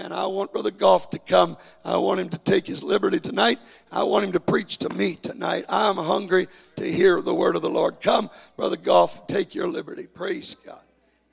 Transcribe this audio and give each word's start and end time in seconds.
Amen. 0.00 0.12
I 0.12 0.26
want 0.26 0.50
Brother 0.50 0.70
Goff 0.70 1.10
to 1.10 1.18
come. 1.18 1.58
I 1.84 1.98
want 1.98 2.20
him 2.20 2.30
to 2.30 2.38
take 2.38 2.66
his 2.66 2.82
liberty 2.82 3.20
tonight. 3.20 3.58
I 3.92 4.02
want 4.04 4.24
him 4.24 4.32
to 4.32 4.40
preach 4.40 4.78
to 4.78 4.88
me 4.88 5.16
tonight. 5.16 5.66
I'm 5.68 5.96
hungry 5.96 6.48
to 6.76 6.90
hear 6.90 7.20
the 7.20 7.34
word 7.34 7.54
of 7.54 7.60
the 7.60 7.68
Lord. 7.68 8.00
Come, 8.00 8.30
Brother 8.56 8.78
Goff, 8.78 9.26
take 9.26 9.54
your 9.54 9.68
liberty. 9.68 10.06
Praise 10.06 10.56
God. 10.64 10.80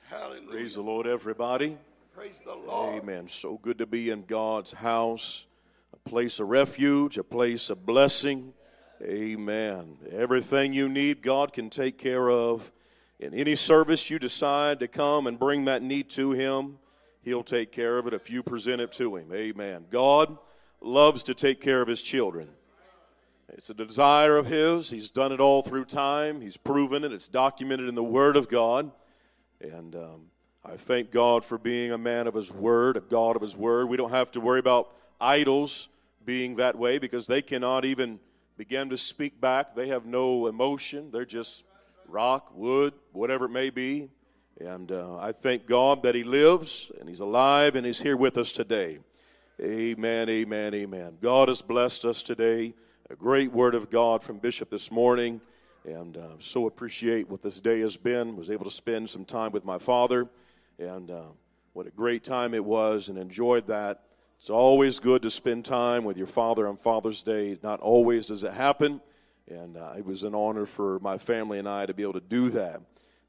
Hallelujah. 0.10 0.52
Praise 0.52 0.76
the 0.76 0.82
Lord, 0.82 1.08
everybody. 1.08 1.78
Praise 2.14 2.42
the 2.44 2.56
Lord. 2.56 3.02
Amen. 3.02 3.30
So 3.30 3.58
good 3.58 3.78
to 3.78 3.86
be 3.86 4.10
in 4.10 4.26
God's 4.26 4.74
house, 4.74 5.46
a 5.94 6.10
place 6.10 6.42
of 6.42 6.49
refuge, 6.49 7.18
a 7.18 7.24
place 7.24 7.70
of 7.70 7.86
blessing. 7.86 8.54
Amen. 9.02 9.97
Everything 10.12 10.74
you 10.74 10.90
need, 10.90 11.22
God 11.22 11.54
can 11.54 11.70
take 11.70 11.97
care 11.97 12.29
of. 12.29 12.74
In 13.18 13.34
any 13.34 13.56
service 13.56 14.10
you 14.10 14.20
decide 14.20 14.81
to 14.81 14.90
come 14.90 15.26
and 15.26 15.40
bring 15.40 15.63
that 15.65 15.81
need 15.81 16.09
to 16.12 16.31
Him, 16.31 16.80
He'll 17.27 17.44
take 17.44 17.73
care 17.73 17.98
of 17.98 18.07
it 18.07 18.13
if 18.13 18.30
you 18.30 18.41
present 18.41 18.80
it 18.80 18.94
to 18.94 19.17
Him. 19.17 19.34
Amen. 19.34 19.88
God 19.91 20.38
loves 20.80 21.23
to 21.23 21.34
take 21.34 21.59
care 21.59 21.81
of 21.81 21.90
His 21.90 22.02
children. 22.02 22.48
It's 23.49 23.70
a 23.70 23.73
desire 23.73 24.38
of 24.38 24.45
His. 24.45 24.91
He's 24.91 25.12
done 25.12 25.34
it 25.34 25.41
all 25.41 25.62
through 25.62 25.84
time, 25.84 26.40
He's 26.40 26.55
proven 26.55 27.04
it, 27.04 27.12
it's 27.12 27.27
documented 27.27 27.90
in 27.90 27.95
the 27.95 28.04
Word 28.04 28.38
of 28.38 28.48
God. 28.48 28.91
And 29.59 29.94
um, 29.94 30.21
I 30.63 30.77
thank 30.77 31.12
God 31.12 31.44
for 31.44 31.58
being 31.58 31.91
a 31.91 31.98
man 31.98 32.27
of 32.27 32.34
His 32.34 32.54
Word, 32.54 32.95
a 32.95 33.02
God 33.02 33.35
of 33.35 33.41
His 33.41 33.57
Word. 33.57 33.90
We 33.90 33.98
don't 33.98 34.12
have 34.12 34.32
to 34.32 34.40
worry 34.40 34.59
about 34.59 34.96
idols 35.20 35.90
being 36.23 36.55
that 36.55 36.77
way 36.77 36.98
because 36.98 37.27
they 37.27 37.41
cannot 37.41 37.84
even 37.84 38.21
begin 38.55 38.88
to 38.91 38.96
speak 38.96 39.41
back. 39.41 39.76
They 39.76 39.90
have 39.90 40.05
no 40.05 40.48
emotion, 40.48 41.12
they're 41.12 41.26
just 41.26 41.66
rock, 42.07 42.54
wood, 42.55 42.94
whatever 43.12 43.48
it 43.48 43.52
may 43.52 43.70
be. 43.70 44.12
And 44.60 44.92
uh, 44.92 45.18
I 45.18 45.34
thank 45.34 45.68
God 45.68 46.02
that 46.04 46.16
He 46.16 46.24
lives 46.24 46.92
and 47.00 47.08
He's 47.08 47.20
alive 47.20 47.76
and 47.76 47.86
He's 47.86 48.02
here 48.02 48.18
with 48.18 48.38
us 48.38 48.52
today. 48.52 49.00
Amen, 49.62 50.30
amen, 50.30 50.74
amen. 50.74 51.18
God 51.22 51.48
has 51.48 51.62
blessed 51.62 52.06
us 52.06 52.24
today. 52.24 52.74
A 53.10 53.16
great 53.16 53.52
word 53.52 53.76
of 53.76 53.90
God 53.90 54.24
from 54.24 54.40
Bishop 54.40 54.70
this 54.70 54.91
morning. 54.91 55.41
And 55.86 56.18
uh, 56.18 56.34
so 56.40 56.66
appreciate 56.68 57.30
what 57.30 57.41
this 57.41 57.60
day 57.60 57.80
has 57.82 57.98
been. 57.98 58.36
Was 58.36 58.52
able 58.52 58.66
to 58.66 58.72
spend 58.72 59.10
some 59.10 59.26
time 59.26 59.52
with 59.52 59.64
my 59.64 59.77
father. 59.77 60.27
And 60.80 61.12
uh, 61.12 61.30
what 61.74 61.88
a 61.88 61.92
great 61.92 62.24
time 62.24 62.54
it 62.54 62.66
was 62.66 63.10
and 63.10 63.18
enjoyed 63.18 63.68
that. 63.68 64.03
It's 64.38 64.49
always 64.49 64.99
good 64.99 65.21
to 65.21 65.31
spend 65.31 65.66
time 65.66 66.03
with 66.03 66.17
your 66.17 66.27
father 66.27 66.67
on 66.67 66.77
Father's 66.77 67.21
Day. 67.21 67.58
Not 67.61 67.80
always 67.80 68.27
does 68.27 68.44
it 68.44 68.53
happen. 68.53 69.02
And 69.49 69.77
uh, 69.77 69.94
it 69.97 70.05
was 70.05 70.23
an 70.23 70.36
honor 70.36 70.66
for 70.66 70.99
my 70.99 71.17
family 71.17 71.59
and 71.59 71.69
I 71.69 71.86
to 71.86 71.94
be 71.94 72.03
able 72.03 72.14
to 72.14 72.19
do 72.19 72.49
that. 72.49 72.81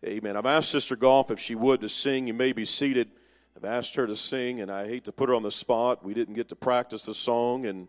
Amen. 0.07 0.37
I've 0.37 0.47
asked 0.47 0.71
Sister 0.71 0.95
Goff 0.95 1.31
if 1.31 1.41
she 1.41 1.55
would 1.55 1.81
to 1.81 1.89
sing. 1.89 2.27
You 2.27 2.35
may 2.35 2.53
be 2.53 2.65
seated. 2.65 3.09
I've 3.57 3.65
asked 3.65 3.97
her 3.97 4.07
to 4.07 4.15
sing, 4.15 4.61
and 4.61 4.71
I 4.71 4.87
hate 4.87 5.05
to 5.05 5.13
put 5.13 5.29
her 5.29 5.35
on 5.35 5.43
the 5.43 5.51
spot. 5.51 6.05
We 6.05 6.15
didn't 6.15 6.35
get 6.35 6.49
to 6.49 6.57
practice 6.57 7.05
the 7.05 7.15
song, 7.15 7.67
and 7.67 7.89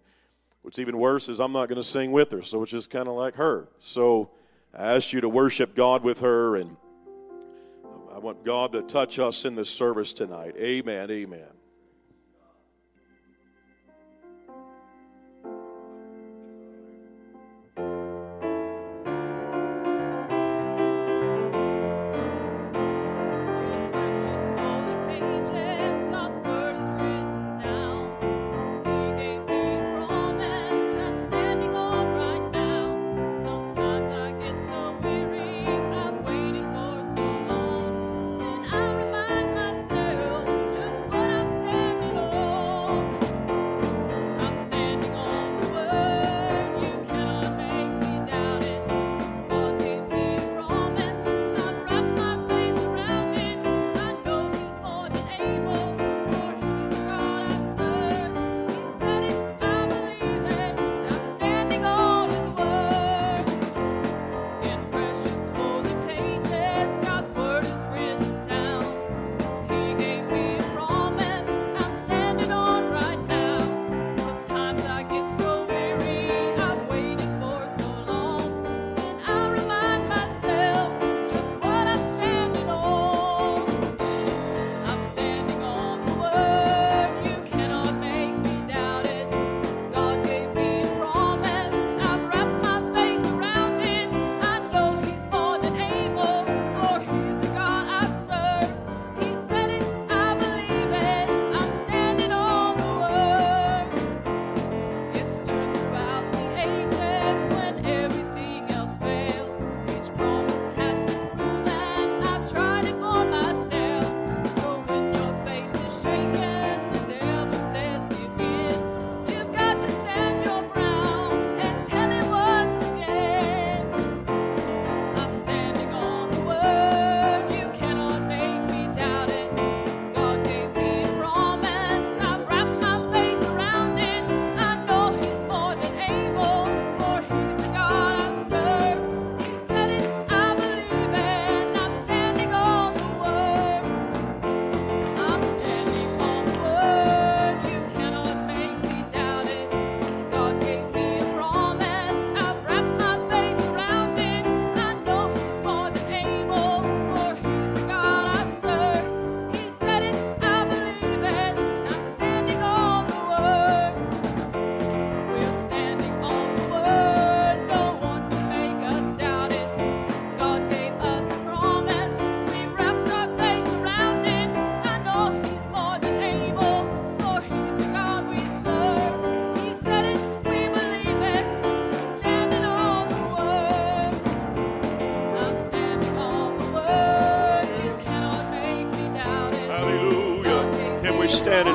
what's 0.63 0.79
even 0.79 0.97
worse 0.97 1.29
is 1.29 1.39
I'm 1.39 1.51
not 1.51 1.69
going 1.69 1.79
to 1.79 1.87
sing 1.87 2.11
with 2.11 2.31
her, 2.31 2.41
so 2.41 2.63
it's 2.63 2.71
just 2.71 2.89
kind 2.89 3.07
of 3.07 3.13
like 3.13 3.35
her. 3.35 3.69
So 3.77 4.31
I 4.73 4.95
asked 4.95 5.13
you 5.13 5.21
to 5.21 5.29
worship 5.29 5.75
God 5.75 6.03
with 6.03 6.21
her, 6.21 6.55
and 6.55 6.75
I 8.11 8.17
want 8.17 8.43
God 8.43 8.71
to 8.71 8.81
touch 8.81 9.19
us 9.19 9.45
in 9.45 9.53
this 9.53 9.69
service 9.69 10.11
tonight. 10.11 10.55
Amen. 10.57 11.11
Amen. 11.11 11.58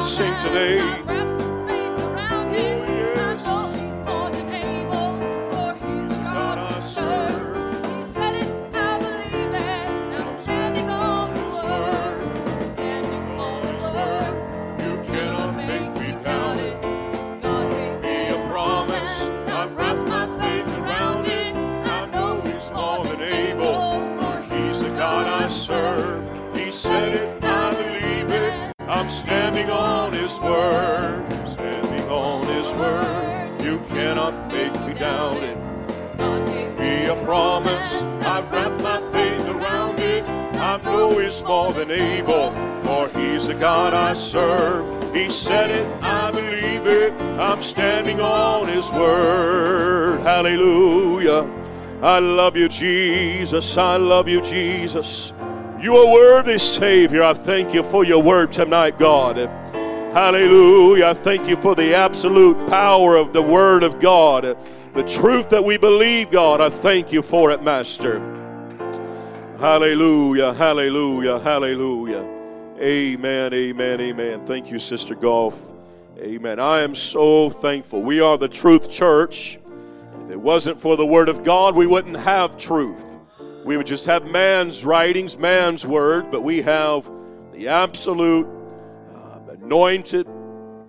sing 0.05 0.35
today. 0.43 0.79
God 6.23 6.59
I 6.59 6.79
serve. 6.81 7.57
He 7.87 8.13
said 8.13 8.35
it, 8.35 8.75
I 8.75 8.99
believe 8.99 9.55
it. 9.55 10.21
I'm 10.21 10.43
standing 10.43 10.91
on 10.91 11.35
His 11.35 11.63
word. 11.63 12.75
Standing 12.75 13.41
on 13.41 13.63
His 13.67 13.93
word. 13.93 15.07
Cannot 15.07 15.57
make 15.57 15.91
me 15.99 16.13
it. 16.61 16.83
God 17.41 17.71
gave 17.71 18.01
me 18.03 18.29
a 18.29 18.49
promise. 18.51 19.23
I've 19.49 19.75
wrapped 19.75 20.07
my 20.07 20.27
faith 20.39 20.69
around. 20.81 21.27
I 21.27 22.07
know 22.13 22.43
He's 22.43 22.71
more 22.73 23.05
than 23.07 23.23
able. 23.23 24.21
For 24.21 24.43
He's 24.55 24.83
the 24.83 24.91
God 24.91 25.27
I 25.27 25.49
serve. 25.49 26.55
He 26.55 26.71
said 26.71 27.15
it. 27.15 27.54
Be 36.77 37.07
a 37.07 37.17
promise, 37.25 38.03
I've 38.23 38.51
wrapped 38.53 38.83
my 38.83 39.01
faith 39.11 39.49
around 39.49 39.99
it. 40.01 40.29
I 40.29 40.77
know 40.83 41.19
He's 41.19 41.43
more 41.43 41.73
than 41.73 41.91
able, 41.91 42.53
for 42.85 43.09
He's 43.09 43.47
the 43.47 43.55
God 43.55 43.95
I 43.95 44.13
serve. 44.13 45.15
He 45.15 45.31
said 45.31 45.71
it, 45.71 46.03
I 46.03 46.31
believe 46.31 46.87
it. 46.87 47.13
I'm 47.41 47.61
standing 47.61 48.21
on 48.21 48.69
His 48.69 48.93
word. 48.93 50.21
Hallelujah. 50.21 51.51
I 52.03 52.19
love 52.19 52.55
you, 52.55 52.69
Jesus. 52.69 53.79
I 53.79 53.97
love 53.97 54.29
you, 54.29 54.43
Jesus. 54.43 55.33
You 55.85 55.99
are 55.99 56.11
worthy, 56.11 56.57
Savior. 56.57 57.23
I 57.23 57.35
thank 57.35 57.75
you 57.75 57.83
for 57.83 58.07
your 58.07 58.23
word 58.23 58.51
tonight, 58.51 58.99
God. 58.99 59.37
Hallelujah. 59.37 61.09
I 61.09 61.13
thank 61.13 61.47
you 61.47 61.57
for 61.57 61.75
the 61.75 61.95
absolute 61.95 62.67
power 62.71 63.17
of 63.17 63.35
the 63.35 63.43
word 63.43 63.83
of 63.83 64.01
God. 64.01 64.57
The 64.95 65.03
truth 65.03 65.51
that 65.51 65.63
we 65.63 65.77
believe, 65.77 66.31
God. 66.31 66.63
I 66.63 66.71
thank 66.71 67.13
you 67.13 67.21
for 67.21 67.51
it, 67.51 67.63
Master. 67.63 68.19
Hallelujah. 69.59 70.55
Hallelujah. 70.55 71.39
Hallelujah. 71.41 72.31
Amen. 72.81 73.53
Amen. 73.53 74.01
Amen. 74.01 74.47
Thank 74.47 74.71
you, 74.71 74.79
Sister 74.79 75.15
Goff. 75.15 75.71
Amen. 76.19 76.61
I 76.61 76.81
am 76.81 76.95
so 76.95 77.51
thankful. 77.51 78.03
We 78.03 78.23
are 78.23 78.39
the 78.39 78.49
Truth 78.49 78.91
Church. 78.91 79.59
If 80.25 80.31
it 80.31 80.41
wasn't 80.41 80.81
for 80.81 80.97
the 80.97 81.05
Word 81.05 81.29
of 81.29 81.43
God, 81.43 81.77
we 81.77 81.87
wouldn't 81.87 82.17
have 82.17 82.57
truth. 82.57 83.14
We 83.65 83.77
would 83.77 83.87
just 83.87 84.07
have 84.07 84.27
man's 84.27 84.85
writings, 84.85 85.39
man's 85.39 85.87
word, 85.87 86.31
but 86.31 86.43
we 86.43 86.63
have 86.63 87.11
the 87.53 87.69
absolute 87.69 88.47
uh, 89.15 89.53
anointed, 89.53 90.27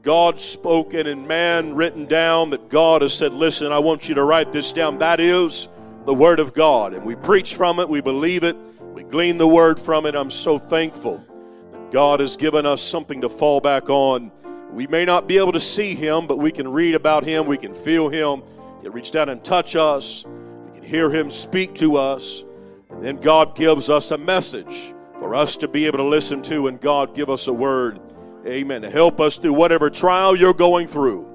God 0.01 0.39
spoken, 0.39 1.07
and 1.07 1.27
man 1.27 1.75
written 1.75 2.05
down 2.05 2.49
that 2.51 2.69
God 2.69 3.01
has 3.01 3.13
said, 3.13 3.33
Listen, 3.33 3.71
I 3.71 3.79
want 3.79 4.09
you 4.09 4.15
to 4.15 4.23
write 4.23 4.51
this 4.51 4.73
down. 4.73 4.99
That 4.99 5.19
is 5.19 5.69
the 6.05 6.13
Word 6.13 6.39
of 6.39 6.53
God. 6.53 6.93
And 6.93 7.05
we 7.05 7.15
preach 7.15 7.55
from 7.55 7.79
it, 7.79 7.89
we 7.89 8.01
believe 8.01 8.43
it, 8.43 8.55
we 8.93 9.03
glean 9.03 9.37
the 9.37 9.47
Word 9.47 9.79
from 9.79 10.05
it. 10.05 10.15
I'm 10.15 10.29
so 10.29 10.59
thankful 10.59 11.23
that 11.71 11.91
God 11.91 12.19
has 12.19 12.35
given 12.35 12.65
us 12.65 12.81
something 12.81 13.21
to 13.21 13.29
fall 13.29 13.59
back 13.59 13.89
on. 13.89 14.31
We 14.71 14.87
may 14.87 15.05
not 15.05 15.27
be 15.27 15.37
able 15.37 15.53
to 15.53 15.59
see 15.59 15.95
Him, 15.95 16.27
but 16.27 16.37
we 16.37 16.51
can 16.51 16.67
read 16.67 16.95
about 16.95 17.23
Him, 17.23 17.45
we 17.45 17.57
can 17.57 17.73
feel 17.73 18.09
Him 18.09 18.43
can 18.85 18.93
reach 18.93 19.09
down 19.09 19.29
and 19.29 19.43
touch 19.43 19.75
us. 19.75 20.25
We 20.67 20.79
can 20.79 20.83
hear 20.83 21.09
Him 21.09 21.31
speak 21.31 21.73
to 21.75 21.97
us. 21.97 22.44
And 22.89 23.03
then 23.03 23.17
God 23.17 23.55
gives 23.55 23.89
us 23.89 24.11
a 24.11 24.17
message 24.17 24.93
for 25.19 25.35
us 25.35 25.55
to 25.57 25.67
be 25.67 25.85
able 25.85 25.97
to 25.99 26.03
listen 26.03 26.41
to, 26.43 26.67
and 26.67 26.79
God 26.79 27.15
give 27.15 27.29
us 27.29 27.47
a 27.47 27.53
word. 27.53 27.99
Amen. 28.45 28.83
Help 28.83 29.19
us 29.19 29.37
through 29.37 29.53
whatever 29.53 29.89
trial 29.89 30.35
you're 30.35 30.53
going 30.53 30.87
through. 30.87 31.31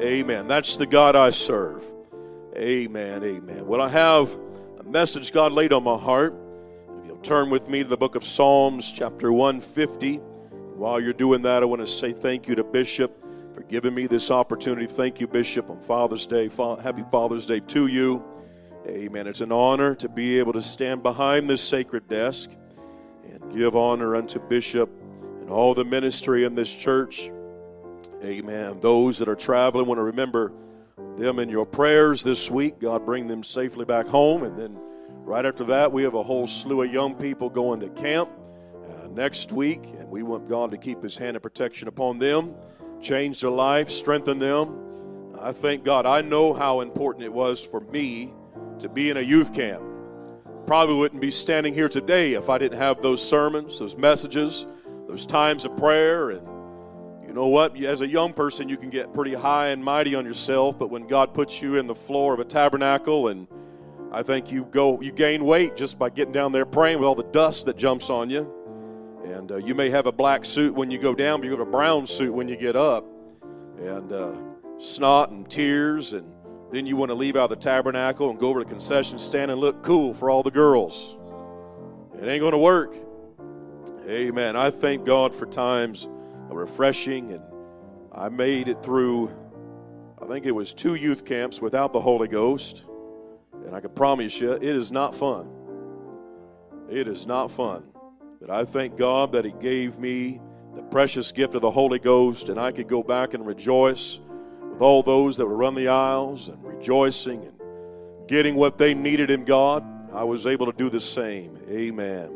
Amen. 0.00 0.48
That's 0.48 0.76
the 0.76 0.86
God 0.86 1.14
I 1.14 1.30
serve. 1.30 1.84
Amen. 2.56 3.22
Amen. 3.22 3.66
Well, 3.66 3.82
I 3.82 3.88
have 3.88 4.30
a 4.78 4.84
message 4.84 5.32
God 5.32 5.52
laid 5.52 5.72
on 5.72 5.84
my 5.84 5.96
heart. 5.96 6.34
If 7.00 7.06
you'll 7.06 7.18
turn 7.18 7.50
with 7.50 7.68
me 7.68 7.82
to 7.82 7.88
the 7.88 7.96
book 7.96 8.14
of 8.14 8.24
Psalms, 8.24 8.90
chapter 8.90 9.32
150. 9.32 10.16
While 10.16 11.00
you're 11.00 11.12
doing 11.12 11.42
that, 11.42 11.62
I 11.62 11.66
want 11.66 11.80
to 11.80 11.86
say 11.86 12.12
thank 12.12 12.48
you 12.48 12.54
to 12.54 12.64
Bishop 12.64 13.22
for 13.52 13.62
giving 13.64 13.94
me 13.94 14.06
this 14.06 14.30
opportunity. 14.30 14.86
Thank 14.86 15.20
you, 15.20 15.26
Bishop, 15.26 15.68
on 15.68 15.80
Father's 15.80 16.26
Day. 16.26 16.48
Happy 16.82 17.04
Father's 17.10 17.44
Day 17.44 17.60
to 17.60 17.86
you. 17.86 18.24
Amen. 18.90 19.28
It's 19.28 19.40
an 19.40 19.52
honor 19.52 19.94
to 19.94 20.08
be 20.08 20.40
able 20.40 20.52
to 20.52 20.60
stand 20.60 21.04
behind 21.04 21.48
this 21.48 21.62
sacred 21.62 22.08
desk 22.08 22.50
and 23.24 23.52
give 23.52 23.76
honor 23.76 24.16
unto 24.16 24.40
Bishop 24.40 24.90
and 25.40 25.48
all 25.48 25.74
the 25.74 25.84
ministry 25.84 26.44
in 26.44 26.56
this 26.56 26.74
church. 26.74 27.30
Amen. 28.24 28.80
Those 28.80 29.18
that 29.18 29.28
are 29.28 29.36
traveling 29.36 29.86
want 29.86 29.98
to 29.98 30.02
remember 30.02 30.52
them 31.16 31.38
in 31.38 31.48
your 31.48 31.64
prayers 31.64 32.24
this 32.24 32.50
week. 32.50 32.80
God 32.80 33.06
bring 33.06 33.28
them 33.28 33.44
safely 33.44 33.84
back 33.84 34.08
home. 34.08 34.42
And 34.42 34.58
then 34.58 34.76
right 35.20 35.46
after 35.46 35.62
that, 35.64 35.92
we 35.92 36.02
have 36.02 36.14
a 36.14 36.22
whole 36.24 36.48
slew 36.48 36.82
of 36.82 36.92
young 36.92 37.14
people 37.14 37.48
going 37.48 37.78
to 37.80 37.90
camp 37.90 38.28
uh, 38.88 39.06
next 39.06 39.52
week. 39.52 39.84
And 39.84 40.10
we 40.10 40.24
want 40.24 40.48
God 40.48 40.72
to 40.72 40.76
keep 40.76 41.00
his 41.00 41.16
hand 41.16 41.36
of 41.36 41.44
protection 41.44 41.86
upon 41.86 42.18
them 42.18 42.56
change 43.00 43.40
their 43.40 43.50
life, 43.50 43.88
strengthen 43.88 44.38
them. 44.38 45.32
I 45.40 45.52
thank 45.52 45.84
God. 45.84 46.04
I 46.06 46.20
know 46.20 46.52
how 46.52 46.80
important 46.80 47.24
it 47.24 47.32
was 47.32 47.64
for 47.64 47.80
me 47.80 48.30
to 48.80 48.88
be 48.88 49.10
in 49.10 49.16
a 49.16 49.20
youth 49.20 49.54
camp. 49.54 49.82
Probably 50.66 50.94
wouldn't 50.94 51.20
be 51.20 51.30
standing 51.30 51.74
here 51.74 51.88
today 51.88 52.34
if 52.34 52.48
I 52.48 52.58
didn't 52.58 52.78
have 52.78 53.02
those 53.02 53.26
sermons, 53.26 53.78
those 53.78 53.96
messages, 53.96 54.66
those 55.08 55.26
times 55.26 55.64
of 55.64 55.76
prayer. 55.76 56.30
And 56.30 56.46
you 57.26 57.34
know 57.34 57.46
what? 57.46 57.76
As 57.82 58.00
a 58.00 58.06
young 58.06 58.32
person, 58.32 58.68
you 58.68 58.76
can 58.76 58.90
get 58.90 59.12
pretty 59.12 59.34
high 59.34 59.68
and 59.68 59.82
mighty 59.82 60.14
on 60.14 60.24
yourself, 60.24 60.78
but 60.78 60.90
when 60.90 61.06
God 61.06 61.34
puts 61.34 61.62
you 61.62 61.76
in 61.76 61.86
the 61.86 61.94
floor 61.94 62.34
of 62.34 62.40
a 62.40 62.44
tabernacle 62.44 63.28
and 63.28 63.46
I 64.12 64.24
think 64.24 64.50
you 64.50 64.64
go, 64.64 65.00
you 65.00 65.12
gain 65.12 65.44
weight 65.44 65.76
just 65.76 65.98
by 65.98 66.10
getting 66.10 66.32
down 66.32 66.50
there 66.50 66.66
praying 66.66 66.98
with 66.98 67.06
all 67.06 67.14
the 67.14 67.22
dust 67.22 67.66
that 67.66 67.76
jumps 67.76 68.10
on 68.10 68.28
you. 68.28 68.52
And 69.24 69.52
uh, 69.52 69.56
you 69.56 69.74
may 69.74 69.90
have 69.90 70.06
a 70.06 70.12
black 70.12 70.44
suit 70.44 70.74
when 70.74 70.90
you 70.90 70.98
go 70.98 71.14
down, 71.14 71.40
but 71.40 71.44
you 71.44 71.52
have 71.52 71.60
a 71.60 71.70
brown 71.70 72.06
suit 72.06 72.32
when 72.32 72.48
you 72.48 72.56
get 72.56 72.74
up. 72.74 73.04
And 73.78 74.12
uh, 74.12 74.36
snot 74.78 75.30
and 75.30 75.48
tears. 75.48 76.12
And 76.12 76.32
then 76.70 76.86
you 76.86 76.96
want 76.96 77.10
to 77.10 77.14
leave 77.14 77.36
out 77.36 77.50
the 77.50 77.56
tabernacle 77.56 78.30
and 78.30 78.38
go 78.38 78.48
over 78.48 78.60
to 78.60 78.64
the 78.64 78.70
concession 78.70 79.18
stand 79.18 79.50
and 79.50 79.60
look 79.60 79.82
cool 79.82 80.14
for 80.14 80.30
all 80.30 80.42
the 80.42 80.50
girls. 80.50 81.16
It 82.16 82.28
ain't 82.28 82.40
going 82.40 82.52
to 82.52 82.58
work. 82.58 82.94
Amen. 84.06 84.56
I 84.56 84.70
thank 84.70 85.04
God 85.04 85.34
for 85.34 85.46
times 85.46 86.08
of 86.48 86.56
refreshing. 86.56 87.32
And 87.32 87.42
I 88.12 88.28
made 88.28 88.68
it 88.68 88.82
through, 88.82 89.30
I 90.20 90.26
think 90.26 90.46
it 90.46 90.52
was 90.52 90.74
two 90.74 90.94
youth 90.94 91.24
camps 91.24 91.60
without 91.60 91.92
the 91.92 92.00
Holy 92.00 92.28
Ghost. 92.28 92.84
And 93.64 93.74
I 93.74 93.80
can 93.80 93.90
promise 93.90 94.40
you, 94.40 94.52
it 94.52 94.62
is 94.62 94.92
not 94.92 95.14
fun. 95.14 95.50
It 96.88 97.08
is 97.08 97.26
not 97.26 97.50
fun. 97.50 97.88
But 98.40 98.50
I 98.50 98.64
thank 98.64 98.96
God 98.96 99.32
that 99.32 99.44
He 99.44 99.52
gave 99.52 99.98
me 99.98 100.40
the 100.74 100.82
precious 100.82 101.32
gift 101.32 101.54
of 101.54 101.62
the 101.62 101.70
Holy 101.70 101.98
Ghost, 101.98 102.48
and 102.48 102.60
I 102.60 102.72
could 102.72 102.86
go 102.86 103.02
back 103.02 103.34
and 103.34 103.46
rejoice 103.46 104.20
with 104.80 104.86
all 104.86 105.02
those 105.02 105.36
that 105.36 105.46
would 105.46 105.58
run 105.58 105.74
the 105.74 105.88
aisles 105.88 106.48
and 106.48 106.64
rejoicing 106.64 107.42
and 107.42 107.52
getting 108.26 108.54
what 108.54 108.78
they 108.78 108.94
needed 108.94 109.30
in 109.30 109.44
God. 109.44 109.84
I 110.14 110.24
was 110.24 110.46
able 110.46 110.64
to 110.64 110.72
do 110.72 110.88
the 110.88 111.00
same. 111.00 111.58
Amen. 111.68 112.30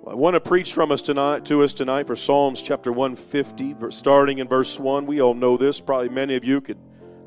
Well, 0.00 0.14
I 0.14 0.14
want 0.14 0.34
to 0.34 0.40
preach 0.40 0.72
from 0.72 0.90
us 0.90 1.02
tonight 1.02 1.44
to 1.46 1.62
us 1.62 1.74
tonight 1.74 2.06
for 2.06 2.16
Psalms 2.16 2.62
chapter 2.62 2.90
150, 2.90 3.76
starting 3.90 4.38
in 4.38 4.48
verse 4.48 4.80
1. 4.80 5.04
We 5.04 5.20
all 5.20 5.34
know 5.34 5.58
this. 5.58 5.80
Probably 5.80 6.08
many 6.08 6.34
of 6.34 6.44
you 6.44 6.62
could 6.62 6.78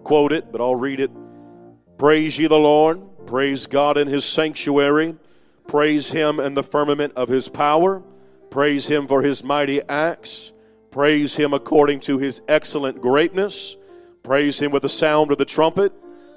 quote 0.04 0.32
it, 0.32 0.51
but 0.51 0.62
I'll 0.62 0.74
read 0.74 1.00
it. 1.00 1.12
Praise 2.00 2.39
ye 2.39 2.48
the 2.48 2.58
Lord. 2.58 3.04
Praise 3.27 3.68
God 3.68 4.00
in 4.00 4.08
his 4.08 4.25
sanctuary. 4.25 5.15
Praise 5.68 6.12
him 6.12 6.39
in 6.39 6.56
the 6.56 6.63
firmament 6.63 7.13
of 7.15 7.30
his 7.30 7.50
power. 7.50 8.01
Praise 8.50 8.88
him 8.88 9.06
for 9.06 9.22
his 9.22 9.44
mighty 9.44 9.84
acts. 9.88 10.54
Praise 10.95 11.35
him 11.35 11.53
according 11.53 11.99
to 11.99 12.19
his 12.19 12.41
excellent 12.47 13.01
greatness. 13.01 13.75
Praise 14.23 14.61
him 14.61 14.71
with 14.71 14.83
the 14.83 14.87
sound 14.87 15.29
of 15.29 15.37
the 15.37 15.43
trumpet. 15.43 15.91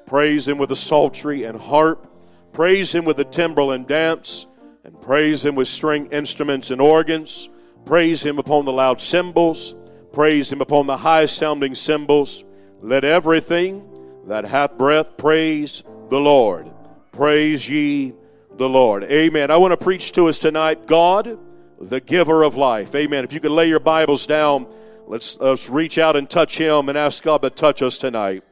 Praise 0.05 0.49
him 0.49 0.59
with 0.59 0.71
the 0.71 0.75
psaltery 0.75 1.45
and 1.45 1.57
harp. 1.57 2.11
Praise 2.53 2.93
him 2.93 3.05
with 3.05 3.19
the 3.19 3.25
timbrel 3.25 3.71
and 3.71 3.87
dance. 3.87 4.49
And 4.83 5.01
praise 5.01 5.47
him 5.47 5.55
with 5.55 5.69
string 5.69 6.09
instruments 6.09 6.73
and 6.73 6.81
organs. 6.81 7.49
Praise 7.85 8.27
him 8.27 8.41
upon 8.41 8.65
the 8.65 8.73
loud 8.73 9.01
cymbals. 9.01 9.77
Praise 10.13 10.51
him 10.51 10.61
upon 10.61 10.89
the 10.89 10.97
high 10.97 11.27
sounding 11.27 11.77
cymbals. 11.77 12.43
Let 12.81 13.05
everything 13.05 13.89
that 14.27 14.45
hath 14.45 14.77
breath 14.77 15.17
praise 15.17 15.85
the 16.09 16.19
Lord. 16.19 16.69
Praise 17.13 17.71
ye 17.71 18.13
the 18.57 18.69
Lord. 18.69 19.05
Amen. 19.05 19.53
I 19.53 19.57
want 19.57 19.71
to 19.71 19.77
preach 19.77 20.11
to 20.15 20.27
us 20.27 20.41
tonight 20.41 20.89
God, 20.89 21.39
the 21.81 22.01
giver 22.01 22.43
of 22.43 22.57
life. 22.57 22.95
Amen. 22.95 23.25
If 23.25 23.33
you 23.33 23.41
could 23.41 23.51
lay 23.51 23.69
your 23.69 23.81
Bibles 23.81 24.27
down, 24.27 24.67
let's, 25.07 25.39
let's 25.41 25.69
reach 25.69 25.99
out 25.99 26.17
and 26.17 26.29
touch 26.29 26.59
Him 26.59 26.89
and 26.89 26.99
ask 26.99 27.23
God 27.23 27.43
to 27.43 27.51
touch 27.51 27.83
us 27.83 27.99
tonight. 27.99 28.43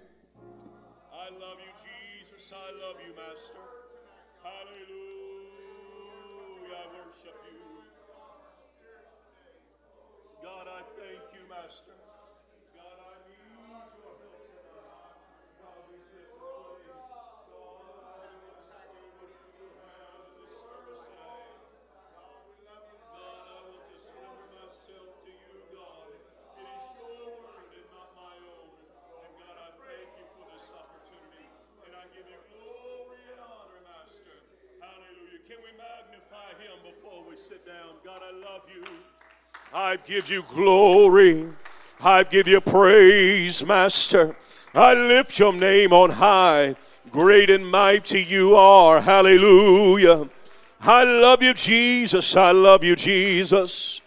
Give 40.06 40.30
you 40.30 40.44
glory. 40.54 41.48
I 42.00 42.22
give 42.22 42.46
you 42.46 42.60
praise, 42.60 43.66
Master. 43.66 44.36
I 44.72 44.94
lift 44.94 45.38
your 45.38 45.52
name 45.52 45.92
on 45.92 46.10
high. 46.10 46.76
Great 47.10 47.50
and 47.50 47.66
mighty 47.68 48.22
you 48.22 48.54
are. 48.54 49.00
Hallelujah. 49.00 50.28
I 50.80 51.02
love 51.02 51.42
you, 51.42 51.54
Jesus. 51.54 52.36
I 52.36 52.52
love 52.52 52.84
you, 52.84 52.94
Jesus. 52.94 54.00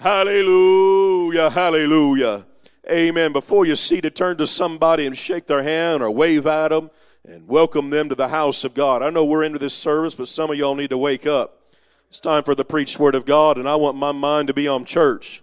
Hallelujah. 0.00 1.50
Hallelujah. 1.50 2.46
Amen. 2.90 3.32
Before 3.32 3.66
you 3.66 3.76
see 3.76 4.00
to 4.00 4.10
turn 4.10 4.38
to 4.38 4.46
somebody 4.46 5.04
and 5.06 5.16
shake 5.16 5.46
their 5.46 5.62
hand 5.62 6.02
or 6.02 6.10
wave 6.10 6.46
at 6.46 6.68
them 6.68 6.90
and 7.28 7.46
welcome 7.46 7.90
them 7.90 8.08
to 8.08 8.14
the 8.14 8.28
house 8.28 8.64
of 8.64 8.72
God. 8.72 9.02
I 9.02 9.10
know 9.10 9.24
we're 9.24 9.44
into 9.44 9.58
this 9.58 9.74
service, 9.74 10.14
but 10.14 10.28
some 10.28 10.50
of 10.50 10.56
y'all 10.56 10.74
need 10.74 10.90
to 10.90 10.98
wake 10.98 11.26
up. 11.26 11.61
It's 12.12 12.20
time 12.20 12.42
for 12.42 12.54
the 12.54 12.62
preached 12.62 12.98
word 12.98 13.14
of 13.14 13.24
God, 13.24 13.56
and 13.56 13.66
I 13.66 13.74
want 13.76 13.96
my 13.96 14.12
mind 14.12 14.48
to 14.48 14.52
be 14.52 14.68
on 14.68 14.84
church. 14.84 15.42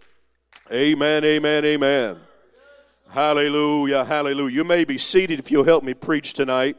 Amen, 0.71 1.25
amen, 1.25 1.65
amen. 1.65 2.17
Hallelujah, 3.09 4.05
hallelujah. 4.05 4.53
You 4.53 4.63
may 4.63 4.83
be 4.83 4.99
seated 4.99 5.39
if 5.39 5.49
you'll 5.49 5.63
help 5.63 5.83
me 5.83 5.95
preach 5.95 6.33
tonight. 6.33 6.77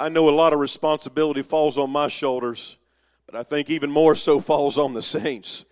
I 0.00 0.08
know 0.08 0.28
a 0.28 0.34
lot 0.34 0.52
of 0.52 0.58
responsibility 0.58 1.42
falls 1.42 1.78
on 1.78 1.90
my 1.90 2.08
shoulders, 2.08 2.76
but 3.24 3.36
I 3.36 3.44
think 3.44 3.70
even 3.70 3.88
more 3.88 4.16
so 4.16 4.40
falls 4.40 4.76
on 4.76 4.94
the 4.94 5.00
saints. 5.00 5.64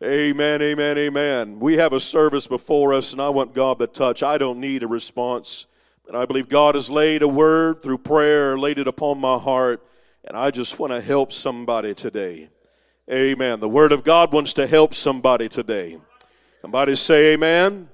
Amen, 0.00 0.62
amen, 0.62 0.96
amen. 0.96 1.58
We 1.58 1.78
have 1.78 1.92
a 1.92 1.98
service 1.98 2.46
before 2.46 2.94
us, 2.94 3.10
and 3.10 3.20
I 3.20 3.30
want 3.30 3.52
God 3.52 3.80
to 3.80 3.88
touch. 3.88 4.22
I 4.22 4.38
don't 4.38 4.60
need 4.60 4.84
a 4.84 4.86
response, 4.86 5.66
but 6.06 6.14
I 6.14 6.24
believe 6.24 6.48
God 6.48 6.76
has 6.76 6.88
laid 6.88 7.22
a 7.22 7.28
word 7.28 7.82
through 7.82 7.98
prayer, 7.98 8.56
laid 8.56 8.78
it 8.78 8.86
upon 8.86 9.18
my 9.18 9.38
heart, 9.38 9.84
and 10.22 10.36
I 10.36 10.52
just 10.52 10.78
want 10.78 10.92
to 10.92 11.00
help 11.00 11.32
somebody 11.32 11.92
today. 11.92 12.48
Amen. 13.08 13.60
The 13.60 13.68
Word 13.68 13.92
of 13.92 14.02
God 14.02 14.32
wants 14.32 14.52
to 14.54 14.66
help 14.66 14.92
somebody 14.92 15.48
today. 15.48 15.96
Somebody 16.60 16.96
say, 16.96 17.34
Amen. 17.34 17.88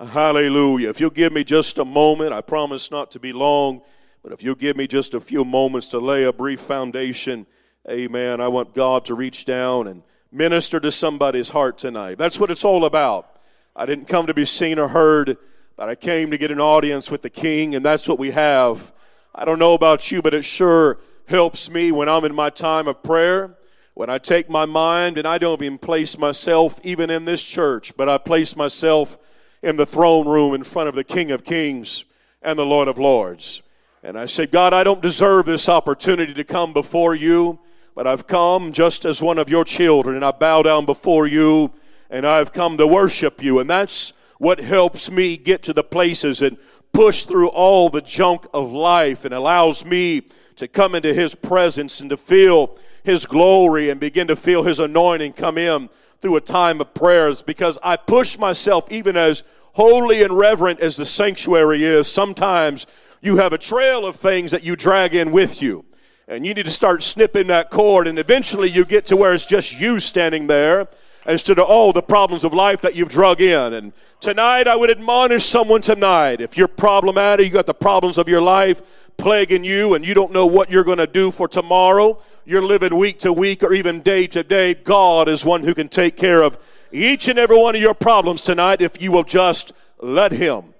Hallelujah. 0.00 0.88
If 0.88 1.00
you'll 1.00 1.10
give 1.10 1.32
me 1.32 1.44
just 1.44 1.78
a 1.78 1.84
moment, 1.84 2.32
I 2.32 2.40
promise 2.40 2.90
not 2.90 3.12
to 3.12 3.20
be 3.20 3.32
long, 3.32 3.82
but 4.24 4.32
if 4.32 4.42
you'll 4.42 4.56
give 4.56 4.76
me 4.76 4.88
just 4.88 5.14
a 5.14 5.20
few 5.20 5.44
moments 5.44 5.86
to 5.88 6.00
lay 6.00 6.24
a 6.24 6.32
brief 6.32 6.58
foundation, 6.58 7.46
amen. 7.88 8.40
I 8.40 8.48
want 8.48 8.74
God 8.74 9.04
to 9.04 9.14
reach 9.14 9.44
down 9.44 9.86
and 9.86 10.02
minister 10.32 10.80
to 10.80 10.90
somebody's 10.90 11.50
heart 11.50 11.78
tonight. 11.78 12.18
That's 12.18 12.40
what 12.40 12.50
it's 12.50 12.64
all 12.64 12.84
about. 12.86 13.38
I 13.76 13.86
didn't 13.86 14.08
come 14.08 14.26
to 14.26 14.34
be 14.34 14.44
seen 14.44 14.80
or 14.80 14.88
heard, 14.88 15.36
but 15.76 15.88
I 15.88 15.94
came 15.94 16.32
to 16.32 16.38
get 16.38 16.50
an 16.50 16.60
audience 16.60 17.12
with 17.12 17.22
the 17.22 17.30
King, 17.30 17.76
and 17.76 17.86
that's 17.86 18.08
what 18.08 18.18
we 18.18 18.32
have. 18.32 18.92
I 19.32 19.44
don't 19.44 19.60
know 19.60 19.74
about 19.74 20.10
you, 20.10 20.20
but 20.20 20.34
it 20.34 20.44
sure 20.44 20.98
helps 21.28 21.70
me 21.70 21.92
when 21.92 22.08
I'm 22.08 22.24
in 22.24 22.34
my 22.34 22.50
time 22.50 22.88
of 22.88 23.04
prayer 23.04 23.56
when 24.00 24.08
I 24.08 24.16
take 24.16 24.48
my 24.48 24.64
mind 24.64 25.18
and 25.18 25.28
I 25.28 25.36
don't 25.36 25.60
even 25.60 25.76
place 25.76 26.16
myself 26.16 26.80
even 26.82 27.10
in 27.10 27.26
this 27.26 27.44
church, 27.44 27.94
but 27.98 28.08
I 28.08 28.16
place 28.16 28.56
myself 28.56 29.18
in 29.62 29.76
the 29.76 29.84
throne 29.84 30.26
room 30.26 30.54
in 30.54 30.62
front 30.62 30.88
of 30.88 30.94
the 30.94 31.04
King 31.04 31.30
of 31.30 31.44
Kings 31.44 32.06
and 32.40 32.58
the 32.58 32.64
Lord 32.64 32.88
of 32.88 32.96
Lords. 32.96 33.60
And 34.02 34.18
I 34.18 34.24
say, 34.24 34.46
God, 34.46 34.72
I 34.72 34.84
don't 34.84 35.02
deserve 35.02 35.44
this 35.44 35.68
opportunity 35.68 36.32
to 36.32 36.44
come 36.44 36.72
before 36.72 37.14
you, 37.14 37.58
but 37.94 38.06
I've 38.06 38.26
come 38.26 38.72
just 38.72 39.04
as 39.04 39.22
one 39.22 39.36
of 39.36 39.50
your 39.50 39.66
children, 39.66 40.16
and 40.16 40.24
I 40.24 40.30
bow 40.30 40.62
down 40.62 40.86
before 40.86 41.26
you, 41.26 41.70
and 42.08 42.26
I've 42.26 42.54
come 42.54 42.78
to 42.78 42.86
worship 42.86 43.42
you. 43.42 43.58
And 43.58 43.68
that's 43.68 44.14
what 44.38 44.60
helps 44.60 45.10
me 45.10 45.36
get 45.36 45.62
to 45.64 45.74
the 45.74 45.84
places 45.84 46.40
and 46.40 46.56
push 46.92 47.24
through 47.24 47.48
all 47.48 47.88
the 47.88 48.00
junk 48.00 48.46
of 48.52 48.70
life 48.70 49.24
and 49.24 49.34
allows 49.34 49.84
me 49.84 50.22
to 50.56 50.68
come 50.68 50.94
into 50.94 51.14
His 51.14 51.34
presence 51.34 52.00
and 52.00 52.10
to 52.10 52.16
feel 52.16 52.76
His 53.02 53.26
glory 53.26 53.90
and 53.90 53.98
begin 53.98 54.26
to 54.28 54.36
feel 54.36 54.62
His 54.62 54.80
anointing 54.80 55.32
come 55.34 55.58
in 55.58 55.88
through 56.18 56.36
a 56.36 56.40
time 56.40 56.80
of 56.80 56.92
prayers 56.92 57.42
because 57.42 57.78
I 57.82 57.96
push 57.96 58.38
myself, 58.38 58.90
even 58.92 59.16
as 59.16 59.42
holy 59.72 60.22
and 60.22 60.36
reverent 60.36 60.80
as 60.80 60.96
the 60.96 61.04
sanctuary 61.04 61.84
is, 61.84 62.06
sometimes 62.06 62.86
you 63.22 63.36
have 63.36 63.52
a 63.52 63.58
trail 63.58 64.04
of 64.06 64.16
things 64.16 64.50
that 64.50 64.62
you 64.62 64.76
drag 64.76 65.14
in 65.14 65.30
with 65.30 65.62
you. 65.62 65.84
And 66.28 66.46
you 66.46 66.54
need 66.54 66.66
to 66.66 66.70
start 66.70 67.02
snipping 67.02 67.48
that 67.48 67.70
cord, 67.70 68.06
and 68.06 68.18
eventually 68.18 68.70
you 68.70 68.84
get 68.84 69.06
to 69.06 69.16
where 69.16 69.32
it's 69.32 69.46
just 69.46 69.80
you 69.80 69.98
standing 69.98 70.46
there 70.46 70.88
instead 71.26 71.58
of 71.58 71.66
all 71.66 71.92
the 71.92 72.02
problems 72.02 72.44
of 72.44 72.54
life 72.54 72.80
that 72.80 72.94
you've 72.94 73.10
drug 73.10 73.40
in. 73.40 73.74
And 73.74 73.92
tonight, 74.20 74.66
I 74.66 74.76
would 74.76 74.90
admonish 74.90 75.44
someone 75.44 75.82
tonight 75.82 76.40
if 76.40 76.56
you're 76.56 76.68
problematic, 76.68 77.46
you 77.46 77.52
got 77.52 77.66
the 77.66 77.74
problems 77.74 78.18
of 78.18 78.28
your 78.28 78.40
life, 78.40 79.10
plaguing 79.16 79.64
you 79.64 79.94
and 79.94 80.06
you 80.06 80.14
don't 80.14 80.32
know 80.32 80.46
what 80.46 80.70
you're 80.70 80.84
going 80.84 80.98
to 80.98 81.06
do 81.06 81.30
for 81.30 81.46
tomorrow, 81.46 82.18
you're 82.44 82.62
living 82.62 82.96
week 82.96 83.18
to 83.18 83.32
week 83.32 83.62
or 83.62 83.74
even 83.74 84.00
day 84.00 84.26
to 84.26 84.42
day, 84.42 84.74
God 84.74 85.28
is 85.28 85.44
one 85.44 85.62
who 85.62 85.74
can 85.74 85.88
take 85.88 86.16
care 86.16 86.42
of 86.42 86.56
each 86.90 87.28
and 87.28 87.38
every 87.38 87.56
one 87.56 87.76
of 87.76 87.80
your 87.80 87.94
problems 87.94 88.42
tonight 88.42 88.80
if 88.80 89.00
you 89.00 89.12
will 89.12 89.24
just 89.24 89.72
let 90.00 90.32
Him. 90.32 90.74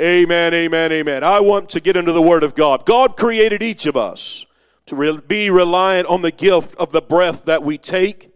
Amen, 0.00 0.54
amen, 0.54 0.92
amen. 0.92 1.22
I 1.22 1.40
want 1.40 1.68
to 1.70 1.80
get 1.80 1.96
into 1.96 2.12
the 2.12 2.22
Word 2.22 2.42
of 2.42 2.54
God. 2.54 2.84
God 2.84 3.16
created 3.16 3.62
each 3.62 3.86
of 3.86 3.96
us 3.96 4.46
to 4.86 4.96
re- 4.96 5.16
be 5.16 5.50
reliant 5.50 6.06
on 6.08 6.22
the 6.22 6.32
gift 6.32 6.74
of 6.76 6.92
the 6.92 7.02
breath 7.02 7.44
that 7.44 7.62
we 7.62 7.78
take, 7.78 8.30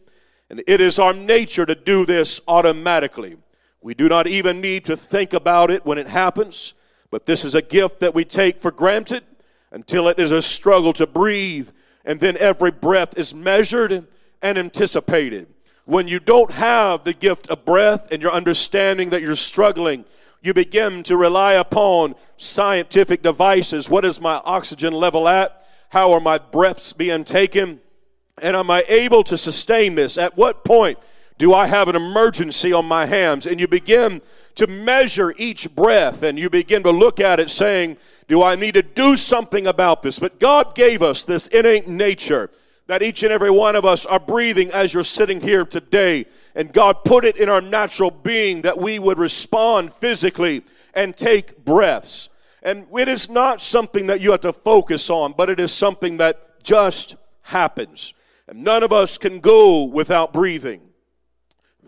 and 0.50 0.62
it 0.66 0.80
is 0.80 0.98
our 0.98 1.12
nature 1.12 1.66
to 1.66 1.74
do 1.74 2.06
this 2.06 2.40
automatically. 2.48 3.36
We 3.80 3.94
do 3.94 4.08
not 4.08 4.26
even 4.26 4.60
need 4.60 4.84
to 4.86 4.96
think 4.96 5.32
about 5.32 5.70
it 5.70 5.84
when 5.84 5.98
it 5.98 6.08
happens. 6.08 6.74
But 7.10 7.26
this 7.26 7.44
is 7.44 7.54
a 7.54 7.62
gift 7.62 8.00
that 8.00 8.14
we 8.14 8.24
take 8.24 8.60
for 8.60 8.70
granted 8.70 9.24
until 9.70 10.08
it 10.08 10.18
is 10.18 10.30
a 10.30 10.42
struggle 10.42 10.92
to 10.94 11.06
breathe, 11.06 11.70
and 12.04 12.20
then 12.20 12.36
every 12.38 12.70
breath 12.70 13.16
is 13.16 13.34
measured 13.34 14.06
and 14.42 14.58
anticipated. 14.58 15.46
When 15.84 16.06
you 16.06 16.20
don't 16.20 16.52
have 16.52 17.04
the 17.04 17.14
gift 17.14 17.48
of 17.48 17.64
breath 17.64 18.08
and 18.10 18.22
you're 18.22 18.32
understanding 18.32 19.10
that 19.10 19.22
you're 19.22 19.36
struggling, 19.36 20.04
you 20.42 20.52
begin 20.52 21.02
to 21.04 21.16
rely 21.16 21.54
upon 21.54 22.14
scientific 22.36 23.22
devices. 23.22 23.88
What 23.88 24.04
is 24.04 24.20
my 24.20 24.40
oxygen 24.44 24.92
level 24.92 25.28
at? 25.28 25.64
How 25.90 26.12
are 26.12 26.20
my 26.20 26.38
breaths 26.38 26.92
being 26.92 27.24
taken? 27.24 27.80
And 28.42 28.56
am 28.56 28.70
I 28.70 28.84
able 28.88 29.24
to 29.24 29.36
sustain 29.36 29.94
this? 29.94 30.18
At 30.18 30.36
what 30.36 30.64
point 30.64 30.98
do 31.38 31.54
I 31.54 31.66
have 31.66 31.88
an 31.88 31.96
emergency 31.96 32.72
on 32.72 32.86
my 32.86 33.06
hands? 33.06 33.46
And 33.46 33.60
you 33.60 33.68
begin 33.68 34.20
to 34.56 34.66
measure 34.66 35.34
each 35.36 35.74
breath 35.74 36.22
and 36.22 36.38
you 36.38 36.50
begin 36.50 36.82
to 36.82 36.90
look 36.90 37.20
at 37.20 37.40
it 37.40 37.50
saying, 37.50 37.96
Do 38.26 38.42
I 38.42 38.56
need 38.56 38.74
to 38.74 38.82
do 38.82 39.16
something 39.16 39.66
about 39.66 40.02
this? 40.02 40.18
But 40.18 40.40
God 40.40 40.74
gave 40.74 41.02
us 41.02 41.24
this 41.24 41.46
innate 41.48 41.88
nature 41.88 42.50
that 42.88 43.02
each 43.02 43.22
and 43.22 43.30
every 43.30 43.50
one 43.50 43.76
of 43.76 43.84
us 43.84 44.06
are 44.06 44.18
breathing 44.18 44.70
as 44.72 44.94
you're 44.94 45.04
sitting 45.04 45.42
here 45.42 45.64
today. 45.64 46.24
And 46.54 46.72
God 46.72 47.04
put 47.04 47.24
it 47.24 47.36
in 47.36 47.48
our 47.48 47.60
natural 47.60 48.10
being 48.10 48.62
that 48.62 48.78
we 48.78 48.98
would 48.98 49.18
respond 49.18 49.92
physically 49.92 50.64
and 50.94 51.16
take 51.16 51.64
breaths. 51.64 52.30
And 52.62 52.86
it 52.98 53.08
is 53.08 53.30
not 53.30 53.60
something 53.60 54.06
that 54.06 54.20
you 54.20 54.32
have 54.32 54.40
to 54.40 54.54
focus 54.54 55.10
on, 55.10 55.34
but 55.36 55.50
it 55.50 55.60
is 55.60 55.70
something 55.72 56.16
that 56.16 56.64
just 56.64 57.16
happens. 57.42 58.14
And 58.48 58.64
none 58.64 58.82
of 58.82 58.94
us 58.94 59.18
can 59.18 59.40
go 59.40 59.84
without 59.84 60.32
breathing. 60.32 60.80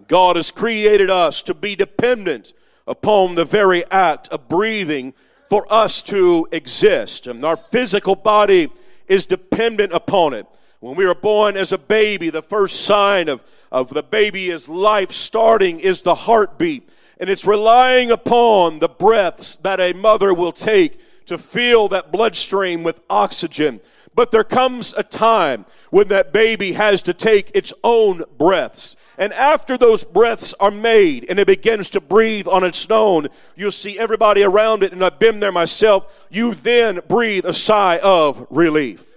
God 0.09 0.37
has 0.37 0.51
created 0.51 1.09
us 1.09 1.43
to 1.45 1.55
be 1.55 1.75
dependent 1.75 2.53
upon 2.87 3.35
the 3.35 3.47
very 3.47 3.91
act 3.91 4.29
of 4.29 4.47
breathing 4.49 5.15
for 5.49 5.65
us 5.73 6.03
to 6.05 6.47
exist. 6.53 7.27
And 7.27 7.45
our 7.47 7.57
physical 7.57 8.15
body 8.15 8.71
is 9.09 9.25
dependent 9.25 9.95
upon 9.95 10.35
it. 10.35 10.47
When 10.81 10.97
we 10.97 11.07
are 11.07 11.15
born 11.15 11.57
as 11.57 11.73
a 11.73 11.79
baby, 11.79 12.29
the 12.29 12.43
first 12.43 12.83
sign 12.83 13.29
of, 13.29 13.43
of 13.73 13.89
the 13.91 14.03
baby 14.03 14.51
is 14.51 14.69
life 14.69 15.13
starting 15.13 15.81
is 15.81 16.03
the 16.03 16.15
heartbeat. 16.15 16.89
And 17.19 17.31
it's 17.31 17.47
relying 17.47 18.11
upon 18.11 18.81
the 18.81 18.89
breaths 18.89 19.57
that 19.57 19.81
a 19.81 19.93
mother 19.95 20.35
will 20.35 20.53
take 20.53 21.01
to 21.27 21.39
fill 21.39 21.89
that 21.89 22.11
bloodstream 22.11 22.83
with 22.83 23.01
oxygen. 23.09 23.81
But 24.15 24.31
there 24.31 24.45
comes 24.45 24.93
a 24.97 25.03
time 25.03 25.67
when 25.91 26.09
that 26.09 26.33
baby 26.33 26.73
has 26.73 27.03
to 27.03 27.15
take 27.15 27.51
its 27.55 27.73
own 27.85 28.25
breaths. 28.39 28.97
And 29.17 29.33
after 29.35 29.77
those 29.77 30.03
breaths 30.03 30.55
are 30.59 30.71
made 30.71 31.27
and 31.29 31.39
it 31.39 31.47
begins 31.47 31.91
to 31.91 32.01
breathe 32.01 32.49
on 32.49 32.65
its 32.65 32.91
own, 32.91 33.29
you'll 33.55 33.71
see 33.71 33.99
everybody 33.99 34.43
around 34.43 34.83
it, 34.83 34.93
and 34.93 35.05
I've 35.05 35.19
been 35.19 35.41
there 35.41 35.53
myself. 35.53 36.27
You 36.31 36.55
then 36.55 37.01
breathe 37.09 37.45
a 37.45 37.53
sigh 37.53 37.99
of 38.03 38.47
relief. 38.51 39.10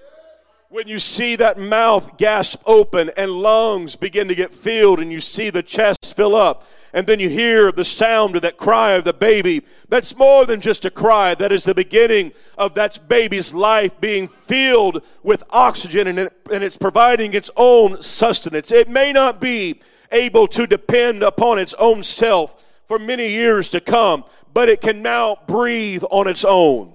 When 0.74 0.88
you 0.88 0.98
see 0.98 1.36
that 1.36 1.60
mouth 1.60 2.18
gasp 2.18 2.63
open 2.65 3.12
and 3.15 3.30
lungs 3.30 3.96
begin 3.96 4.27
to 4.30 4.34
get 4.34 4.56
filled, 4.56 5.00
and 5.00 5.12
you 5.12 5.20
see 5.20 5.51
the 5.51 5.62
chest 5.62 6.15
fill 6.15 6.36
up, 6.36 6.68
and 6.92 7.06
then 7.06 7.20
you 7.20 7.30
hear 7.30 7.72
the 7.72 7.86
sound 7.86 8.36
of 8.36 8.42
that 8.42 8.58
cry 8.58 8.94
of 8.94 9.03
the 9.03 9.13
baby, 9.13 9.62
that's 9.88 10.18
more 10.18 10.48
than 10.48 10.62
just 10.62 10.84
a 10.84 10.89
cry. 10.89 11.36
That 11.36 11.51
is 11.51 11.63
the 11.63 11.75
beginning 11.75 12.32
of 12.58 12.74
that 12.74 13.08
baby's 13.08 13.53
life 13.53 14.01
being 14.01 14.27
filled 14.27 15.03
with 15.22 15.44
oxygen 15.51 16.08
and, 16.08 16.18
it, 16.18 16.34
and 16.51 16.63
it's 16.63 16.77
providing 16.77 17.36
its 17.36 17.51
own 17.56 18.01
sustenance. 18.01 18.72
It 18.72 18.89
may 18.89 19.13
not 19.13 19.39
be 19.39 19.80
able 20.12 20.48
to 20.48 20.65
depend 20.65 21.22
upon 21.22 21.60
its 21.60 21.75
own 21.75 22.01
self 22.01 22.65
for 22.88 22.98
many 22.98 23.30
years 23.30 23.70
to 23.70 23.80
come, 23.80 24.24
but 24.51 24.70
it 24.70 24.82
can 24.82 25.03
now 25.03 25.38
breathe 25.46 26.03
on 26.10 26.27
its 26.27 26.44
own. 26.44 26.94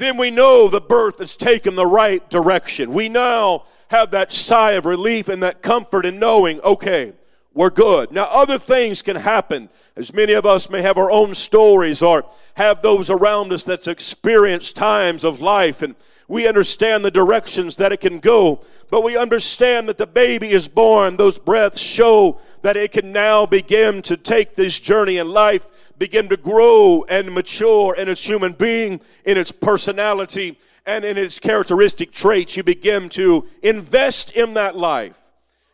Then 0.00 0.16
we 0.16 0.30
know 0.30 0.66
the 0.66 0.80
birth 0.80 1.18
has 1.18 1.36
taken 1.36 1.74
the 1.74 1.84
right 1.84 2.26
direction. 2.30 2.94
We 2.94 3.10
now 3.10 3.64
have 3.90 4.12
that 4.12 4.32
sigh 4.32 4.70
of 4.70 4.86
relief 4.86 5.28
and 5.28 5.42
that 5.42 5.60
comfort 5.60 6.06
in 6.06 6.18
knowing, 6.18 6.58
okay, 6.62 7.12
we're 7.52 7.68
good. 7.68 8.10
Now, 8.10 8.26
other 8.30 8.56
things 8.56 9.02
can 9.02 9.16
happen, 9.16 9.68
as 9.96 10.14
many 10.14 10.32
of 10.32 10.46
us 10.46 10.70
may 10.70 10.80
have 10.80 10.96
our 10.96 11.10
own 11.10 11.34
stories 11.34 12.00
or 12.00 12.24
have 12.54 12.80
those 12.80 13.10
around 13.10 13.52
us 13.52 13.62
that's 13.64 13.86
experienced 13.86 14.74
times 14.74 15.22
of 15.22 15.42
life, 15.42 15.82
and 15.82 15.94
we 16.30 16.46
understand 16.46 17.04
the 17.04 17.10
directions 17.10 17.74
that 17.78 17.90
it 17.90 17.98
can 17.98 18.20
go. 18.20 18.60
But 18.88 19.02
we 19.02 19.16
understand 19.16 19.88
that 19.88 19.98
the 19.98 20.06
baby 20.06 20.52
is 20.52 20.68
born. 20.68 21.16
Those 21.16 21.38
breaths 21.38 21.80
show 21.80 22.38
that 22.62 22.76
it 22.76 22.92
can 22.92 23.10
now 23.10 23.46
begin 23.46 24.00
to 24.02 24.16
take 24.16 24.54
this 24.54 24.78
journey 24.78 25.16
in 25.16 25.28
life, 25.28 25.66
begin 25.98 26.28
to 26.28 26.36
grow 26.36 27.04
and 27.08 27.34
mature 27.34 27.96
in 27.96 28.08
its 28.08 28.24
human 28.24 28.52
being, 28.52 29.00
in 29.24 29.36
its 29.36 29.50
personality, 29.50 30.56
and 30.86 31.04
in 31.04 31.18
its 31.18 31.40
characteristic 31.40 32.12
traits. 32.12 32.56
You 32.56 32.62
begin 32.62 33.08
to 33.08 33.48
invest 33.60 34.30
in 34.36 34.54
that 34.54 34.76
life. 34.76 35.18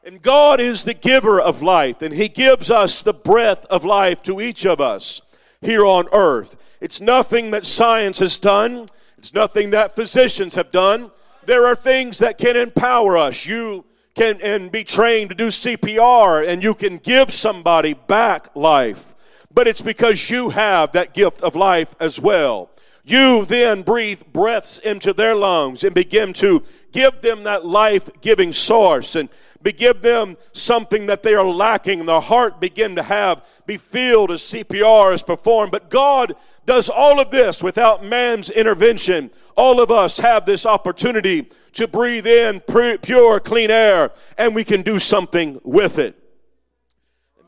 And 0.04 0.22
God 0.22 0.58
is 0.58 0.84
the 0.84 0.94
giver 0.94 1.38
of 1.38 1.60
life, 1.60 2.00
and 2.00 2.14
He 2.14 2.30
gives 2.30 2.70
us 2.70 3.02
the 3.02 3.12
breath 3.12 3.66
of 3.66 3.84
life 3.84 4.22
to 4.22 4.40
each 4.40 4.64
of 4.64 4.80
us 4.80 5.20
here 5.60 5.84
on 5.84 6.08
earth. 6.12 6.56
It's 6.80 6.98
nothing 6.98 7.50
that 7.50 7.66
science 7.66 8.20
has 8.20 8.38
done, 8.38 8.88
it's 9.26 9.34
nothing 9.34 9.70
that 9.70 9.96
physicians 9.96 10.54
have 10.54 10.70
done. 10.70 11.10
There 11.46 11.66
are 11.66 11.74
things 11.74 12.18
that 12.18 12.38
can 12.38 12.56
empower 12.56 13.16
us. 13.16 13.44
You 13.44 13.84
can 14.14 14.40
and 14.40 14.70
be 14.70 14.84
trained 14.84 15.30
to 15.30 15.34
do 15.34 15.48
CPR, 15.48 16.46
and 16.46 16.62
you 16.62 16.74
can 16.74 16.98
give 16.98 17.32
somebody 17.32 17.92
back 17.92 18.54
life. 18.54 19.16
But 19.52 19.66
it's 19.66 19.80
because 19.80 20.30
you 20.30 20.50
have 20.50 20.92
that 20.92 21.12
gift 21.12 21.42
of 21.42 21.56
life 21.56 21.92
as 21.98 22.20
well. 22.20 22.70
You 23.06 23.44
then 23.44 23.82
breathe 23.82 24.22
breaths 24.32 24.78
into 24.78 25.12
their 25.12 25.34
lungs 25.34 25.84
and 25.84 25.94
begin 25.94 26.32
to 26.34 26.62
give 26.92 27.20
them 27.20 27.44
that 27.44 27.64
life 27.64 28.10
giving 28.20 28.52
source. 28.52 29.14
And 29.14 29.28
give 29.72 30.02
them 30.02 30.36
something 30.52 31.06
that 31.06 31.22
they 31.22 31.34
are 31.34 31.46
lacking. 31.46 32.06
The 32.06 32.20
heart 32.20 32.60
begin 32.60 32.96
to 32.96 33.02
have, 33.02 33.44
be 33.66 33.76
filled 33.76 34.30
as 34.30 34.42
CPR 34.42 35.14
is 35.14 35.22
performed. 35.22 35.72
But 35.72 35.90
God 35.90 36.34
does 36.64 36.88
all 36.88 37.20
of 37.20 37.30
this 37.30 37.62
without 37.62 38.04
man's 38.04 38.50
intervention. 38.50 39.30
All 39.56 39.80
of 39.80 39.90
us 39.90 40.18
have 40.18 40.46
this 40.46 40.66
opportunity 40.66 41.48
to 41.72 41.88
breathe 41.88 42.26
in 42.26 42.60
pure, 42.60 43.40
clean 43.40 43.70
air, 43.70 44.12
and 44.38 44.54
we 44.54 44.64
can 44.64 44.82
do 44.82 44.98
something 44.98 45.60
with 45.64 45.98
it. 45.98 46.16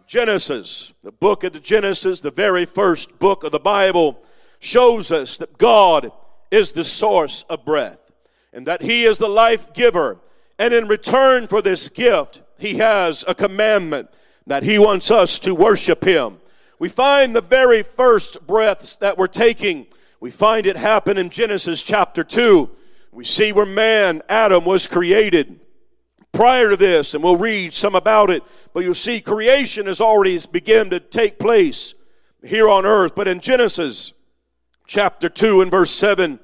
Genesis, 0.07 0.95
the 1.03 1.13
book 1.13 1.45
of 1.45 1.53
the 1.53 1.61
Genesis, 1.61 2.23
the 2.23 2.31
very 2.31 2.65
first 2.65 3.19
book 3.19 3.45
of 3.45 3.53
the 3.53 3.59
Bible, 3.59 4.23
shows 4.59 5.13
us 5.13 5.37
that 5.39 5.59
God 5.59 6.11
is 6.51 6.73
the 6.73 6.85
source 6.85 7.45
of 7.49 7.65
breath 7.65 8.01
and 8.53 8.67
that 8.67 8.83
He 8.83 9.05
is 9.05 9.19
the 9.19 9.29
life 9.29 9.73
giver 9.73 10.19
and 10.59 10.75
in 10.75 10.89
return 10.89 11.47
for 11.47 11.63
this 11.63 11.89
gift, 11.89 12.43
he 12.59 12.79
has 12.79 13.25
a 13.29 13.35
commandment 13.35 14.11
that 14.47 14.65
he 14.65 14.79
wants 14.79 15.11
us 15.11 15.39
to 15.41 15.55
worship 15.55 16.05
him. 16.05 16.39
We 16.79 16.89
find 16.89 17.35
the 17.35 17.41
very 17.41 17.83
first 17.83 18.47
breaths 18.47 18.97
that 18.97 19.17
we're 19.17 19.29
taking, 19.29 19.87
we 20.21 20.31
find 20.33 20.67
it 20.67 20.77
happen 20.77 21.17
in 21.17 21.31
Genesis 21.31 21.85
chapter 21.85 22.25
2. 22.25 22.69
We 23.13 23.25
see 23.25 23.53
where 23.53 23.67
man, 23.67 24.23
Adam, 24.29 24.65
was 24.65 24.89
created. 24.89 25.61
Prior 26.33 26.71
to 26.71 26.77
this, 26.77 27.15
and 27.15 27.23
we'll 27.23 27.37
read 27.37 27.73
some 27.73 27.95
about 27.95 28.29
it, 28.29 28.43
but 28.75 28.83
you'll 28.83 28.95
see 28.95 29.21
creation 29.21 29.87
has 29.87 30.01
already 30.01 30.39
begun 30.51 30.91
to 30.91 31.01
take 31.01 31.39
place 31.39 31.95
here 32.45 32.69
on 32.69 32.85
earth. 32.85 33.15
But 33.15 33.29
in 33.29 33.41
Genesis 33.41 34.13
chapter 34.89 35.29
2 35.29 35.61
and 35.61 35.71
verse 35.71 35.93
7, 35.93 36.41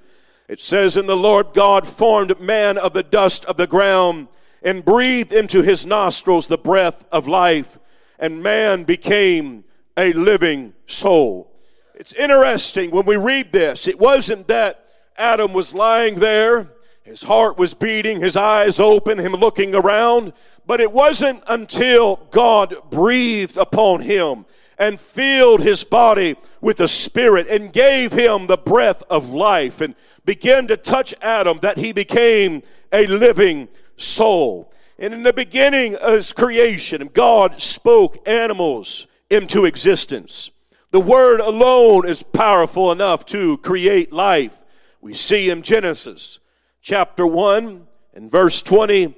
it 0.48 0.60
says, 0.60 0.96
And 0.96 1.08
the 1.08 1.16
Lord 1.16 1.48
God 1.54 1.88
formed 1.88 2.38
man 2.38 2.78
of 2.78 2.92
the 2.92 3.02
dust 3.02 3.44
of 3.46 3.56
the 3.56 3.66
ground 3.66 4.28
and 4.62 4.84
breathed 4.84 5.32
into 5.32 5.62
his 5.62 5.84
nostrils 5.84 6.46
the 6.46 6.58
breath 6.58 7.04
of 7.10 7.26
life, 7.26 7.78
and 8.18 8.42
man 8.42 8.84
became 8.84 9.64
a 9.96 10.12
living 10.12 10.74
soul. 10.86 11.50
It's 11.94 12.12
interesting 12.12 12.90
when 12.90 13.06
we 13.06 13.16
read 13.16 13.50
this, 13.50 13.88
it 13.88 13.98
wasn't 13.98 14.46
that 14.48 14.86
Adam 15.16 15.52
was 15.52 15.74
lying 15.74 16.16
there, 16.16 16.70
his 17.02 17.22
heart 17.22 17.58
was 17.58 17.74
beating, 17.74 18.20
his 18.20 18.36
eyes 18.36 18.80
open, 18.80 19.18
him 19.18 19.32
looking 19.32 19.74
around, 19.74 20.32
but 20.66 20.80
it 20.80 20.92
wasn't 20.92 21.42
until 21.46 22.16
God 22.30 22.76
breathed 22.90 23.56
upon 23.56 24.00
him 24.00 24.44
and 24.78 24.98
filled 24.98 25.60
his 25.60 25.84
body 25.84 26.36
with 26.60 26.78
the 26.78 26.88
Spirit 26.88 27.46
and 27.48 27.72
gave 27.72 28.12
him 28.12 28.46
the 28.46 28.56
breath 28.56 29.02
of 29.08 29.30
life 29.30 29.80
and 29.80 29.94
began 30.24 30.66
to 30.68 30.76
touch 30.76 31.14
Adam 31.22 31.58
that 31.60 31.78
he 31.78 31.92
became 31.92 32.62
a 32.92 33.06
living 33.06 33.68
soul. 33.96 34.72
And 34.98 35.12
in 35.12 35.22
the 35.22 35.32
beginning 35.32 35.96
of 35.96 36.14
his 36.14 36.32
creation, 36.32 37.10
God 37.12 37.60
spoke 37.60 38.26
animals 38.28 39.06
into 39.30 39.64
existence. 39.64 40.50
The 40.90 41.00
word 41.00 41.40
alone 41.40 42.06
is 42.06 42.22
powerful 42.22 42.92
enough 42.92 43.26
to 43.26 43.58
create 43.58 44.12
life. 44.12 44.62
We 45.00 45.14
see 45.14 45.50
in 45.50 45.62
Genesis 45.62 46.38
chapter 46.80 47.26
1 47.26 47.86
and 48.14 48.30
verse 48.30 48.62
20, 48.62 49.14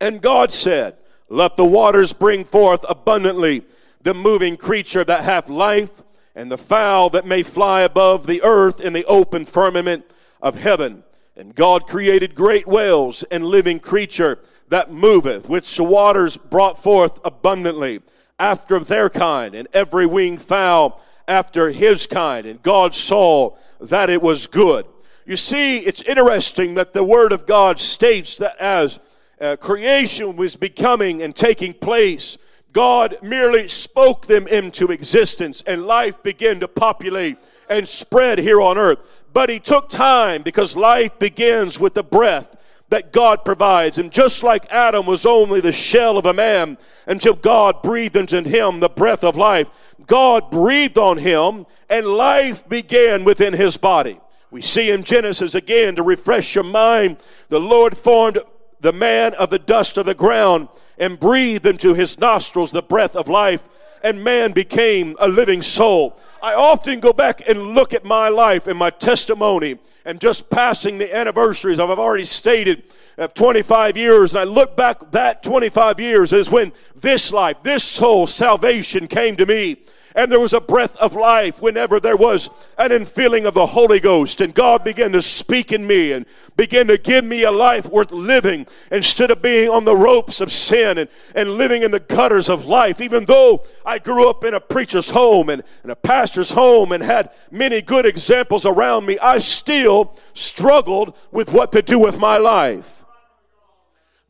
and 0.00 0.20
God 0.20 0.52
said, 0.52 0.96
Let 1.28 1.56
the 1.56 1.64
waters 1.64 2.12
bring 2.12 2.44
forth 2.44 2.84
abundantly 2.88 3.64
the 4.04 4.14
moving 4.14 4.56
creature 4.56 5.02
that 5.02 5.24
hath 5.24 5.48
life, 5.48 6.02
and 6.36 6.50
the 6.50 6.58
fowl 6.58 7.10
that 7.10 7.26
may 7.26 7.42
fly 7.42 7.80
above 7.80 8.26
the 8.26 8.42
earth 8.42 8.80
in 8.80 8.92
the 8.92 9.04
open 9.06 9.46
firmament 9.46 10.04
of 10.42 10.56
heaven. 10.56 11.02
And 11.36 11.54
God 11.54 11.86
created 11.86 12.34
great 12.34 12.66
whales 12.66 13.24
and 13.24 13.44
living 13.46 13.80
creature 13.80 14.38
that 14.68 14.92
moveth, 14.92 15.48
which 15.48 15.76
the 15.76 15.84
waters 15.84 16.36
brought 16.36 16.82
forth 16.82 17.18
abundantly 17.24 18.00
after 18.38 18.78
their 18.78 19.08
kind, 19.08 19.54
and 19.54 19.68
every 19.72 20.06
winged 20.06 20.42
fowl 20.42 21.02
after 21.26 21.70
his 21.70 22.06
kind. 22.06 22.46
And 22.46 22.62
God 22.62 22.94
saw 22.94 23.56
that 23.80 24.10
it 24.10 24.20
was 24.20 24.46
good. 24.46 24.86
You 25.24 25.36
see, 25.36 25.78
it's 25.78 26.02
interesting 26.02 26.74
that 26.74 26.92
the 26.92 27.04
Word 27.04 27.32
of 27.32 27.46
God 27.46 27.78
states 27.78 28.36
that 28.36 28.56
as 28.58 29.00
uh, 29.40 29.56
creation 29.56 30.36
was 30.36 30.56
becoming 30.56 31.22
and 31.22 31.34
taking 31.34 31.72
place, 31.72 32.36
God 32.74 33.16
merely 33.22 33.68
spoke 33.68 34.26
them 34.26 34.46
into 34.48 34.90
existence 34.90 35.62
and 35.66 35.86
life 35.86 36.22
began 36.22 36.60
to 36.60 36.68
populate 36.68 37.38
and 37.70 37.88
spread 37.88 38.38
here 38.38 38.60
on 38.60 38.76
earth. 38.76 39.24
But 39.32 39.48
He 39.48 39.60
took 39.60 39.88
time 39.88 40.42
because 40.42 40.76
life 40.76 41.18
begins 41.18 41.78
with 41.78 41.94
the 41.94 42.02
breath 42.02 42.56
that 42.90 43.12
God 43.12 43.44
provides. 43.44 43.98
And 43.98 44.10
just 44.12 44.42
like 44.42 44.70
Adam 44.72 45.06
was 45.06 45.24
only 45.24 45.60
the 45.60 45.72
shell 45.72 46.18
of 46.18 46.26
a 46.26 46.34
man 46.34 46.76
until 47.06 47.34
God 47.34 47.80
breathed 47.80 48.16
into 48.16 48.42
him 48.42 48.80
the 48.80 48.88
breath 48.88 49.24
of 49.24 49.36
life, 49.36 49.68
God 50.06 50.50
breathed 50.50 50.98
on 50.98 51.18
him 51.18 51.66
and 51.88 52.06
life 52.06 52.68
began 52.68 53.24
within 53.24 53.54
his 53.54 53.76
body. 53.76 54.20
We 54.50 54.60
see 54.60 54.90
in 54.90 55.02
Genesis 55.02 55.54
again 55.54 55.96
to 55.96 56.02
refresh 56.02 56.54
your 56.54 56.64
mind, 56.64 57.16
the 57.48 57.58
Lord 57.58 57.96
formed 57.96 58.38
the 58.84 58.92
man 58.92 59.32
of 59.34 59.48
the 59.48 59.58
dust 59.58 59.96
of 59.96 60.04
the 60.04 60.14
ground 60.14 60.68
and 60.98 61.18
breathed 61.18 61.64
into 61.64 61.94
his 61.94 62.18
nostrils 62.18 62.70
the 62.70 62.82
breath 62.82 63.16
of 63.16 63.30
life, 63.30 63.66
and 64.02 64.22
man 64.22 64.52
became 64.52 65.16
a 65.18 65.26
living 65.26 65.62
soul. 65.62 66.20
I 66.42 66.52
often 66.52 67.00
go 67.00 67.14
back 67.14 67.48
and 67.48 67.68
look 67.68 67.94
at 67.94 68.04
my 68.04 68.28
life 68.28 68.66
and 68.66 68.78
my 68.78 68.90
testimony 68.90 69.78
and 70.04 70.20
just 70.20 70.50
passing 70.50 70.98
the 70.98 71.16
anniversaries 71.16 71.80
I've 71.80 71.98
already 71.98 72.26
stated 72.26 72.82
of 73.16 73.32
25 73.32 73.96
years 73.96 74.34
and 74.34 74.40
I 74.42 74.44
look 74.44 74.76
back 74.76 75.12
that 75.12 75.42
25 75.42 75.98
years 75.98 76.34
is 76.34 76.50
when 76.50 76.70
this 76.94 77.32
life, 77.32 77.62
this 77.62 77.84
soul 77.84 78.26
salvation 78.26 79.06
came 79.06 79.34
to 79.36 79.46
me 79.46 79.78
and 80.14 80.30
there 80.30 80.40
was 80.40 80.52
a 80.52 80.60
breath 80.60 80.96
of 80.96 81.16
life 81.16 81.60
whenever 81.60 81.98
there 81.98 82.16
was 82.16 82.48
an 82.78 82.90
infilling 82.90 83.46
of 83.46 83.54
the 83.54 83.66
Holy 83.66 83.98
Ghost. 83.98 84.40
And 84.40 84.54
God 84.54 84.84
began 84.84 85.10
to 85.12 85.20
speak 85.20 85.72
in 85.72 85.86
me 85.86 86.12
and 86.12 86.24
began 86.56 86.86
to 86.86 86.96
give 86.96 87.24
me 87.24 87.42
a 87.42 87.50
life 87.50 87.86
worth 87.86 88.12
living 88.12 88.66
instead 88.92 89.32
of 89.32 89.42
being 89.42 89.68
on 89.68 89.84
the 89.84 89.96
ropes 89.96 90.40
of 90.40 90.52
sin 90.52 90.98
and, 90.98 91.10
and 91.34 91.50
living 91.52 91.82
in 91.82 91.90
the 91.90 92.00
gutters 92.00 92.48
of 92.48 92.66
life. 92.66 93.00
Even 93.00 93.24
though 93.24 93.64
I 93.84 93.98
grew 93.98 94.28
up 94.30 94.44
in 94.44 94.54
a 94.54 94.60
preacher's 94.60 95.10
home 95.10 95.48
and, 95.48 95.64
and 95.82 95.90
a 95.90 95.96
pastor's 95.96 96.52
home 96.52 96.92
and 96.92 97.02
had 97.02 97.30
many 97.50 97.82
good 97.82 98.06
examples 98.06 98.64
around 98.64 99.06
me, 99.06 99.18
I 99.18 99.38
still 99.38 100.16
struggled 100.32 101.18
with 101.32 101.52
what 101.52 101.72
to 101.72 101.82
do 101.82 101.98
with 101.98 102.20
my 102.20 102.36
life 102.36 103.03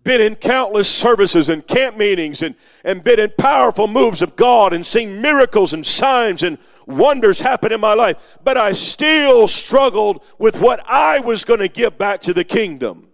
been 0.05 0.21
in 0.21 0.37
countless 0.37 0.89
services 0.89 1.49
and 1.49 1.67
camp 1.67 1.97
meetings 1.97 2.43
and, 2.43 2.55
and 2.85 3.03
been 3.03 3.19
in 3.19 3.33
powerful 3.39 3.89
moves 3.89 4.23
of 4.23 4.37
God 4.37 4.73
and 4.73 4.85
seen 4.85 5.21
miracles 5.21 5.73
and 5.73 5.85
signs 5.85 6.43
and 6.43 6.59
wonders 6.87 7.41
happen 7.41 7.73
in 7.73 7.81
my 7.81 7.95
life. 7.95 8.39
But 8.45 8.59
I 8.59 8.73
still 8.73 9.49
struggled 9.49 10.23
with 10.39 10.61
what 10.61 10.85
I 10.87 11.21
was 11.21 11.45
going 11.45 11.61
to 11.61 11.69
give 11.69 11.97
back 11.97 12.21
to 12.23 12.35
the 12.35 12.45
kingdom. 12.45 13.09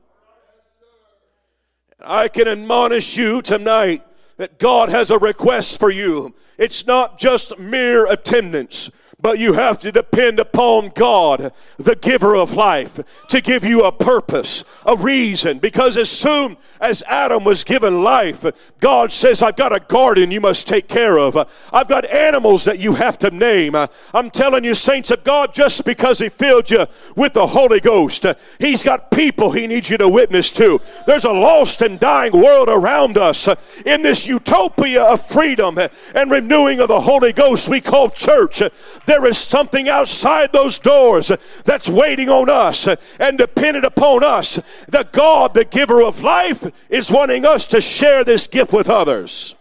I 2.03 2.29
can 2.29 2.48
admonish 2.48 3.16
you 3.16 3.40
tonight 3.40 4.05
that 4.38 4.59
God 4.59 4.88
has 4.88 5.11
a 5.11 5.18
request 5.18 5.79
for 5.79 5.90
you. 5.90 6.35
It's 6.59 6.87
not 6.87 7.18
just 7.18 7.59
mere 7.59 8.07
attendance, 8.07 8.90
but 9.22 9.38
you 9.38 9.52
have 9.52 9.78
to 9.78 9.92
depend 9.92 10.38
upon 10.38 10.90
God, 10.90 11.52
the 11.78 11.96
giver 11.96 12.37
of 12.37 12.52
life, 12.52 13.00
to 13.28 13.40
give 13.40 13.64
you 13.64 13.85
a 13.85 13.92
purpose, 13.92 14.64
a 14.87 14.96
reason. 14.96 15.59
Because 15.59 15.96
as 15.96 16.11
soon 16.11 16.56
as 16.80 17.02
Adam 17.06 17.44
was 17.44 17.64
given 17.64 18.02
life, 18.02 18.44
God 18.80 19.12
says, 19.12 19.42
I've 19.42 19.56
got 19.56 19.74
a 19.74 19.80
garden 19.80 20.30
you 20.30 20.40
must 20.40 20.68
take 20.68 20.88
care 20.88 21.18
of. 21.18 21.37
I've 21.72 21.88
got 21.88 22.04
animals 22.11 22.64
that 22.64 22.78
you 22.78 22.94
have 22.94 23.18
to 23.18 23.30
name. 23.30 23.74
I'm 23.76 24.30
telling 24.30 24.64
you, 24.64 24.74
saints 24.74 25.11
of 25.11 25.24
God, 25.24 25.54
just 25.54 25.85
because 25.85 26.18
He 26.18 26.28
filled 26.28 26.70
you 26.70 26.87
with 27.16 27.35
the 27.35 27.48
Holy 27.48 27.80
Ghost, 27.80 28.26
He's 28.59 28.83
got 28.83 29.11
people 29.11 29.52
He 29.52 29.66
needs 29.66 29.90
you 29.90 29.98
to 29.98 30.09
witness 30.09 30.50
to. 30.52 30.80
There's 31.06 31.24
a 31.24 31.33
lost 31.33 31.83
and 31.83 31.98
dying 32.00 32.33
world 32.33 32.68
around 32.68 33.18
us 33.18 33.48
in 33.85 34.02
this 34.02 34.26
utopia 34.26 35.02
of 35.02 35.24
freedom 35.26 35.78
and 36.14 36.30
renewing 36.30 36.80
of 36.80 36.88
the 36.88 37.00
Holy 37.00 37.33
Ghost 37.33 37.68
we 37.68 37.80
call 37.80 38.11
church. 38.11 38.62
There 39.10 39.26
is 39.26 39.38
something 39.38 39.88
outside 39.88 40.52
those 40.52 40.78
doors 40.78 41.32
that's 41.64 41.88
waiting 41.88 42.28
on 42.28 42.48
us 42.48 42.86
and 43.18 43.36
dependent 43.36 43.84
upon 43.84 44.22
us. 44.22 44.60
The 44.86 45.02
God, 45.10 45.52
the 45.52 45.64
giver 45.64 46.00
of 46.00 46.22
life, 46.22 46.64
is 46.88 47.10
wanting 47.10 47.44
us 47.44 47.66
to 47.66 47.80
share 47.80 48.22
this 48.22 48.46
gift 48.46 48.72
with 48.72 48.88
others. 48.88 49.56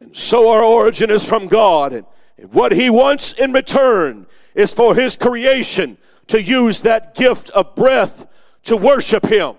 And 0.00 0.16
so 0.16 0.48
our 0.48 0.62
origin 0.62 1.10
is 1.10 1.28
from 1.28 1.48
God. 1.48 1.92
And 1.92 2.06
what 2.50 2.72
He 2.72 2.88
wants 2.88 3.34
in 3.34 3.52
return 3.52 4.24
is 4.54 4.72
for 4.72 4.94
His 4.94 5.16
creation 5.16 5.98
to 6.28 6.42
use 6.42 6.80
that 6.80 7.14
gift 7.14 7.50
of 7.50 7.74
breath 7.74 8.26
to 8.62 8.74
worship 8.74 9.26
Him. 9.26 9.54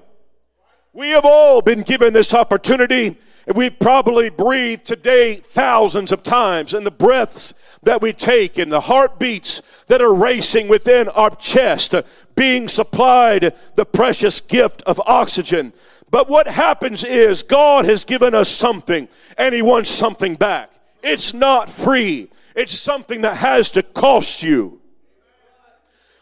We 0.91 1.09
have 1.09 1.25
all 1.25 1.61
been 1.61 1.83
given 1.83 2.13
this 2.13 2.33
opportunity 2.33 3.17
and 3.49 3.57
we've 3.57 3.79
probably 3.79 4.29
breathed 4.29 4.85
today 4.85 5.37
thousands 5.37 6.11
of 6.11 6.21
times, 6.21 6.75
and 6.75 6.85
the 6.85 6.91
breaths 6.91 7.55
that 7.81 7.99
we 7.99 8.13
take 8.13 8.59
and 8.59 8.71
the 8.71 8.81
heartbeats 8.81 9.63
that 9.87 10.03
are 10.03 10.13
racing 10.13 10.67
within 10.67 11.09
our 11.09 11.31
chest, 11.31 11.95
uh, 11.95 12.03
being 12.35 12.67
supplied 12.67 13.55
the 13.73 13.85
precious 13.85 14.39
gift 14.39 14.83
of 14.83 15.01
oxygen. 15.07 15.73
But 16.11 16.29
what 16.29 16.47
happens 16.47 17.03
is 17.03 17.41
God 17.41 17.85
has 17.85 18.05
given 18.05 18.35
us 18.35 18.49
something, 18.49 19.09
and 19.35 19.55
He 19.55 19.63
wants 19.63 19.89
something 19.89 20.35
back. 20.35 20.71
It's 21.01 21.33
not 21.33 21.71
free, 21.71 22.29
it's 22.55 22.77
something 22.77 23.21
that 23.21 23.37
has 23.37 23.71
to 23.71 23.81
cost 23.81 24.43
you. 24.43 24.79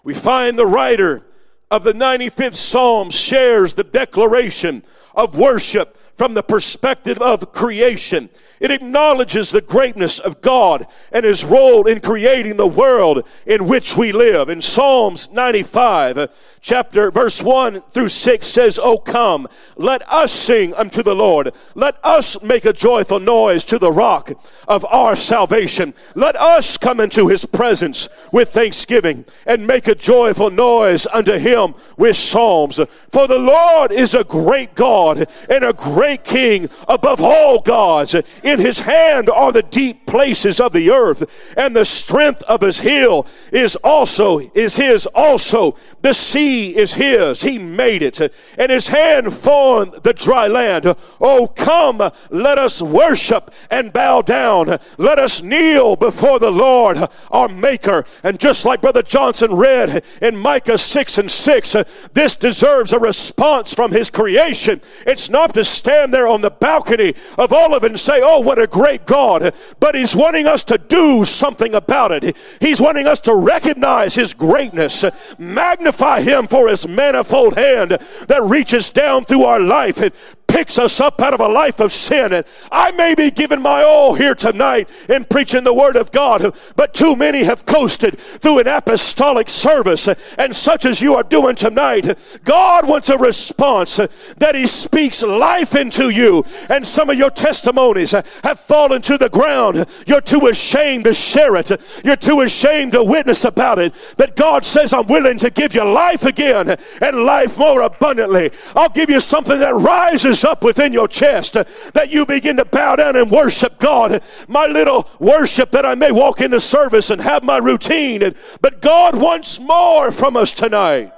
We 0.06 0.14
find 0.14 0.58
the 0.58 0.66
writer 0.66 1.26
of 1.70 1.84
the 1.84 1.94
95th 1.94 2.56
Psalm 2.56 3.10
shares 3.10 3.74
the 3.74 3.84
declaration 3.84 4.84
of 5.16 5.38
worship 5.38 5.98
from 6.18 6.34
the 6.34 6.44
perspective 6.44 7.20
of 7.20 7.52
creation. 7.52 8.30
It 8.60 8.72
acknowledges 8.72 9.52
the 9.52 9.62
greatness 9.62 10.20
of 10.20 10.42
God 10.42 10.88
and 11.12 11.24
his 11.24 11.46
role 11.46 11.86
in 11.86 12.00
creating 12.00 12.58
the 12.58 12.66
world 12.66 13.28
in 13.46 13.68
which 13.68 13.96
we 13.96 14.12
live. 14.12 14.50
In 14.50 14.60
Psalms 14.60 15.32
95, 15.32 16.18
uh, 16.18 16.28
chapter 16.60 17.12
verse 17.12 17.44
1 17.44 17.84
through 17.92 18.10
6 18.10 18.48
says, 18.48 18.80
"O 18.80 18.98
come, 18.98 19.48
let 19.76 20.02
us 20.12 20.32
sing 20.32 20.74
unto 20.74 21.04
the 21.04 21.14
Lord. 21.14 21.54
Let 21.76 21.98
us 22.04 22.42
make 22.42 22.66
a 22.66 22.74
joyful 22.74 23.20
noise 23.20 23.64
to 23.66 23.78
the 23.78 23.92
rock 23.92 24.32
of 24.68 24.86
our 24.86 25.16
salvation. 25.16 25.94
Let 26.16 26.36
us 26.36 26.78
come 26.78 27.00
into 27.00 27.28
his 27.28 27.46
presence 27.46 28.10
with 28.32 28.50
thanksgiving 28.50 29.26
and 29.46 29.68
make 29.68 29.88
a 29.88 29.94
joyful 29.94 30.50
noise 30.50 31.06
unto 31.14 31.38
him 31.38 31.76
with 31.96 32.16
psalms. 32.16 32.80
For 33.10 33.28
the 33.28 33.38
Lord 33.38 33.92
is 33.92 34.16
a 34.16 34.24
great 34.24 34.74
God 34.74 35.28
and 35.48 35.64
a 35.64 35.74
great 35.74 36.07
king 36.16 36.70
above 36.88 37.20
all 37.20 37.60
gods. 37.60 38.16
In 38.44 38.60
his 38.60 38.80
hand 38.80 39.30
are 39.30 39.52
the 39.52 39.64
deep 39.64 40.07
places 40.08 40.60
of 40.60 40.74
the 40.74 40.90
earth, 40.90 41.54
and 41.56 41.76
the 41.76 41.86
strength 41.86 42.42
of 42.44 42.62
his 42.62 42.80
heel 42.80 43.28
is 43.52 43.76
also 43.78 44.40
is 44.54 44.78
his 44.78 45.06
also. 45.08 45.76
The 46.02 46.14
sea 46.14 46.76
is 46.76 46.96
his. 46.96 47.44
He 47.44 47.60
made 47.60 48.02
it, 48.02 48.20
and 48.58 48.72
his 48.72 48.88
hand 48.88 49.34
formed 49.34 50.04
the 50.04 50.14
dry 50.14 50.48
land. 50.48 50.96
Oh, 51.22 51.48
come, 51.48 51.98
let 52.30 52.58
us 52.58 52.82
worship 52.82 53.54
and 53.70 53.94
bow 53.94 54.22
down. 54.22 54.80
Let 54.98 55.20
us 55.20 55.44
kneel 55.44 55.96
before 55.96 56.40
the 56.40 56.52
Lord, 56.52 56.98
our 57.30 57.48
Maker. 57.48 58.06
And 58.24 58.40
just 58.40 58.66
like 58.66 58.82
Brother 58.82 59.04
Johnson 59.04 59.54
read 59.54 60.04
in 60.22 60.38
Micah 60.38 60.78
6 60.78 61.18
and 61.18 61.32
6, 61.32 61.76
this 62.14 62.36
deserves 62.36 62.94
a 62.94 63.00
response 63.00 63.74
from 63.74 63.92
his 63.92 64.10
creation. 64.10 64.82
It's 65.06 65.30
not 65.30 65.54
to 65.54 65.64
stand 65.64 66.14
there 66.14 66.28
on 66.28 66.42
the 66.42 66.50
balcony 66.50 67.14
of 67.38 67.52
Olive 67.52 67.84
and 67.84 68.00
say, 68.00 68.22
Oh, 68.24 68.40
what 68.40 68.60
a 68.60 68.68
great 68.68 69.06
God. 69.06 69.54
But 69.80 69.96
He's 69.98 70.16
wanting 70.16 70.46
us 70.46 70.64
to 70.66 70.78
do 70.78 71.26
something 71.26 71.74
about 71.74 72.12
it. 72.12 72.38
He's 72.62 72.80
wanting 72.80 73.08
us 73.08 73.20
to 73.22 73.34
recognize 73.34 74.14
His 74.14 74.34
greatness, 74.34 75.04
magnify 75.40 76.22
Him 76.22 76.48
for 76.48 76.70
His 76.70 76.88
manifold 76.88 77.56
hand 77.58 77.98
that 78.28 78.44
reaches 78.44 78.92
down 78.92 79.26
through 79.26 79.44
our 79.44 79.60
life 79.60 79.98
and 80.00 80.14
picks 80.58 80.80
us 80.80 81.00
up 81.00 81.22
out 81.22 81.36
of 81.36 81.40
a 81.40 81.48
life 81.48 81.80
of 81.80 81.92
sin. 81.92 82.34
And 82.34 82.44
I 82.72 82.90
may 82.90 83.14
be 83.14 83.30
giving 83.30 83.62
my 83.62 83.84
all 83.84 84.16
here 84.16 84.34
tonight 84.34 84.90
in 85.08 85.24
preaching 85.26 85.64
the 85.64 85.74
Word 85.74 85.96
of 85.96 86.12
God, 86.12 86.58
but 86.76 86.96
too 86.96 87.16
many 87.16 87.44
have 87.44 87.68
coasted 87.68 88.18
through 88.18 88.58
an 88.58 88.68
apostolic 88.68 89.50
service, 89.50 90.10
and 90.36 90.56
such 90.56 90.84
as 90.84 91.00
you 91.00 91.14
are 91.14 91.22
doing 91.22 91.56
tonight. 91.56 92.40
God 92.44 92.88
wants 92.88 93.10
a 93.10 93.20
response 93.20 93.98
that 93.98 94.56
He 94.56 94.66
speaks 94.66 95.22
life 95.22 95.76
into 95.76 96.10
you, 96.10 96.44
and 96.72 96.88
some 96.88 97.12
of 97.12 97.20
your 97.20 97.30
testimonies 97.30 98.14
have 98.14 98.60
fallen 98.60 99.04
to 99.04 99.20
the 99.20 99.30
ground. 99.30 99.86
You're 100.08 100.22
too 100.22 100.48
ashamed 100.48 101.04
to 101.04 101.14
share 101.14 101.56
it, 101.56 101.70
you're 102.04 102.16
too 102.16 102.42
ashamed 102.42 102.94
to 102.94 103.04
witness 103.04 103.46
about 103.46 103.78
it. 103.78 103.94
But 104.18 104.36
God 104.36 104.66
says, 104.66 104.92
I'm 104.92 105.06
willing 105.06 105.38
to 105.38 105.52
give 105.52 105.76
you 105.76 105.84
life 105.84 106.26
again 106.26 106.76
and 107.00 107.26
life 107.26 107.60
more 107.60 107.82
abundantly. 107.82 108.50
I'll 108.76 108.90
give 108.90 109.12
you 109.12 109.20
something 109.20 109.60
that 109.60 109.76
rises 109.76 110.47
up 110.48 110.64
within 110.64 110.94
your 110.94 111.08
chest, 111.08 111.54
that 111.54 112.10
you 112.10 112.26
begin 112.26 112.58
to 112.58 112.66
bow 112.66 112.96
down 112.96 113.16
and 113.16 113.30
worship 113.30 113.78
God. 113.78 114.24
My 114.48 114.66
little 114.66 115.08
worship 115.20 115.70
that 115.72 115.86
I 115.86 115.94
may 115.94 116.12
walk 116.12 116.42
into 116.42 116.60
service 116.60 117.12
and 117.12 117.22
have 117.22 117.44
my 117.44 117.58
routine, 117.58 118.24
And, 118.24 118.36
but 118.62 118.82
God 118.82 119.16
wants 119.16 119.60
more 119.60 120.12
from 120.12 120.36
us 120.36 120.54
tonight. 120.54 121.12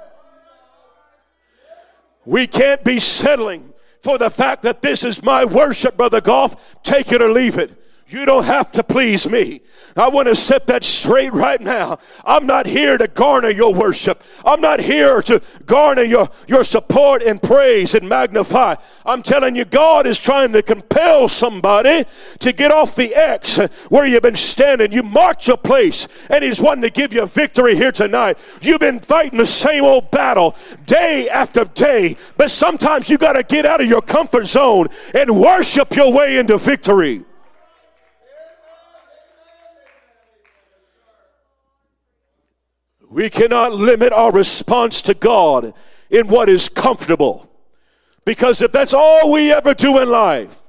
We 2.26 2.46
can't 2.46 2.84
be 2.84 2.98
settling 2.98 3.72
for 4.02 4.18
the 4.18 4.30
fact 4.30 4.62
that 4.62 4.82
this 4.82 5.04
is 5.04 5.22
my 5.22 5.44
worship, 5.44 5.96
Brother 5.96 6.20
Goff. 6.20 6.82
Take 6.82 7.12
it 7.12 7.22
or 7.22 7.30
leave 7.30 7.56
it. 7.58 7.72
You 8.10 8.26
don't 8.26 8.46
have 8.46 8.72
to 8.72 8.82
please 8.82 9.30
me. 9.30 9.60
I 9.96 10.08
want 10.08 10.26
to 10.26 10.34
set 10.34 10.66
that 10.66 10.82
straight 10.82 11.32
right 11.32 11.60
now. 11.60 11.98
I'm 12.24 12.44
not 12.44 12.66
here 12.66 12.98
to 12.98 13.06
garner 13.06 13.50
your 13.50 13.72
worship. 13.72 14.20
I'm 14.44 14.60
not 14.60 14.80
here 14.80 15.22
to 15.22 15.40
garner 15.64 16.02
your, 16.02 16.28
your 16.48 16.64
support 16.64 17.22
and 17.22 17.40
praise 17.40 17.94
and 17.94 18.08
magnify. 18.08 18.74
I'm 19.06 19.22
telling 19.22 19.54
you, 19.54 19.64
God 19.64 20.08
is 20.08 20.18
trying 20.18 20.50
to 20.52 20.62
compel 20.62 21.28
somebody 21.28 22.04
to 22.40 22.52
get 22.52 22.72
off 22.72 22.96
the 22.96 23.14
X 23.14 23.58
where 23.90 24.06
you've 24.06 24.22
been 24.22 24.34
standing. 24.34 24.90
You 24.90 25.04
marked 25.04 25.46
your 25.46 25.56
place, 25.56 26.08
and 26.28 26.42
He's 26.42 26.60
wanting 26.60 26.82
to 26.82 26.90
give 26.90 27.12
you 27.12 27.26
victory 27.26 27.76
here 27.76 27.92
tonight. 27.92 28.38
You've 28.60 28.80
been 28.80 28.98
fighting 28.98 29.38
the 29.38 29.46
same 29.46 29.84
old 29.84 30.10
battle 30.10 30.56
day 30.84 31.28
after 31.28 31.64
day, 31.64 32.16
but 32.36 32.50
sometimes 32.50 33.08
you 33.08 33.18
got 33.18 33.34
to 33.34 33.44
get 33.44 33.66
out 33.66 33.80
of 33.80 33.88
your 33.88 34.02
comfort 34.02 34.46
zone 34.46 34.88
and 35.14 35.40
worship 35.40 35.94
your 35.94 36.12
way 36.12 36.38
into 36.38 36.58
victory. 36.58 37.24
We 43.10 43.28
cannot 43.28 43.72
limit 43.72 44.12
our 44.12 44.30
response 44.30 45.02
to 45.02 45.14
God 45.14 45.74
in 46.08 46.28
what 46.28 46.48
is 46.48 46.68
comfortable. 46.68 47.50
Because 48.24 48.62
if 48.62 48.70
that's 48.70 48.94
all 48.94 49.32
we 49.32 49.52
ever 49.52 49.74
do 49.74 49.98
in 49.98 50.08
life, 50.08 50.59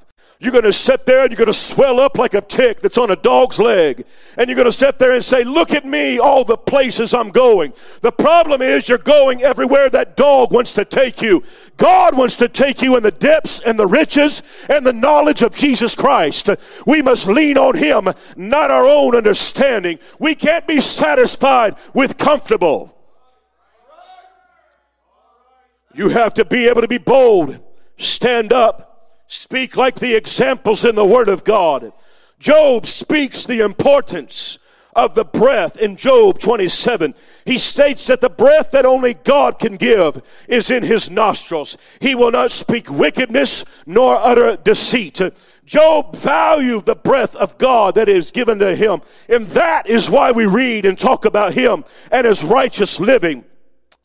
you're 0.42 0.52
going 0.52 0.64
to 0.64 0.74
sit 0.74 1.06
there 1.06 1.22
and 1.22 1.32
you're 1.32 1.38
going 1.38 1.46
to 1.46 1.54
swell 1.54 2.00
up 2.00 2.18
like 2.18 2.34
a 2.34 2.42
tick 2.42 2.82
that's 2.82 2.98
on 2.98 3.12
a 3.12 3.16
dog's 3.16 3.60
leg. 3.60 4.04
And 4.36 4.50
you're 4.50 4.56
going 4.56 4.66
to 4.66 4.72
sit 4.72 4.98
there 4.98 5.14
and 5.14 5.24
say, 5.24 5.44
Look 5.44 5.72
at 5.72 5.86
me, 5.86 6.18
all 6.18 6.44
the 6.44 6.58
places 6.58 7.14
I'm 7.14 7.30
going. 7.30 7.74
The 8.02 8.12
problem 8.12 8.60
is 8.60 8.90
you're 8.90 8.98
going 8.98 9.44
everywhere 9.44 9.88
that 9.92 10.18
dog 10.18 10.52
wants 10.52 10.74
to 10.74 10.84
take 10.84 11.22
you. 11.22 11.44
God 11.78 12.18
wants 12.18 12.36
to 12.38 12.50
take 12.50 12.82
you 12.82 12.98
in 12.98 13.04
the 13.04 13.12
depths 13.12 13.60
and 13.60 13.78
the 13.78 13.86
riches 13.86 14.42
and 14.68 14.84
the 14.84 14.94
knowledge 14.94 15.44
of 15.44 15.54
Jesus 15.54 15.94
Christ. 15.94 16.50
We 16.88 17.04
must 17.04 17.28
lean 17.28 17.60
on 17.60 17.78
Him, 17.78 18.08
not 18.36 18.72
our 18.72 18.88
own 18.88 19.16
understanding. 19.16 20.00
We 20.18 20.34
can't 20.34 20.66
be 20.66 20.82
satisfied 20.82 21.78
with 21.94 22.18
comfortable. 22.18 22.98
You 25.94 26.10
have 26.10 26.34
to 26.34 26.46
be 26.46 26.68
able 26.68 26.82
to 26.82 26.88
be 26.88 26.98
bold, 26.98 27.60
stand 27.98 28.52
up 28.52 28.91
Speak 29.34 29.78
like 29.78 29.96
the 29.96 30.14
examples 30.14 30.84
in 30.84 30.96
the 30.96 31.06
Word 31.06 31.30
of 31.30 31.46
God. 31.46 31.94
Job 32.38 32.86
speaks 32.86 33.46
the 33.46 33.62
importance 33.62 34.60
of 34.94 35.16
the 35.16 35.24
breath 35.24 35.78
in 35.78 35.96
Job 35.96 36.38
27. 36.38 37.16
He 37.46 37.58
states 37.58 38.06
that 38.08 38.20
the 38.20 38.30
breath 38.30 38.72
that 38.72 38.86
only 38.86 39.14
God 39.14 39.58
can 39.58 39.78
give 39.78 40.22
is 40.50 40.70
in 40.70 40.84
his 40.84 41.10
nostrils. 41.10 41.78
He 42.02 42.14
will 42.14 42.32
not 42.32 42.52
speak 42.52 42.92
wickedness 42.92 43.64
nor 43.86 44.18
utter 44.18 44.58
deceit. 44.58 45.22
Job 45.64 46.14
valued 46.14 46.84
the 46.84 46.96
breath 46.96 47.34
of 47.38 47.58
God 47.58 47.96
that 47.96 48.10
is 48.10 48.32
given 48.32 48.60
to 48.60 48.76
him. 48.76 49.02
And 49.30 49.46
that 49.48 49.88
is 49.88 50.10
why 50.10 50.32
we 50.32 50.46
read 50.46 50.86
and 50.86 51.00
talk 51.00 51.24
about 51.24 51.54
him 51.54 51.86
and 52.12 52.28
his 52.28 52.44
righteous 52.44 53.00
living. 53.00 53.46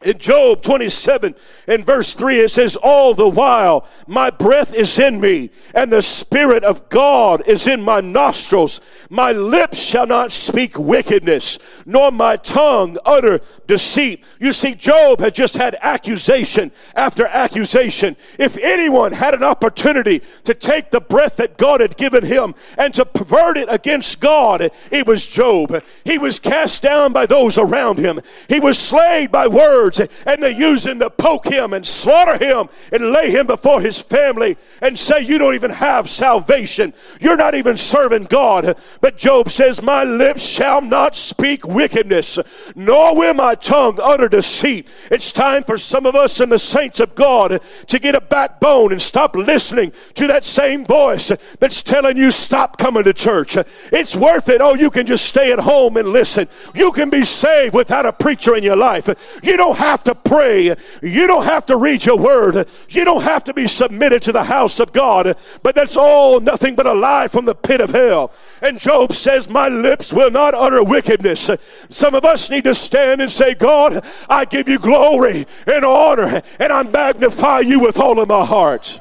In 0.05 0.19
Job 0.19 0.61
27 0.61 1.35
in 1.67 1.83
verse 1.83 2.15
3, 2.15 2.41
it 2.41 2.51
says, 2.51 2.77
All 2.77 3.15
the 3.15 3.31
while 3.31 3.87
my 4.07 4.29
breath 4.29 4.75
is 4.75 4.99
in 4.99 5.23
me, 5.23 5.49
and 5.75 5.91
the 5.91 6.03
Spirit 6.03 6.65
of 6.65 6.91
God 6.91 7.43
is 7.47 7.67
in 7.67 7.81
my 7.81 8.03
nostrils. 8.03 8.83
My 9.09 9.33
lips 9.33 9.83
shall 9.83 10.07
not 10.07 10.33
speak 10.33 10.79
wickedness, 10.79 11.59
nor 11.87 12.13
my 12.13 12.37
tongue 12.37 12.99
utter 13.07 13.41
deceit. 13.67 14.23
You 14.39 14.53
see, 14.53 14.75
Job 14.75 15.21
had 15.21 15.35
just 15.35 15.57
had 15.57 15.79
accusation 15.81 16.73
after 16.95 17.27
accusation. 17.27 18.17
If 18.39 18.59
anyone 18.59 19.13
had 19.13 19.33
an 19.33 19.43
opportunity 19.43 20.21
to 20.45 20.53
take 20.53 20.91
the 20.91 21.01
breath 21.01 21.37
that 21.37 21.57
God 21.57 21.81
had 21.81 21.97
given 21.97 22.27
him 22.27 22.55
and 22.77 22.93
to 22.93 23.07
pervert 23.07 23.57
it 23.57 23.69
against 23.71 24.21
God, 24.21 24.71
it 24.91 25.07
was 25.07 25.27
Job. 25.27 25.83
He 26.05 26.19
was 26.19 26.39
cast 26.39 26.83
down 26.83 27.15
by 27.15 27.25
those 27.25 27.57
around 27.57 27.97
him, 27.97 28.21
he 28.47 28.61
was 28.61 28.79
slain 28.79 29.29
by 29.29 29.47
words 29.47 29.86
words 29.87 30.01
and 30.27 30.43
they 30.43 30.51
use 30.51 30.87
him 30.87 30.99
to 30.99 31.11
poke 31.11 31.47
him 31.47 31.73
and 31.73 31.87
slaughter 31.87 32.43
him 32.43 32.69
and 32.93 33.13
lay 33.13 33.31
him 33.31 33.47
before 33.47 33.81
his 33.81 34.03
family 34.03 34.57
and 34.83 34.99
say, 34.99 35.21
You 35.21 35.39
don't 35.39 35.55
even 35.55 35.71
have 35.71 36.11
salvation. 36.11 36.93
You're 37.21 37.37
not 37.37 37.55
even 37.55 37.77
serving 37.77 38.25
God. 38.25 38.79
But 39.01 39.17
Job 39.17 39.49
says, 39.49 39.83
My 39.83 40.05
lips 40.05 40.47
shall 40.47 40.81
not 40.81 41.17
speak 41.17 41.67
wickedness, 41.67 42.39
nor 42.75 43.17
will 43.17 43.35
my 43.35 43.55
tongue 43.55 43.99
utter 44.03 44.29
deceit. 44.29 44.91
It's 45.11 45.33
time 45.33 45.63
for 45.63 45.79
some 45.79 46.07
of 46.07 46.15
us 46.15 46.41
and 46.41 46.51
the 46.51 46.59
saints 46.59 47.01
of 47.01 47.15
God 47.15 47.61
to 47.87 47.99
get 47.99 48.15
a 48.15 48.21
backbone 48.21 48.93
and 48.93 49.01
stop 49.01 49.37
listening 49.37 49.93
to 50.15 50.27
that 50.27 50.45
same 50.45 50.85
voice 50.85 51.31
that's 51.61 51.83
telling 51.83 52.17
you, 52.17 52.31
Stop 52.31 52.77
coming 52.79 53.05
to 53.05 53.13
church. 53.13 53.57
It's 53.93 54.17
worth 54.17 54.49
it. 54.49 54.61
Oh, 54.61 54.75
you 54.75 54.91
can 54.91 55.07
just 55.07 55.27
stay 55.27 55.53
at 55.53 55.61
home 55.61 55.97
and 55.97 56.09
listen. 56.09 56.49
You 56.75 56.93
can 56.93 57.11
be 57.11 57.25
saved 57.25 57.75
without 57.75 58.07
a 58.07 58.13
preacher 58.13 58.55
in 58.55 58.63
your 58.63 58.77
life. 58.77 59.09
You 59.43 59.57
don't 59.57 59.76
have 59.77 60.05
to 60.05 60.15
pray. 60.15 60.75
You 61.03 61.27
don't 61.27 61.45
have 61.45 61.67
to 61.67 61.77
read 61.77 62.05
your 62.05 62.17
word. 62.17 62.69
You 62.89 63.05
don't 63.05 63.23
have 63.23 63.45
to 63.45 63.55
be 63.55 63.67
submitted 63.67 64.23
to 64.23 64.33
the 64.33 64.45
house 64.45 64.81
of 64.81 64.93
God. 64.93 65.37
But 65.63 65.75
that's 65.75 65.97
all 65.97 66.41
nothing 66.41 66.75
but 66.75 66.87
a 66.87 66.93
lie 66.93 67.29
from 67.29 67.45
the 67.45 67.55
pit 67.55 67.81
of 67.81 67.91
hell. 67.91 68.33
And 68.61 68.79
Job 68.79 69.13
says, 69.13 69.49
My 69.49 69.69
lips 69.69 70.13
will 70.13 70.31
not 70.31 70.55
utter 70.55 70.83
wickedness. 70.83 71.51
Some 71.89 72.15
of 72.15 72.25
us 72.25 72.51
need 72.51 72.65
to 72.65 72.75
stand 72.75 73.21
and 73.21 73.31
say, 73.31 73.55
God, 73.55 74.05
I 74.29 74.45
give 74.45 74.69
you 74.69 74.79
glory 74.79 75.47
and 75.67 75.85
honor, 75.85 76.43
and 76.59 76.73
I 76.73 76.83
magnify 76.83 77.61
you 77.61 77.81
with 77.81 77.99
all 77.99 78.19
of 78.19 78.29
my 78.29 78.45
heart. 78.45 79.01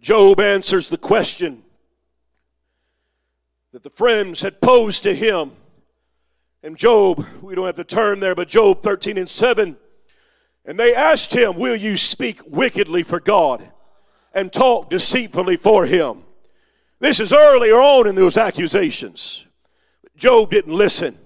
Job 0.00 0.40
answers 0.40 0.88
the 0.88 0.96
question 0.96 1.62
that 3.72 3.84
the 3.84 3.90
friends 3.90 4.42
had 4.42 4.60
posed 4.60 5.04
to 5.04 5.14
him. 5.14 5.52
And 6.62 6.76
Job, 6.76 7.24
we 7.40 7.54
don't 7.54 7.66
have 7.66 7.76
to 7.76 7.84
turn 7.84 8.18
there, 8.18 8.34
but 8.34 8.48
Job 8.48 8.82
13 8.82 9.16
and 9.16 9.28
7. 9.28 9.76
And 10.64 10.78
they 10.78 10.94
asked 10.94 11.34
him, 11.34 11.56
Will 11.56 11.76
you 11.76 11.96
speak 11.96 12.40
wickedly 12.46 13.02
for 13.04 13.20
God 13.20 13.70
and 14.34 14.52
talk 14.52 14.90
deceitfully 14.90 15.56
for 15.56 15.86
him? 15.86 16.24
This 16.98 17.20
is 17.20 17.32
earlier 17.32 17.76
on 17.76 18.08
in 18.08 18.16
those 18.16 18.36
accusations. 18.36 19.46
Job 20.16 20.50
didn't 20.50 20.74
listen. 20.74 21.16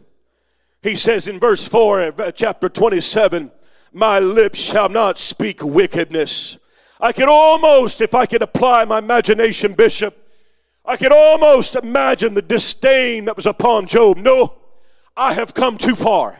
He 0.82 0.96
says 0.96 1.26
in 1.26 1.40
verse 1.40 1.66
4 1.66 2.02
of 2.02 2.34
chapter 2.34 2.68
27, 2.68 3.50
My 3.92 4.18
lips 4.18 4.60
shall 4.60 4.90
not 4.90 5.18
speak 5.18 5.64
wickedness. 5.64 6.58
I 7.00 7.12
could 7.12 7.28
almost, 7.28 8.02
if 8.02 8.14
I 8.14 8.26
could 8.26 8.42
apply 8.42 8.84
my 8.84 8.98
imagination, 8.98 9.72
Bishop, 9.72 10.23
I 10.84 10.96
can 10.96 11.12
almost 11.12 11.76
imagine 11.76 12.34
the 12.34 12.42
disdain 12.42 13.24
that 13.24 13.36
was 13.36 13.46
upon 13.46 13.86
Job. 13.86 14.18
No, 14.18 14.54
I 15.16 15.32
have 15.32 15.54
come 15.54 15.78
too 15.78 15.94
far. 15.94 16.38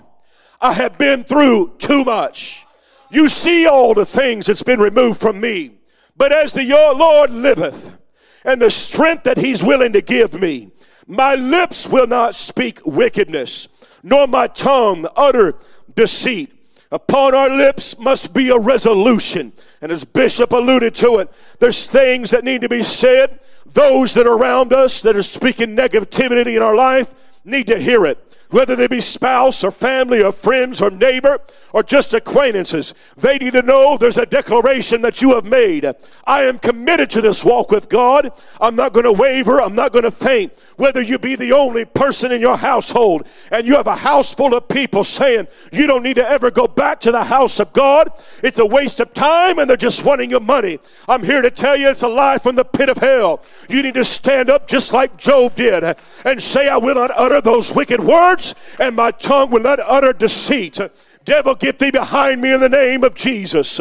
I 0.60 0.74
have 0.74 0.98
been 0.98 1.24
through 1.24 1.74
too 1.78 2.04
much. 2.04 2.66
You 3.10 3.28
see 3.28 3.66
all 3.66 3.94
the 3.94 4.04
things 4.04 4.46
that's 4.46 4.62
been 4.62 4.80
removed 4.80 5.20
from 5.20 5.40
me. 5.40 5.78
But 6.16 6.32
as 6.32 6.52
the 6.52 6.64
your 6.64 6.94
Lord 6.94 7.30
liveth, 7.30 7.98
and 8.44 8.60
the 8.60 8.70
strength 8.70 9.24
that 9.24 9.38
he's 9.38 9.64
willing 9.64 9.92
to 9.94 10.02
give 10.02 10.38
me, 10.38 10.70
my 11.06 11.34
lips 11.34 11.88
will 11.88 12.06
not 12.06 12.34
speak 12.34 12.80
wickedness, 12.84 13.68
nor 14.02 14.26
my 14.26 14.46
tongue 14.46 15.06
utter 15.16 15.54
deceit. 15.94 16.50
Upon 16.90 17.34
our 17.34 17.50
lips 17.50 17.98
must 17.98 18.34
be 18.34 18.50
a 18.50 18.58
resolution. 18.58 19.52
And 19.84 19.92
as 19.92 20.02
Bishop 20.02 20.50
alluded 20.52 20.94
to 20.94 21.18
it, 21.18 21.30
there's 21.60 21.90
things 21.90 22.30
that 22.30 22.42
need 22.42 22.62
to 22.62 22.70
be 22.70 22.82
said. 22.82 23.38
Those 23.66 24.14
that 24.14 24.26
are 24.26 24.32
around 24.32 24.72
us 24.72 25.02
that 25.02 25.14
are 25.14 25.22
speaking 25.22 25.76
negativity 25.76 26.56
in 26.56 26.62
our 26.62 26.74
life 26.74 27.12
need 27.44 27.66
to 27.66 27.78
hear 27.78 28.06
it 28.06 28.23
whether 28.50 28.76
they 28.76 28.86
be 28.86 29.00
spouse 29.00 29.64
or 29.64 29.70
family 29.70 30.22
or 30.22 30.32
friends 30.32 30.80
or 30.80 30.90
neighbor 30.90 31.40
or 31.72 31.82
just 31.82 32.14
acquaintances. 32.14 32.94
They 33.16 33.38
need 33.38 33.54
to 33.54 33.62
know 33.62 33.96
there's 33.96 34.18
a 34.18 34.26
declaration 34.26 35.02
that 35.02 35.22
you 35.22 35.34
have 35.34 35.44
made. 35.44 35.90
I 36.24 36.42
am 36.42 36.58
committed 36.58 37.10
to 37.10 37.20
this 37.20 37.44
walk 37.44 37.70
with 37.70 37.88
God. 37.88 38.32
I'm 38.60 38.76
not 38.76 38.92
going 38.92 39.04
to 39.04 39.12
waver. 39.12 39.60
I'm 39.60 39.74
not 39.74 39.92
going 39.92 40.04
to 40.04 40.10
faint. 40.10 40.52
Whether 40.76 41.00
you 41.02 41.18
be 41.18 41.36
the 41.36 41.52
only 41.52 41.84
person 41.84 42.32
in 42.32 42.40
your 42.40 42.56
household 42.56 43.26
and 43.50 43.66
you 43.66 43.76
have 43.76 43.86
a 43.86 43.96
house 43.96 44.34
full 44.34 44.54
of 44.54 44.68
people 44.68 45.04
saying 45.04 45.48
you 45.72 45.86
don't 45.86 46.02
need 46.02 46.14
to 46.14 46.28
ever 46.28 46.50
go 46.50 46.68
back 46.68 47.00
to 47.00 47.12
the 47.12 47.24
house 47.24 47.60
of 47.60 47.72
God, 47.72 48.10
it's 48.42 48.58
a 48.58 48.66
waste 48.66 49.00
of 49.00 49.14
time 49.14 49.58
and 49.58 49.68
they're 49.68 49.76
just 49.76 50.04
wanting 50.04 50.30
your 50.30 50.40
money. 50.40 50.78
I'm 51.08 51.24
here 51.24 51.42
to 51.42 51.50
tell 51.50 51.76
you 51.76 51.88
it's 51.88 52.02
a 52.02 52.08
lie 52.08 52.38
from 52.38 52.56
the 52.56 52.64
pit 52.64 52.88
of 52.88 52.98
hell. 52.98 53.42
You 53.68 53.82
need 53.82 53.94
to 53.94 54.04
stand 54.04 54.50
up 54.50 54.68
just 54.68 54.92
like 54.92 55.16
Job 55.16 55.54
did 55.54 55.96
and 56.24 56.42
say, 56.42 56.68
I 56.68 56.76
will 56.76 56.94
not 56.94 57.10
utter 57.16 57.40
those 57.40 57.74
wicked 57.74 58.00
words 58.00 58.33
and 58.78 58.96
my 58.96 59.10
tongue 59.10 59.50
will 59.50 59.62
not 59.62 59.78
utter 59.80 60.12
deceit. 60.12 60.78
Devil, 61.24 61.54
get 61.54 61.78
thee 61.78 61.90
behind 61.90 62.40
me 62.40 62.52
in 62.52 62.60
the 62.60 62.68
name 62.68 63.04
of 63.04 63.14
Jesus. 63.14 63.80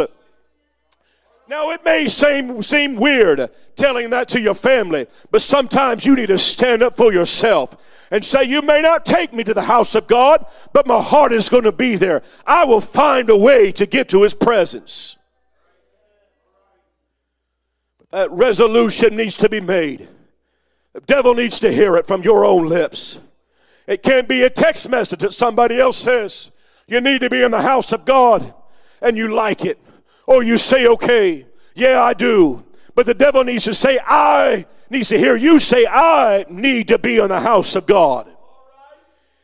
Now, 1.48 1.72
it 1.72 1.84
may 1.84 2.08
seem, 2.08 2.64
seem 2.64 2.96
weird 2.96 3.50
telling 3.76 4.10
that 4.12 4.30
to 4.30 4.40
your 4.40 4.56
family, 4.56 5.08
but 5.30 5.42
sometimes 5.42 6.06
you 6.06 6.16
need 6.16 6.28
to 6.28 6.38
stand 6.38 6.82
up 6.82 6.96
for 6.96 7.12
yourself 7.12 8.08
and 8.12 8.24
say, 8.24 8.44
You 8.44 8.62
may 8.62 8.82
not 8.82 9.06
take 9.06 9.34
me 9.34 9.44
to 9.44 9.54
the 9.54 9.64
house 9.64 9.94
of 9.94 10.08
God, 10.08 10.46
but 10.72 10.88
my 10.88 11.02
heart 11.02 11.34
is 11.34 11.50
going 11.50 11.66
to 11.66 11.72
be 11.72 11.96
there. 11.96 12.24
I 12.48 12.64
will 12.64 12.82
find 12.82 13.30
a 13.30 13.38
way 13.38 13.72
to 13.74 13.86
get 13.86 14.10
to 14.10 14.24
his 14.24 14.34
presence. 14.34 15.18
That 18.12 18.32
resolution 18.32 19.16
needs 19.16 19.38
to 19.38 19.50
be 19.50 19.60
made. 19.60 20.08
The 20.94 21.02
devil 21.02 21.34
needs 21.34 21.60
to 21.62 21.72
hear 21.72 21.98
it 21.98 22.08
from 22.08 22.22
your 22.22 22.46
own 22.46 22.70
lips. 22.70 23.20
It 23.88 24.04
can't 24.04 24.28
be 24.28 24.44
a 24.44 24.50
text 24.50 24.90
message 24.90 25.20
that 25.20 25.34
somebody 25.34 25.80
else 25.80 25.98
says. 25.98 26.52
You 26.88 27.02
need 27.02 27.22
to 27.22 27.30
be 27.30 27.44
in 27.44 27.52
the 27.52 27.62
house 27.62 27.92
of 27.92 28.06
God 28.06 28.54
and 29.02 29.18
you 29.18 29.34
like 29.34 29.66
it. 29.66 29.80
Or 30.26 30.44
you 30.44 30.58
say, 30.58 30.88
okay, 30.88 31.46
yeah, 31.76 32.02
I 32.02 32.14
do. 32.14 32.64
But 32.96 33.06
the 33.06 33.14
devil 33.14 33.44
needs 33.44 33.66
to 33.66 33.74
say, 33.74 34.00
I 34.06 34.66
needs 34.90 35.10
to 35.10 35.18
hear 35.18 35.36
you 35.36 35.60
say, 35.60 35.86
I 35.86 36.46
need 36.50 36.88
to 36.90 36.98
be 36.98 37.18
in 37.18 37.30
the 37.30 37.40
house 37.40 37.76
of 37.76 37.86
God. 37.86 38.30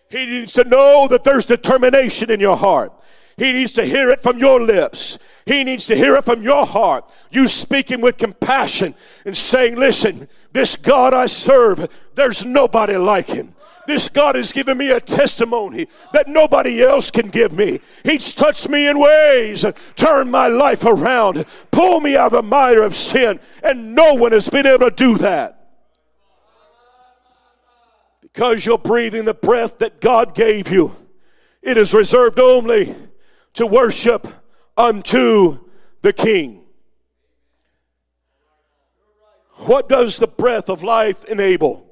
He 0.09 0.25
needs 0.25 0.53
to 0.53 0.63
know 0.63 1.07
that 1.09 1.23
there's 1.23 1.45
determination 1.45 2.31
in 2.31 2.39
your 2.39 2.57
heart. 2.57 2.93
He 3.37 3.53
needs 3.53 3.71
to 3.73 3.85
hear 3.85 4.09
it 4.09 4.21
from 4.21 4.37
your 4.37 4.61
lips. 4.61 5.17
He 5.45 5.63
needs 5.63 5.85
to 5.87 5.95
hear 5.95 6.15
it 6.15 6.25
from 6.25 6.41
your 6.41 6.65
heart. 6.65 7.09
You 7.31 7.47
speaking 7.47 8.01
with 8.01 8.17
compassion 8.17 8.95
and 9.25 9.35
saying, 9.35 9.75
Listen, 9.75 10.27
this 10.51 10.75
God 10.75 11.13
I 11.13 11.27
serve, 11.27 11.87
there's 12.15 12.45
nobody 12.45 12.97
like 12.97 13.27
him. 13.27 13.55
This 13.89 14.07
God 14.07 14.35
has 14.35 14.51
given 14.51 14.77
me 14.77 14.91
a 14.91 14.99
testimony 14.99 15.87
that 16.13 16.27
nobody 16.27 16.83
else 16.83 17.09
can 17.09 17.29
give 17.29 17.51
me. 17.51 17.79
He's 18.03 18.35
touched 18.35 18.69
me 18.69 18.87
in 18.87 18.99
ways, 18.99 19.65
turned 19.95 20.31
my 20.31 20.47
life 20.47 20.85
around, 20.85 21.43
pulled 21.71 22.03
me 22.03 22.15
out 22.15 22.27
of 22.27 22.31
the 22.33 22.43
mire 22.43 22.83
of 22.83 22.95
sin, 22.95 23.39
and 23.63 23.95
no 23.95 24.13
one 24.13 24.31
has 24.31 24.47
been 24.47 24.67
able 24.67 24.91
to 24.91 24.95
do 24.95 25.17
that. 25.17 25.71
Because 28.21 28.63
you're 28.63 28.77
breathing 28.77 29.25
the 29.25 29.33
breath 29.33 29.79
that 29.79 29.99
God 29.99 30.35
gave 30.35 30.71
you, 30.71 30.95
it 31.63 31.75
is 31.75 31.91
reserved 31.91 32.39
only 32.39 32.95
to 33.53 33.65
worship 33.65 34.27
unto 34.77 35.67
the 36.03 36.13
King. 36.13 36.63
What 39.53 39.89
does 39.89 40.19
the 40.19 40.27
breath 40.27 40.69
of 40.69 40.83
life 40.83 41.25
enable? 41.25 41.88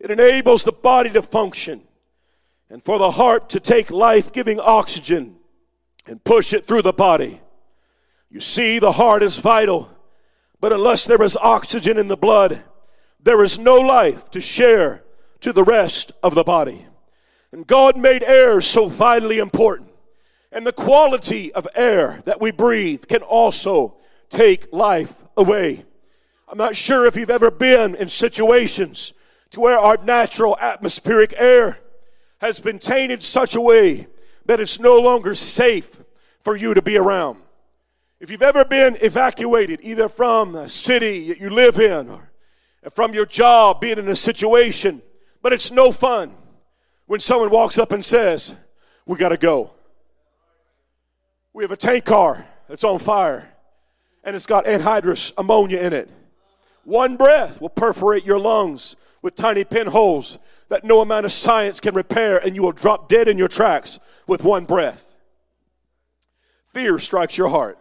It 0.00 0.10
enables 0.10 0.64
the 0.64 0.72
body 0.72 1.10
to 1.10 1.22
function 1.22 1.82
and 2.70 2.82
for 2.82 2.98
the 2.98 3.10
heart 3.10 3.50
to 3.50 3.60
take 3.60 3.90
life 3.90 4.32
giving 4.32 4.58
oxygen 4.58 5.36
and 6.06 6.24
push 6.24 6.54
it 6.54 6.66
through 6.66 6.82
the 6.82 6.92
body. 6.92 7.40
You 8.30 8.40
see, 8.40 8.78
the 8.78 8.92
heart 8.92 9.22
is 9.22 9.38
vital, 9.38 9.90
but 10.58 10.72
unless 10.72 11.04
there 11.04 11.22
is 11.22 11.36
oxygen 11.36 11.98
in 11.98 12.08
the 12.08 12.16
blood, 12.16 12.62
there 13.22 13.42
is 13.42 13.58
no 13.58 13.76
life 13.76 14.30
to 14.30 14.40
share 14.40 15.04
to 15.40 15.52
the 15.52 15.64
rest 15.64 16.12
of 16.22 16.34
the 16.34 16.44
body. 16.44 16.86
And 17.52 17.66
God 17.66 17.96
made 17.96 18.22
air 18.22 18.60
so 18.60 18.86
vitally 18.86 19.38
important. 19.38 19.90
And 20.52 20.66
the 20.66 20.72
quality 20.72 21.52
of 21.52 21.68
air 21.74 22.22
that 22.24 22.40
we 22.40 22.50
breathe 22.50 23.06
can 23.06 23.22
also 23.22 23.96
take 24.30 24.72
life 24.72 25.24
away. 25.36 25.84
I'm 26.48 26.58
not 26.58 26.74
sure 26.76 27.06
if 27.06 27.16
you've 27.16 27.30
ever 27.30 27.50
been 27.50 27.94
in 27.94 28.08
situations 28.08 29.12
to 29.50 29.60
where 29.60 29.78
our 29.78 29.96
natural 29.98 30.56
atmospheric 30.60 31.34
air 31.36 31.78
has 32.40 32.60
been 32.60 32.78
tainted 32.78 33.22
such 33.22 33.54
a 33.54 33.60
way 33.60 34.06
that 34.46 34.60
it's 34.60 34.80
no 34.80 34.98
longer 34.98 35.34
safe 35.34 36.00
for 36.42 36.56
you 36.56 36.74
to 36.74 36.82
be 36.82 36.96
around. 36.96 37.38
If 38.18 38.30
you've 38.30 38.42
ever 38.42 38.64
been 38.64 38.98
evacuated, 39.00 39.80
either 39.82 40.08
from 40.08 40.54
a 40.54 40.68
city 40.68 41.28
that 41.28 41.40
you 41.40 41.50
live 41.50 41.78
in 41.78 42.08
or 42.10 42.30
from 42.90 43.14
your 43.14 43.26
job, 43.26 43.80
being 43.80 43.98
in 43.98 44.08
a 44.08 44.16
situation, 44.16 45.02
but 45.42 45.52
it's 45.52 45.70
no 45.70 45.92
fun 45.92 46.34
when 47.06 47.20
someone 47.20 47.50
walks 47.50 47.78
up 47.78 47.92
and 47.92 48.04
says, 48.04 48.54
We 49.06 49.16
got 49.16 49.30
to 49.30 49.36
go. 49.36 49.72
We 51.52 51.64
have 51.64 51.72
a 51.72 51.76
tank 51.76 52.04
car 52.04 52.46
that's 52.68 52.84
on 52.84 52.98
fire 52.98 53.50
and 54.22 54.36
it's 54.36 54.46
got 54.46 54.66
anhydrous 54.66 55.32
ammonia 55.36 55.80
in 55.80 55.92
it. 55.92 56.10
One 56.84 57.16
breath 57.16 57.60
will 57.60 57.68
perforate 57.68 58.24
your 58.24 58.38
lungs 58.38 58.96
with 59.22 59.34
tiny 59.34 59.64
pinholes 59.64 60.38
that 60.68 60.84
no 60.84 61.00
amount 61.00 61.26
of 61.26 61.32
science 61.32 61.80
can 61.80 61.94
repair, 61.94 62.38
and 62.38 62.54
you 62.54 62.62
will 62.62 62.72
drop 62.72 63.08
dead 63.08 63.28
in 63.28 63.38
your 63.38 63.48
tracks 63.48 63.98
with 64.26 64.44
one 64.44 64.64
breath. 64.64 65.18
Fear 66.68 66.98
strikes 66.98 67.36
your 67.36 67.48
heart, 67.48 67.78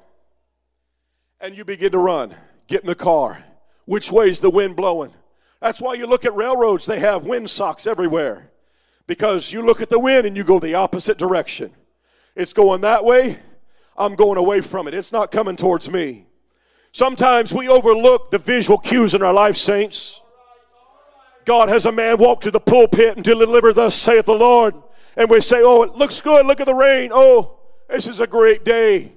and 1.40 1.56
you 1.56 1.64
begin 1.64 1.92
to 1.92 1.98
run. 1.98 2.34
Get 2.68 2.82
in 2.82 2.88
the 2.88 2.96
car. 2.96 3.44
Which 3.86 4.12
way's 4.12 4.40
the 4.40 4.50
wind 4.50 4.76
blowing? 4.76 5.14
That's 5.62 5.82
why 5.82 5.96
you 5.96 6.08
look 6.08 6.26
at 6.26 6.36
railroads, 6.36 6.86
they 6.86 7.00
have 7.00 7.26
wind 7.26 7.50
socks 7.50 7.88
everywhere. 7.88 8.52
Because 9.08 9.52
you 9.52 9.62
look 9.62 9.82
at 9.82 9.90
the 9.90 10.00
wind 10.00 10.28
and 10.28 10.38
you 10.38 10.44
go 10.44 10.60
the 10.60 10.76
opposite 10.76 11.18
direction. 11.18 11.72
It's 12.36 12.54
going 12.54 12.82
that 12.82 13.04
way, 13.04 13.40
I'm 13.98 14.16
going 14.16 14.38
away 14.38 14.62
from 14.62 14.88
it. 14.88 14.94
It's 14.94 15.12
not 15.12 15.32
coming 15.32 15.56
towards 15.56 15.90
me. 15.90 16.28
Sometimes 16.92 17.54
we 17.54 17.68
overlook 17.68 18.32
the 18.32 18.38
visual 18.38 18.78
cues 18.78 19.14
in 19.14 19.22
our 19.22 19.34
life, 19.34 19.58
saints. 19.58 20.22
God 21.46 21.70
has 21.70 21.86
a 21.86 21.92
man 21.92 22.18
walk 22.18 22.42
to 22.42 22.52
the 22.52 22.60
pulpit 22.60 23.16
and 23.16 23.24
deliver, 23.24 23.74
Thus 23.74 23.96
saith 23.96 24.26
the 24.26 24.34
Lord. 24.34 24.76
And 25.16 25.30
we 25.30 25.42
say, 25.42 25.62
Oh, 25.62 25.84
it 25.84 25.96
looks 25.96 26.22
good. 26.22 26.46
Look 26.46 26.60
at 26.60 26.66
the 26.66 26.76
rain. 26.76 27.12
Oh, 27.14 27.60
this 27.90 28.08
is 28.08 28.20
a 28.20 28.28
great 28.28 28.64
day. 28.64 29.14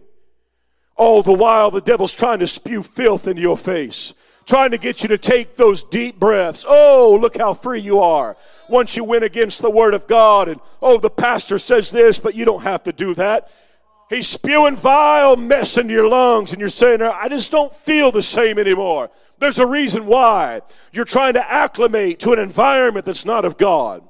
All 0.96 1.22
the 1.22 1.32
while, 1.32 1.70
the 1.70 1.80
devil's 1.80 2.14
trying 2.14 2.38
to 2.40 2.46
spew 2.46 2.82
filth 2.82 3.26
into 3.26 3.40
your 3.40 3.56
face, 3.56 4.14
trying 4.46 4.70
to 4.72 4.78
get 4.78 5.02
you 5.02 5.08
to 5.08 5.18
take 5.18 5.56
those 5.56 5.82
deep 5.82 6.20
breaths. 6.20 6.64
Oh, 6.68 7.18
look 7.20 7.38
how 7.38 7.54
free 7.54 7.80
you 7.80 8.00
are. 8.00 8.36
Once 8.68 8.96
you 8.96 9.04
went 9.04 9.24
against 9.24 9.62
the 9.62 9.70
word 9.70 9.94
of 9.94 10.06
God, 10.06 10.48
and 10.48 10.60
oh, 10.80 10.98
the 10.98 11.10
pastor 11.10 11.58
says 11.58 11.90
this, 11.90 12.18
but 12.18 12.34
you 12.34 12.44
don't 12.44 12.62
have 12.62 12.82
to 12.84 12.92
do 12.92 13.14
that. 13.14 13.50
He's 14.12 14.28
spewing 14.28 14.76
vile 14.76 15.36
mess 15.36 15.78
into 15.78 15.94
your 15.94 16.06
lungs, 16.06 16.52
and 16.52 16.60
you're 16.60 16.68
saying, 16.68 17.00
I 17.00 17.30
just 17.30 17.50
don't 17.50 17.74
feel 17.74 18.12
the 18.12 18.22
same 18.22 18.58
anymore. 18.58 19.10
There's 19.38 19.58
a 19.58 19.66
reason 19.66 20.04
why. 20.04 20.60
You're 20.92 21.06
trying 21.06 21.32
to 21.32 21.50
acclimate 21.50 22.18
to 22.20 22.34
an 22.34 22.38
environment 22.38 23.06
that's 23.06 23.24
not 23.24 23.46
of 23.46 23.56
God. 23.56 24.02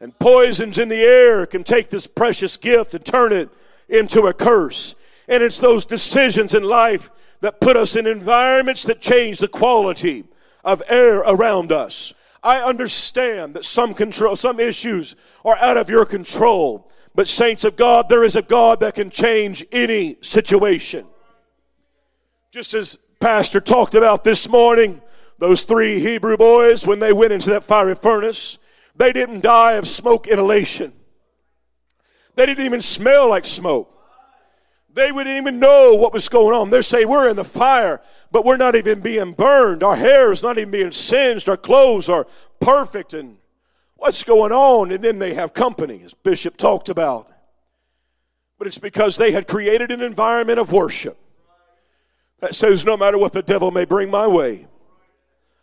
And 0.00 0.16
poisons 0.20 0.78
in 0.78 0.88
the 0.88 1.00
air 1.00 1.46
can 1.46 1.64
take 1.64 1.88
this 1.88 2.06
precious 2.06 2.56
gift 2.56 2.94
and 2.94 3.04
turn 3.04 3.32
it 3.32 3.50
into 3.88 4.28
a 4.28 4.32
curse. 4.32 4.94
And 5.26 5.42
it's 5.42 5.58
those 5.58 5.84
decisions 5.84 6.54
in 6.54 6.62
life 6.62 7.10
that 7.40 7.60
put 7.60 7.76
us 7.76 7.96
in 7.96 8.06
environments 8.06 8.84
that 8.84 9.00
change 9.00 9.40
the 9.40 9.48
quality 9.48 10.22
of 10.64 10.80
air 10.88 11.18
around 11.18 11.72
us. 11.72 12.14
I 12.40 12.58
understand 12.58 13.54
that 13.54 13.64
some 13.64 13.94
control, 13.94 14.36
some 14.36 14.60
issues 14.60 15.16
are 15.44 15.56
out 15.56 15.76
of 15.76 15.90
your 15.90 16.06
control. 16.06 16.88
But, 17.18 17.26
saints 17.26 17.64
of 17.64 17.74
God, 17.74 18.08
there 18.08 18.22
is 18.22 18.36
a 18.36 18.42
God 18.42 18.78
that 18.78 18.94
can 18.94 19.10
change 19.10 19.64
any 19.72 20.18
situation. 20.20 21.04
Just 22.52 22.74
as 22.74 22.96
Pastor 23.18 23.60
talked 23.60 23.96
about 23.96 24.22
this 24.22 24.48
morning, 24.48 25.02
those 25.38 25.64
three 25.64 25.98
Hebrew 25.98 26.36
boys, 26.36 26.86
when 26.86 27.00
they 27.00 27.12
went 27.12 27.32
into 27.32 27.50
that 27.50 27.64
fiery 27.64 27.96
furnace, 27.96 28.58
they 28.94 29.12
didn't 29.12 29.40
die 29.40 29.72
of 29.72 29.88
smoke 29.88 30.28
inhalation. 30.28 30.92
They 32.36 32.46
didn't 32.46 32.64
even 32.64 32.80
smell 32.80 33.28
like 33.28 33.46
smoke. 33.46 33.92
They 34.94 35.10
wouldn't 35.10 35.38
even 35.38 35.58
know 35.58 35.96
what 35.96 36.12
was 36.12 36.28
going 36.28 36.54
on. 36.54 36.70
They 36.70 36.82
say, 36.82 37.04
We're 37.04 37.28
in 37.28 37.34
the 37.34 37.42
fire, 37.42 38.00
but 38.30 38.44
we're 38.44 38.56
not 38.56 38.76
even 38.76 39.00
being 39.00 39.32
burned. 39.32 39.82
Our 39.82 39.96
hair 39.96 40.30
is 40.30 40.44
not 40.44 40.56
even 40.56 40.70
being 40.70 40.92
singed. 40.92 41.48
Our 41.48 41.56
clothes 41.56 42.08
are 42.08 42.28
perfect 42.60 43.12
and 43.12 43.37
What's 43.98 44.22
going 44.22 44.52
on? 44.52 44.92
And 44.92 45.02
then 45.02 45.18
they 45.18 45.34
have 45.34 45.52
company, 45.52 46.02
as 46.04 46.14
Bishop 46.14 46.56
talked 46.56 46.88
about. 46.88 47.28
But 48.56 48.68
it's 48.68 48.78
because 48.78 49.16
they 49.16 49.32
had 49.32 49.46
created 49.46 49.90
an 49.90 50.00
environment 50.00 50.60
of 50.60 50.72
worship 50.72 51.18
that 52.40 52.54
says 52.54 52.86
no 52.86 52.96
matter 52.96 53.18
what 53.18 53.32
the 53.32 53.42
devil 53.42 53.72
may 53.72 53.84
bring 53.84 54.08
my 54.08 54.26
way, 54.26 54.68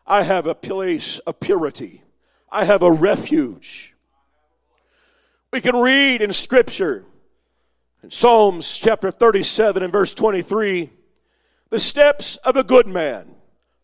I 0.05 0.23
have 0.23 0.45
a 0.45 0.53
place 0.53 1.19
of 1.19 1.39
purity. 1.39 2.03
I 2.51 2.65
have 2.65 2.83
a 2.83 2.91
refuge. 2.91 3.95
We 5.51 5.61
can 5.61 5.75
read 5.77 6.21
in 6.21 6.33
Scripture, 6.33 7.05
in 8.03 8.09
Psalms 8.11 8.77
chapter 8.77 9.11
37 9.11 9.81
and 9.81 9.93
verse 9.93 10.13
23, 10.13 10.89
the 11.69 11.79
steps 11.79 12.35
of 12.37 12.57
a 12.57 12.63
good 12.63 12.87
man 12.87 13.33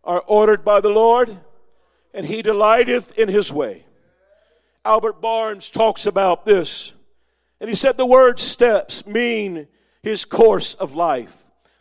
are 0.04 0.22
ordered 0.28 0.66
by 0.66 0.82
the 0.82 0.90
Lord, 0.90 1.38
and 2.14 2.26
he 2.26 2.42
delighteth 2.42 3.18
in 3.18 3.30
his 3.30 3.54
way. 3.54 3.86
Albert 4.84 5.22
Barnes 5.22 5.70
talks 5.70 6.08
about 6.08 6.46
this. 6.46 6.94
And 7.60 7.70
he 7.70 7.76
said 7.76 7.98
the 7.98 8.06
word 8.06 8.40
steps 8.40 9.06
mean 9.06 9.68
his 10.02 10.26
course 10.26 10.74
of 10.74 10.96
life, 10.96 11.38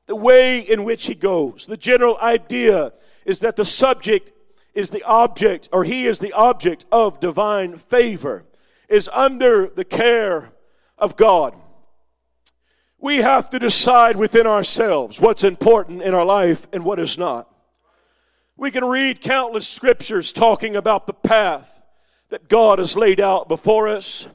the 0.07 0.17
way 0.17 0.61
in 0.61 0.85
which 0.85 1.07
he 1.07 1.15
goes. 1.15 1.67
The 1.67 1.79
general 1.79 2.19
idea 2.19 2.93
is 3.25 3.39
that 3.41 3.57
the 3.57 3.65
subject 3.65 4.33
is 4.75 4.91
the 4.91 5.03
object, 5.05 5.69
or 5.73 5.85
he 5.85 6.07
is 6.07 6.19
the 6.19 6.33
object 6.35 6.85
of 6.93 7.19
divine 7.21 7.79
favor, 7.79 8.45
is 8.89 9.09
under 9.13 9.69
the 9.69 9.85
care 9.85 10.53
of 10.99 11.17
God. 11.17 11.55
We 12.99 13.19
have 13.19 13.49
to 13.51 13.59
decide 13.59 14.17
within 14.17 14.47
ourselves 14.47 15.21
what's 15.21 15.43
important 15.43 16.03
in 16.03 16.13
our 16.13 16.27
life 16.27 16.67
and 16.73 16.85
what 16.85 17.01
is 17.01 17.17
not. 17.17 17.49
We 18.59 18.71
can 18.71 18.85
read 18.85 19.23
countless 19.23 19.67
scriptures 19.67 20.35
talking 20.35 20.77
about 20.77 21.07
the 21.07 21.15
path 21.15 21.80
that 22.31 22.49
God 22.49 22.79
has 22.79 22.97
laid 22.97 23.21
out 23.21 23.49
before 23.49 23.89
us. 23.89 24.29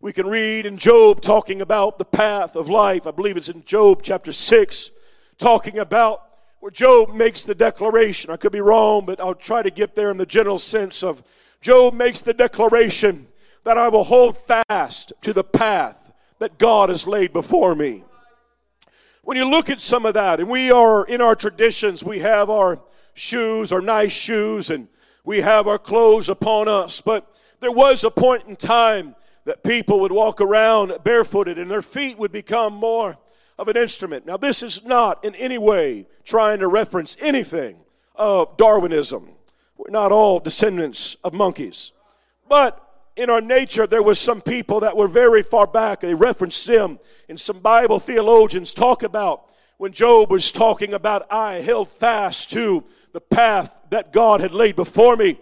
We 0.00 0.12
can 0.12 0.26
read 0.26 0.66
in 0.66 0.76
Job 0.76 1.20
talking 1.20 1.62
about 1.62 1.98
the 1.98 2.04
path 2.04 2.56
of 2.56 2.68
life. 2.68 3.06
I 3.06 3.12
believe 3.12 3.36
it's 3.36 3.48
in 3.48 3.64
Job 3.64 4.02
chapter 4.02 4.32
6, 4.32 4.90
talking 5.38 5.78
about 5.78 6.22
where 6.60 6.70
Job 6.70 7.14
makes 7.14 7.44
the 7.44 7.54
declaration. 7.54 8.30
I 8.30 8.36
could 8.36 8.52
be 8.52 8.60
wrong, 8.60 9.06
but 9.06 9.20
I'll 9.20 9.34
try 9.34 9.62
to 9.62 9.70
get 9.70 9.94
there 9.94 10.10
in 10.10 10.16
the 10.16 10.26
general 10.26 10.58
sense 10.58 11.02
of 11.02 11.22
Job 11.60 11.94
makes 11.94 12.20
the 12.20 12.34
declaration 12.34 13.28
that 13.64 13.78
I 13.78 13.88
will 13.88 14.04
hold 14.04 14.36
fast 14.38 15.12
to 15.22 15.32
the 15.32 15.44
path 15.44 16.12
that 16.38 16.58
God 16.58 16.88
has 16.88 17.06
laid 17.06 17.32
before 17.32 17.74
me. 17.74 18.02
When 19.22 19.36
you 19.36 19.48
look 19.48 19.70
at 19.70 19.80
some 19.80 20.04
of 20.04 20.14
that, 20.14 20.40
and 20.40 20.48
we 20.48 20.70
are 20.70 21.04
in 21.04 21.20
our 21.20 21.34
traditions, 21.34 22.04
we 22.04 22.20
have 22.20 22.50
our 22.50 22.80
shoes, 23.14 23.72
our 23.72 23.80
nice 23.80 24.12
shoes, 24.12 24.70
and 24.70 24.88
we 25.26 25.42
have 25.42 25.66
our 25.66 25.78
clothes 25.78 26.28
upon 26.28 26.68
us, 26.68 27.02
but 27.02 27.30
there 27.58 27.72
was 27.72 28.04
a 28.04 28.10
point 28.10 28.44
in 28.46 28.54
time 28.54 29.16
that 29.44 29.64
people 29.64 30.00
would 30.00 30.12
walk 30.12 30.40
around 30.40 30.96
barefooted 31.02 31.58
and 31.58 31.68
their 31.68 31.82
feet 31.82 32.16
would 32.16 32.30
become 32.30 32.72
more 32.72 33.18
of 33.58 33.66
an 33.66 33.76
instrument. 33.76 34.24
Now, 34.24 34.36
this 34.36 34.62
is 34.62 34.84
not 34.84 35.24
in 35.24 35.34
any 35.34 35.58
way 35.58 36.06
trying 36.24 36.60
to 36.60 36.68
reference 36.68 37.16
anything 37.20 37.76
of 38.14 38.56
Darwinism. 38.56 39.28
We're 39.76 39.90
not 39.90 40.12
all 40.12 40.38
descendants 40.38 41.16
of 41.24 41.34
monkeys. 41.34 41.90
But 42.48 42.80
in 43.16 43.28
our 43.28 43.40
nature, 43.40 43.86
there 43.86 44.02
was 44.02 44.20
some 44.20 44.40
people 44.40 44.80
that 44.80 44.96
were 44.96 45.08
very 45.08 45.42
far 45.42 45.66
back. 45.66 46.00
They 46.00 46.14
referenced 46.14 46.66
them, 46.68 47.00
and 47.28 47.38
some 47.38 47.58
Bible 47.58 47.98
theologians 47.98 48.72
talk 48.72 49.02
about 49.02 49.45
when 49.78 49.92
Job 49.92 50.30
was 50.30 50.52
talking 50.52 50.94
about, 50.94 51.30
I 51.30 51.60
held 51.60 51.88
fast 51.88 52.50
to 52.50 52.84
the 53.12 53.20
path 53.20 53.78
that 53.90 54.12
God 54.12 54.40
had 54.40 54.52
laid 54.52 54.76
before 54.76 55.16
me. 55.16 55.38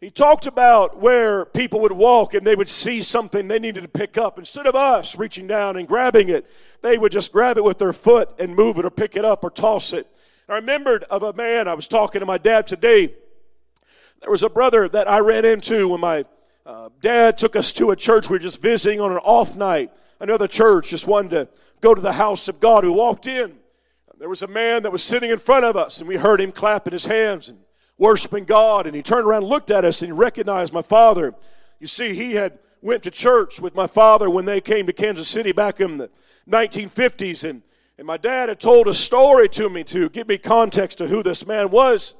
He 0.00 0.10
talked 0.10 0.46
about 0.46 1.00
where 1.00 1.44
people 1.44 1.80
would 1.80 1.92
walk 1.92 2.34
and 2.34 2.46
they 2.46 2.54
would 2.54 2.68
see 2.68 3.02
something 3.02 3.48
they 3.48 3.58
needed 3.58 3.82
to 3.82 3.88
pick 3.88 4.16
up. 4.16 4.38
Instead 4.38 4.66
of 4.66 4.76
us 4.76 5.18
reaching 5.18 5.48
down 5.48 5.76
and 5.76 5.88
grabbing 5.88 6.28
it, 6.28 6.46
they 6.82 6.98
would 6.98 7.10
just 7.10 7.32
grab 7.32 7.56
it 7.56 7.64
with 7.64 7.78
their 7.78 7.92
foot 7.92 8.30
and 8.38 8.54
move 8.54 8.78
it 8.78 8.84
or 8.84 8.90
pick 8.90 9.16
it 9.16 9.24
up 9.24 9.42
or 9.42 9.50
toss 9.50 9.92
it. 9.92 10.06
I 10.48 10.54
remembered 10.54 11.04
of 11.04 11.22
a 11.22 11.32
man, 11.32 11.68
I 11.68 11.74
was 11.74 11.88
talking 11.88 12.20
to 12.20 12.26
my 12.26 12.38
dad 12.38 12.66
today. 12.66 13.14
There 14.20 14.30
was 14.30 14.42
a 14.42 14.48
brother 14.48 14.88
that 14.88 15.08
I 15.08 15.18
ran 15.18 15.44
into 15.44 15.88
when 15.88 16.00
my 16.00 16.24
uh, 16.64 16.88
dad 17.00 17.36
took 17.38 17.54
us 17.56 17.72
to 17.74 17.90
a 17.90 17.96
church. 17.96 18.28
We 18.28 18.34
were 18.34 18.40
just 18.40 18.62
visiting 18.62 19.00
on 19.00 19.12
an 19.12 19.18
off 19.18 19.56
night. 19.56 19.92
Another 20.20 20.48
church 20.48 20.90
just 20.90 21.06
wanted 21.06 21.30
to 21.30 21.48
go 21.80 21.94
to 21.94 22.00
the 22.00 22.12
house 22.12 22.48
of 22.48 22.60
God. 22.60 22.84
We 22.84 22.90
walked 22.90 23.26
in. 23.26 23.57
There 24.18 24.28
was 24.28 24.42
a 24.42 24.48
man 24.48 24.82
that 24.82 24.90
was 24.90 25.04
sitting 25.04 25.30
in 25.30 25.38
front 25.38 25.64
of 25.64 25.76
us, 25.76 26.00
and 26.00 26.08
we 26.08 26.16
heard 26.16 26.40
him 26.40 26.50
clapping 26.50 26.92
his 26.92 27.06
hands 27.06 27.48
and 27.48 27.58
worshiping 27.98 28.44
God. 28.44 28.86
And 28.86 28.96
he 28.96 29.02
turned 29.02 29.26
around 29.26 29.42
and 29.42 29.50
looked 29.50 29.70
at 29.70 29.84
us 29.84 30.02
and 30.02 30.12
he 30.12 30.18
recognized 30.18 30.72
my 30.72 30.82
father. 30.82 31.34
You 31.78 31.86
see, 31.86 32.14
he 32.14 32.34
had 32.34 32.58
went 32.82 33.04
to 33.04 33.10
church 33.12 33.60
with 33.60 33.76
my 33.76 33.86
father 33.86 34.28
when 34.28 34.44
they 34.44 34.60
came 34.60 34.86
to 34.86 34.92
Kansas 34.92 35.28
City 35.28 35.52
back 35.52 35.80
in 35.80 35.98
the 35.98 36.10
1950s, 36.48 37.48
and, 37.48 37.62
and 37.96 38.06
my 38.06 38.16
dad 38.16 38.48
had 38.48 38.58
told 38.58 38.88
a 38.88 38.94
story 38.94 39.48
to 39.50 39.68
me 39.68 39.84
to 39.84 40.08
give 40.08 40.26
me 40.26 40.38
context 40.38 40.98
to 40.98 41.06
who 41.06 41.22
this 41.22 41.46
man 41.46 41.70
was. 41.70 42.14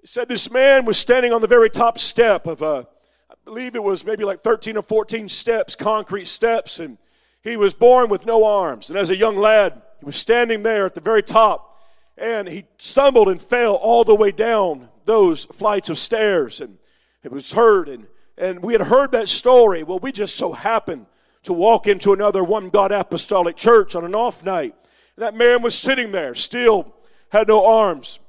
He 0.00 0.06
said 0.06 0.28
this 0.28 0.50
man 0.50 0.84
was 0.84 0.96
standing 0.96 1.32
on 1.32 1.40
the 1.40 1.46
very 1.46 1.68
top 1.68 1.98
step 1.98 2.46
of 2.46 2.62
a, 2.62 2.86
I 3.30 3.34
believe 3.44 3.74
it 3.74 3.82
was 3.82 4.04
maybe 4.04 4.24
like 4.24 4.40
13 4.40 4.76
or 4.76 4.82
14 4.82 5.28
steps, 5.28 5.74
concrete 5.74 6.28
steps, 6.28 6.80
and 6.80 6.96
he 7.42 7.56
was 7.56 7.74
born 7.74 8.08
with 8.08 8.24
no 8.24 8.44
arms. 8.44 8.88
And 8.88 8.98
as 8.98 9.10
a 9.10 9.16
young 9.16 9.36
lad, 9.36 9.82
he 9.98 10.04
was 10.04 10.16
standing 10.16 10.62
there 10.62 10.86
at 10.86 10.94
the 10.94 11.00
very 11.00 11.22
top, 11.22 11.76
and 12.16 12.48
he 12.48 12.64
stumbled 12.78 13.28
and 13.28 13.40
fell 13.40 13.74
all 13.74 14.04
the 14.04 14.14
way 14.14 14.30
down 14.30 14.88
those 15.04 15.44
flights 15.46 15.90
of 15.90 15.98
stairs, 15.98 16.60
and 16.60 16.78
it 17.22 17.32
was 17.32 17.52
hurt, 17.52 17.88
and, 17.88 18.06
and 18.36 18.62
we 18.62 18.74
had 18.74 18.82
heard 18.82 19.12
that 19.12 19.28
story. 19.28 19.82
Well, 19.82 19.98
we 19.98 20.12
just 20.12 20.36
so 20.36 20.52
happened 20.52 21.06
to 21.44 21.52
walk 21.52 21.86
into 21.86 22.12
another 22.12 22.44
one 22.44 22.68
God 22.68 22.92
apostolic 22.92 23.56
church 23.56 23.94
on 23.94 24.04
an 24.04 24.14
off 24.14 24.44
night. 24.44 24.74
That 25.16 25.34
man 25.34 25.62
was 25.62 25.74
sitting 25.76 26.12
there, 26.12 26.34
still 26.34 26.94
had 27.30 27.48
no 27.48 27.66
arms. 27.66 28.20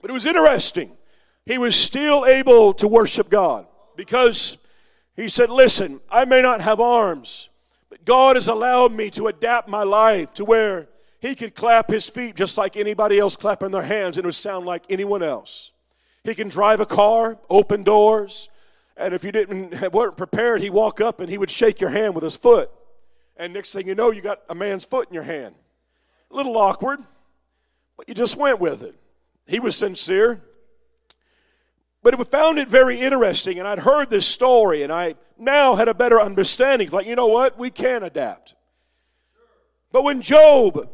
But 0.00 0.10
it 0.10 0.14
was 0.14 0.26
interesting. 0.26 0.96
He 1.46 1.58
was 1.58 1.74
still 1.74 2.24
able 2.26 2.74
to 2.74 2.86
worship 2.86 3.28
God 3.28 3.66
because 3.96 4.58
he 5.16 5.28
said, 5.28 5.50
Listen, 5.50 6.00
I 6.10 6.24
may 6.24 6.42
not 6.42 6.60
have 6.60 6.80
arms, 6.80 7.48
but 7.90 8.04
God 8.04 8.36
has 8.36 8.48
allowed 8.48 8.92
me 8.92 9.10
to 9.10 9.26
adapt 9.26 9.68
my 9.68 9.82
life 9.82 10.32
to 10.34 10.44
where 10.44 10.88
he 11.22 11.36
could 11.36 11.54
clap 11.54 11.88
his 11.88 12.10
feet 12.10 12.34
just 12.34 12.58
like 12.58 12.76
anybody 12.76 13.16
else 13.16 13.36
clapping 13.36 13.70
their 13.70 13.84
hands 13.84 14.18
and 14.18 14.24
it 14.24 14.26
would 14.26 14.34
sound 14.34 14.66
like 14.66 14.82
anyone 14.90 15.22
else. 15.22 15.70
He 16.24 16.34
can 16.34 16.48
drive 16.48 16.80
a 16.80 16.86
car, 16.86 17.38
open 17.48 17.84
doors, 17.84 18.48
and 18.96 19.14
if 19.14 19.22
you 19.22 19.30
didn't 19.30 19.80
weren't 19.92 20.16
prepared, 20.16 20.62
he'd 20.62 20.70
walk 20.70 21.00
up 21.00 21.20
and 21.20 21.30
he 21.30 21.38
would 21.38 21.50
shake 21.50 21.80
your 21.80 21.90
hand 21.90 22.16
with 22.16 22.24
his 22.24 22.34
foot. 22.34 22.72
And 23.36 23.52
next 23.52 23.72
thing 23.72 23.86
you 23.86 23.94
know, 23.94 24.10
you 24.10 24.20
got 24.20 24.40
a 24.50 24.54
man's 24.54 24.84
foot 24.84 25.06
in 25.08 25.14
your 25.14 25.22
hand. 25.22 25.54
A 26.32 26.34
little 26.34 26.58
awkward, 26.58 26.98
but 27.96 28.08
you 28.08 28.14
just 28.14 28.36
went 28.36 28.58
with 28.58 28.82
it. 28.82 28.96
He 29.46 29.60
was 29.60 29.76
sincere. 29.76 30.42
But 32.02 32.18
I 32.18 32.24
found 32.24 32.58
it 32.58 32.68
very 32.68 33.00
interesting, 33.00 33.60
and 33.60 33.68
I'd 33.68 33.78
heard 33.78 34.10
this 34.10 34.26
story, 34.26 34.82
and 34.82 34.92
I 34.92 35.14
now 35.38 35.76
had 35.76 35.86
a 35.86 35.94
better 35.94 36.20
understanding. 36.20 36.86
It's 36.86 36.92
like, 36.92 37.06
you 37.06 37.14
know 37.14 37.28
what? 37.28 37.56
We 37.56 37.70
can 37.70 38.02
adapt. 38.02 38.56
But 39.92 40.02
when 40.02 40.20
Job 40.20 40.88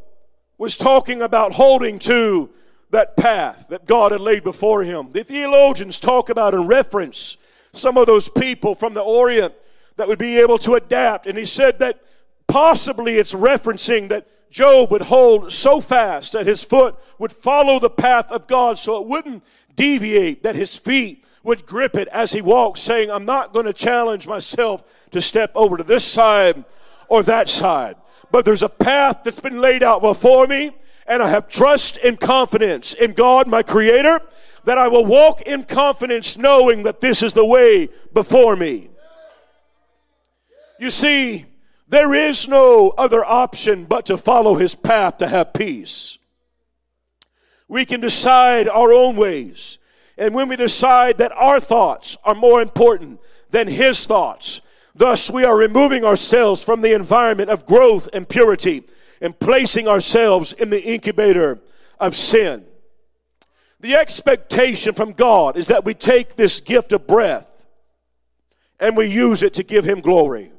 was 0.58 0.76
talking 0.76 1.22
about 1.22 1.52
holding 1.52 1.98
to 2.00 2.50
that 2.90 3.16
path 3.16 3.66
that 3.68 3.86
God 3.86 4.12
had 4.12 4.20
laid 4.20 4.44
before 4.44 4.82
him, 4.82 5.12
the 5.12 5.24
theologians 5.24 6.00
talk 6.00 6.28
about 6.28 6.54
and 6.54 6.68
reference 6.68 7.36
some 7.72 7.96
of 7.96 8.06
those 8.06 8.28
people 8.28 8.74
from 8.74 8.94
the 8.94 9.00
Orient 9.00 9.54
that 9.96 10.08
would 10.08 10.18
be 10.18 10.38
able 10.38 10.58
to 10.58 10.74
adapt. 10.74 11.26
And 11.26 11.38
he 11.38 11.44
said 11.44 11.78
that 11.78 12.00
possibly 12.46 13.16
it's 13.16 13.34
referencing 13.34 14.08
that 14.08 14.26
Job 14.50 14.90
would 14.90 15.02
hold 15.02 15.52
so 15.52 15.80
fast 15.80 16.32
that 16.32 16.46
his 16.46 16.64
foot 16.64 16.96
would 17.18 17.32
follow 17.32 17.78
the 17.78 17.90
path 17.90 18.32
of 18.32 18.46
God 18.46 18.78
so 18.78 19.00
it 19.00 19.06
wouldn't 19.06 19.44
deviate, 19.76 20.42
that 20.42 20.56
his 20.56 20.76
feet 20.76 21.24
would 21.44 21.66
grip 21.66 21.94
it 21.94 22.08
as 22.08 22.32
he 22.32 22.40
walked, 22.40 22.78
saying, 22.78 23.10
I'm 23.10 23.26
not 23.26 23.52
going 23.52 23.66
to 23.66 23.72
challenge 23.72 24.26
myself 24.26 25.08
to 25.10 25.20
step 25.20 25.52
over 25.54 25.76
to 25.76 25.84
this 25.84 26.04
side 26.04 26.64
or 27.08 27.22
that 27.24 27.48
side. 27.48 27.96
But 28.30 28.44
there's 28.44 28.62
a 28.62 28.68
path 28.68 29.20
that's 29.24 29.40
been 29.40 29.60
laid 29.60 29.82
out 29.82 30.02
before 30.02 30.46
me, 30.46 30.72
and 31.06 31.22
I 31.22 31.28
have 31.28 31.48
trust 31.48 31.98
and 32.04 32.20
confidence 32.20 32.94
in 32.94 33.12
God, 33.12 33.46
my 33.46 33.62
Creator, 33.62 34.20
that 34.64 34.78
I 34.78 34.88
will 34.88 35.06
walk 35.06 35.42
in 35.42 35.64
confidence 35.64 36.36
knowing 36.36 36.82
that 36.82 37.00
this 37.00 37.22
is 37.22 37.32
the 37.32 37.44
way 37.44 37.88
before 38.12 38.54
me. 38.54 38.90
You 40.78 40.90
see, 40.90 41.46
there 41.88 42.12
is 42.12 42.46
no 42.46 42.90
other 42.98 43.24
option 43.24 43.86
but 43.86 44.04
to 44.06 44.18
follow 44.18 44.56
his 44.56 44.74
path 44.74 45.16
to 45.18 45.28
have 45.28 45.54
peace. 45.54 46.18
We 47.66 47.86
can 47.86 48.00
decide 48.00 48.68
our 48.68 48.92
own 48.92 49.16
ways. 49.16 49.78
And 50.18 50.34
when 50.34 50.48
we 50.48 50.56
decide 50.56 51.18
that 51.18 51.32
our 51.32 51.60
thoughts 51.60 52.16
are 52.24 52.34
more 52.34 52.60
important 52.60 53.20
than 53.50 53.68
his 53.68 54.06
thoughts, 54.06 54.60
thus 54.98 55.30
we 55.30 55.44
are 55.44 55.56
removing 55.56 56.04
ourselves 56.04 56.62
from 56.64 56.80
the 56.80 56.92
environment 56.92 57.50
of 57.50 57.64
growth 57.64 58.08
and 58.12 58.28
purity 58.28 58.82
and 59.20 59.38
placing 59.38 59.86
ourselves 59.86 60.52
in 60.52 60.70
the 60.70 60.82
incubator 60.82 61.60
of 62.00 62.16
sin. 62.16 62.64
The 63.80 63.94
expectation 63.94 64.94
from 64.94 65.12
God 65.12 65.56
is 65.56 65.68
that 65.68 65.84
we 65.84 65.94
take 65.94 66.34
this 66.34 66.58
gift 66.58 66.92
of 66.92 67.06
breath 67.06 67.48
and 68.80 68.96
we 68.96 69.06
use 69.06 69.42
it 69.42 69.54
to 69.54 69.62
give 69.62 69.84
Him 69.84 70.00
glory. 70.00 70.50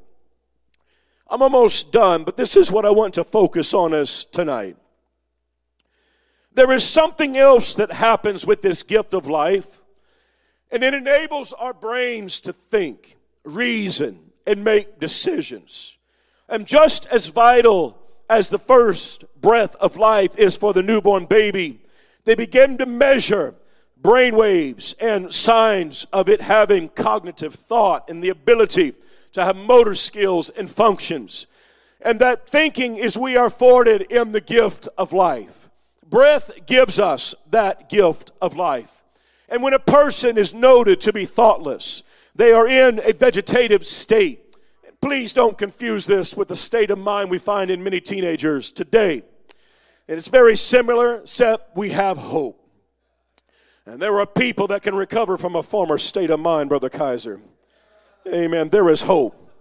I'm 1.29 1.41
almost 1.41 1.91
done, 1.91 2.23
but 2.23 2.37
this 2.37 2.55
is 2.55 2.71
what 2.71 2.85
I 2.85 2.89
want 2.91 3.13
to 3.15 3.23
focus 3.23 3.73
on 3.73 3.93
us 3.93 4.23
tonight. 4.23 4.77
There 6.53 6.71
is 6.71 6.83
something 6.83 7.37
else 7.37 7.75
that 7.75 7.91
happens 7.91 8.47
with 8.47 8.61
this 8.61 8.83
gift 8.83 9.13
of 9.13 9.27
life, 9.27 9.79
and 10.71 10.83
it 10.83 10.93
enables 10.93 11.53
our 11.53 11.73
brains 11.73 12.39
to 12.41 12.53
think, 12.53 13.17
reason, 13.43 14.28
and 14.49 14.63
make 14.63 14.99
decisions. 14.99 15.95
And 16.49 16.65
just 16.65 17.05
as 17.05 17.27
vital 17.27 17.99
as 18.27 18.49
the 18.49 18.57
first 18.57 19.23
breath 19.39 19.75
of 19.75 19.95
life 19.95 20.35
is 20.39 20.55
for 20.55 20.73
the 20.73 20.81
newborn 20.81 21.27
baby, 21.27 21.81
they 22.25 22.33
begin 22.33 22.75
to 22.79 22.87
measure 22.87 23.53
brain 23.95 24.35
waves 24.35 24.95
and 24.99 25.31
signs 25.31 26.07
of 26.11 26.27
it 26.27 26.41
having 26.41 26.89
cognitive 26.89 27.53
thought 27.53 28.09
and 28.09 28.23
the 28.23 28.29
ability 28.29 28.95
to 29.33 29.45
have 29.45 29.55
motor 29.55 29.93
skills 29.93 30.49
and 30.49 30.67
functions. 30.67 31.45
And 32.01 32.19
that 32.19 32.49
thinking 32.49 32.97
is 32.97 33.19
we 33.19 33.37
are 33.37 33.45
afforded 33.45 34.01
in 34.01 34.31
the 34.31 34.41
gift 34.41 34.87
of 34.97 35.13
life. 35.13 35.69
Breath 36.09 36.49
gives 36.65 36.99
us 36.99 37.35
that 37.51 37.87
gift 37.87 38.31
of 38.41 38.55
life. 38.55 39.03
And 39.47 39.61
when 39.61 39.73
a 39.73 39.79
person 39.79 40.39
is 40.39 40.55
noted 40.55 41.01
to 41.01 41.13
be 41.13 41.25
thoughtless, 41.25 42.01
they 42.39 42.53
are 42.53 42.69
in 42.69 43.01
a 43.03 43.11
vegetative 43.11 43.85
state. 43.85 44.55
Please 45.01 45.33
don't 45.33 45.57
confuse 45.57 46.05
this 46.05 46.37
with 46.37 46.47
the 46.47 46.55
state 46.55 46.89
of 46.89 46.97
mind 46.97 47.29
we 47.29 47.37
find 47.37 47.69
in 47.69 47.83
many 47.83 47.99
teenagers 47.99 48.71
today. 48.71 49.23
And 50.07 50.17
it's 50.17 50.29
very 50.29 50.55
similar, 50.55 51.15
except 51.15 51.75
we 51.75 51.89
have 51.89 52.17
hope. 52.17 52.65
And 53.85 54.01
there 54.01 54.17
are 54.21 54.25
people 54.25 54.67
that 54.67 54.83
can 54.83 54.95
recover 54.95 55.37
from 55.37 55.57
a 55.57 55.61
former 55.61 55.97
state 55.97 56.29
of 56.29 56.39
mind, 56.39 56.69
Brother 56.69 56.87
Kaiser. 56.87 57.41
Amen. 58.25 58.69
There 58.69 58.89
is 58.89 59.01
hope. 59.01 59.51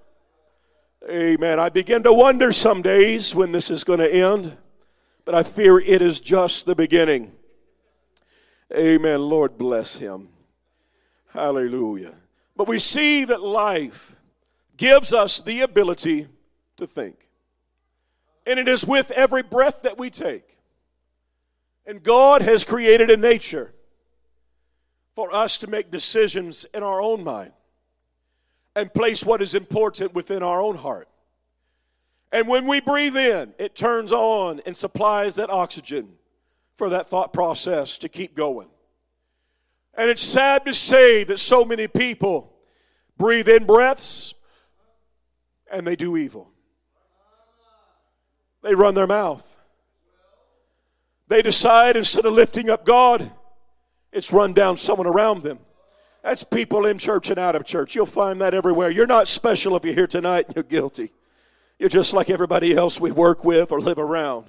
Amen. 1.11 1.59
I 1.59 1.71
begin 1.71 2.05
to 2.05 2.13
wonder 2.13 2.53
some 2.53 2.81
days 2.81 3.35
when 3.35 3.51
this 3.51 3.73
is 3.73 3.83
going 3.83 3.99
to 3.99 4.09
end, 4.09 4.57
but 5.25 5.35
I 5.35 5.43
fear 5.43 5.81
it 5.81 6.01
is 6.01 6.21
just 6.21 6.65
the 6.65 6.77
beginning. 6.77 7.33
Amen. 8.73 9.21
Lord 9.23 9.59
bless 9.59 9.99
him. 9.99 10.29
Hallelujah. 11.33 12.15
But 12.59 12.67
we 12.67 12.81
see 12.81 13.25
that 13.25 13.41
life 13.41 14.17
gives 14.77 15.15
us 15.15 15.39
the 15.39 15.61
ability 15.61 16.27
to 16.77 16.89
think. 16.89 17.29
And 18.45 18.59
it 18.59 18.67
is 18.67 18.85
with 18.85 19.13
every 19.13 19.45
breath 19.45 19.83
that 19.83 19.97
we 19.97 20.11
take. 20.11 20.59
And 21.87 22.03
God 22.03 22.43
has 22.43 22.65
created 22.65 23.11
a 23.11 23.17
nature 23.17 23.71
for 25.15 25.33
us 25.33 25.59
to 25.59 25.69
make 25.69 25.93
decisions 25.93 26.67
in 26.75 26.83
our 26.83 27.01
own 27.01 27.23
mind 27.23 27.53
and 28.75 28.93
place 28.93 29.25
what 29.25 29.41
is 29.41 29.55
important 29.55 30.13
within 30.13 30.43
our 30.43 30.61
own 30.61 30.77
heart. 30.77 31.09
And 32.33 32.49
when 32.49 32.67
we 32.67 32.81
breathe 32.81 33.17
in, 33.17 33.55
it 33.59 33.77
turns 33.77 34.11
on 34.11 34.61
and 34.67 34.77
supplies 34.77 35.37
that 35.37 35.49
oxygen 35.49 36.09
for 36.77 36.91
that 36.91 37.07
thought 37.07 37.33
process 37.33 37.99
to 37.99 38.09
keep 38.09 38.35
going. 38.35 38.69
And 39.99 40.09
it's 40.09 40.23
sad 40.23 40.65
to 40.67 40.73
say 40.73 41.25
that 41.25 41.41
so 41.41 41.65
many 41.65 41.89
people 41.89 42.55
breathe 43.17 43.49
in 43.49 43.67
breaths 43.67 44.33
and 45.73 45.85
they 45.85 45.97
do 45.97 46.17
evil. 46.17 46.49
They 48.63 48.77
run 48.77 48.95
their 48.95 49.09
mouth. 49.09 49.57
They 51.27 51.43
decide 51.43 51.97
instead 51.97 52.27
of 52.27 52.33
lifting 52.33 52.71
up 52.71 52.85
God, 52.85 53.29
it's 54.13 54.33
run 54.33 54.53
down 54.53 54.77
someone 54.77 55.09
around 55.09 55.43
them. 55.43 55.59
That's 56.23 56.45
people 56.45 56.87
in 56.87 56.99
church 56.99 57.29
and 57.29 57.39
out 57.39 57.57
of 57.57 57.65
church. 57.65 57.97
You'll 57.97 58.07
find 58.07 58.41
that 58.41 58.55
everywhere. 58.55 58.91
You're 58.91 59.07
not 59.09 59.27
special 59.27 59.75
if 59.75 59.85
you're 59.85 59.95
here 59.95 60.07
tonight 60.07 60.47
and 60.47 60.55
you're 60.55 60.63
guilty. 60.63 61.11
You're 61.77 61.89
just 61.89 62.15
like 62.15 62.31
everybody 62.31 62.73
else 62.73 63.01
we 63.01 63.11
work 63.11 63.45
with 63.45 63.73
or 63.73 63.81
live 63.81 63.99
around. 63.99 64.47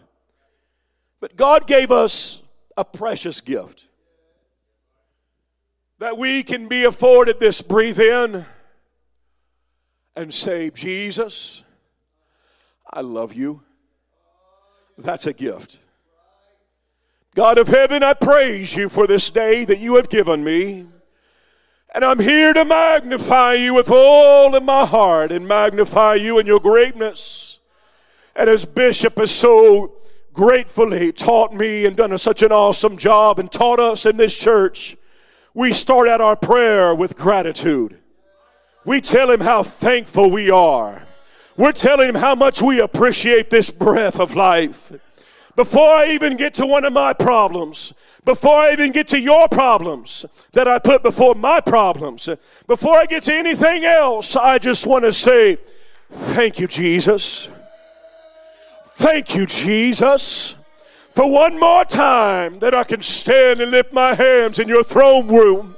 But 1.20 1.36
God 1.36 1.66
gave 1.66 1.91
us 1.91 2.43
a 2.78 2.86
precious 2.86 3.41
gift 3.41 3.88
that 6.00 6.18
we 6.18 6.43
can 6.43 6.68
be 6.68 6.86
afforded 6.86 7.39
this 7.39 7.62
breathe 7.62 8.00
in 8.00 8.45
and 10.16 10.34
say, 10.34 10.70
Jesus, 10.70 11.64
I 12.89 13.02
love 13.02 13.34
you. 13.34 13.62
That's 14.97 15.28
a 15.28 15.34
gift. 15.34 15.80
God 17.36 17.58
of 17.58 17.68
heaven, 17.68 18.02
I 18.02 18.14
praise 18.14 18.76
you 18.76 18.89
for 18.89 19.08
this 19.08 19.30
day 19.30 19.66
that 19.66 19.80
you 19.80 19.95
have 19.97 20.10
given 20.10 20.43
me. 20.43 20.86
And 21.93 22.06
I'm 22.06 22.20
here 22.20 22.54
to 22.54 22.64
magnify 22.64 23.56
you 23.56 23.74
with 23.74 23.89
all 23.91 24.56
of 24.56 24.64
my 24.64 24.86
heart 24.86 25.32
and 25.32 25.47
magnify 25.47 26.16
you 26.16 26.39
in 26.39 26.45
your 26.45 26.60
greatness. 26.60 27.60
And 28.36 28.50
as 28.50 28.64
Bishop 28.66 29.18
has 29.18 29.32
so 29.32 29.95
gratefully 30.32 31.12
taught 31.12 31.54
me 31.54 31.86
and 31.86 31.95
done 31.95 32.18
such 32.18 32.41
an 32.41 32.52
awesome 32.52 32.95
job 32.95 33.38
and 33.39 33.52
taught 33.52 33.80
us 33.80 34.06
in 34.06 34.18
this 34.18 34.38
church, 34.38 34.95
we 35.54 35.74
start 35.74 36.08
out 36.08 36.22
our 36.22 36.36
prayer 36.36 36.93
with 36.93 37.16
gratitude. 37.16 38.00
We 38.86 39.02
tell 39.02 39.30
him 39.30 39.41
how 39.41 39.64
thankful 39.64 40.32
we 40.32 40.50
are. 40.50 41.08
We're 41.58 41.74
telling 41.74 42.08
him 42.08 42.16
how 42.16 42.36
much 42.36 42.62
we 42.62 42.80
appreciate 42.80 43.50
this 43.50 43.70
breath 43.70 44.20
of 44.20 44.36
life. 44.36 44.91
Before 45.56 45.89
I 45.89 46.12
even 46.12 46.38
get 46.38 46.54
to 46.56 46.66
one 46.66 46.86
of 46.86 46.93
my 46.93 47.12
problems, 47.12 47.93
before 48.24 48.56
I 48.56 48.72
even 48.72 48.93
get 48.93 49.08
to 49.10 49.20
your 49.20 49.50
problems 49.50 50.26
that 50.54 50.68
I 50.70 50.80
put 50.80 51.04
before 51.04 51.36
my 51.36 51.60
problems, 51.60 52.30
before 52.66 52.95
I 52.95 53.06
get 53.06 53.24
to 53.24 53.34
anything 53.34 53.84
else, 53.84 54.38
I 54.38 54.58
just 54.58 54.88
want 54.88 55.04
to 55.04 55.12
say, 55.12 55.58
Thank 56.10 56.60
you, 56.60 56.68
Jesus. 56.68 57.50
Thank 58.86 59.36
you, 59.36 59.45
Jesus, 59.45 60.56
for 61.14 61.30
one 61.30 61.60
more 61.60 61.86
time 61.86 62.60
that 62.60 62.74
I 62.74 62.84
can 62.84 63.01
stand 63.01 63.60
and 63.60 63.72
lift 63.72 63.93
my 63.93 64.16
hands 64.16 64.60
in 64.60 64.68
your 64.68 64.84
throne 64.84 65.28
room 65.28 65.76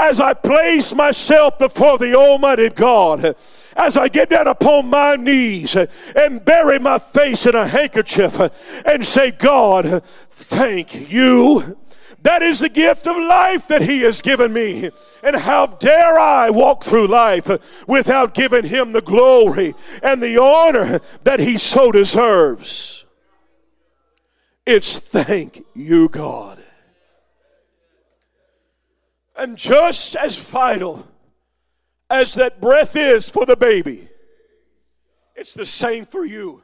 as 0.00 0.18
I 0.18 0.32
place 0.32 0.94
myself 0.94 1.58
before 1.58 1.98
the 1.98 2.14
Almighty 2.14 2.70
God, 2.70 3.36
as 3.76 3.96
I 3.98 4.08
get 4.08 4.30
down 4.30 4.48
upon 4.48 4.86
my 4.86 5.16
knees 5.16 5.76
and 5.76 6.44
bury 6.44 6.78
my 6.78 6.98
face 6.98 7.44
in 7.44 7.54
a 7.54 7.66
handkerchief 7.66 8.40
and 8.86 9.04
say, 9.04 9.30
God, 9.30 10.02
thank 10.02 11.10
you. 11.10 11.76
That 12.22 12.42
is 12.42 12.60
the 12.60 12.68
gift 12.68 13.06
of 13.06 13.16
life 13.16 13.68
that 13.68 13.82
He 13.82 14.00
has 14.00 14.20
given 14.22 14.52
me. 14.52 14.90
And 15.22 15.36
how 15.36 15.66
dare 15.66 16.18
I 16.18 16.50
walk 16.50 16.84
through 16.84 17.06
life 17.06 17.86
without 17.86 18.34
giving 18.34 18.64
Him 18.64 18.92
the 18.92 19.00
glory 19.02 19.74
and 20.02 20.22
the 20.22 20.40
honor 20.40 21.00
that 21.24 21.40
He 21.40 21.56
so 21.56 21.92
deserves? 21.92 22.99
It's 24.66 24.98
thank 24.98 25.64
you, 25.74 26.08
God. 26.08 26.62
And 29.36 29.56
just 29.56 30.16
as 30.16 30.36
vital 30.36 31.08
as 32.10 32.34
that 32.34 32.60
breath 32.60 32.94
is 32.94 33.28
for 33.28 33.46
the 33.46 33.56
baby, 33.56 34.08
it's 35.34 35.54
the 35.54 35.64
same 35.64 36.04
for 36.04 36.24
you. 36.24 36.62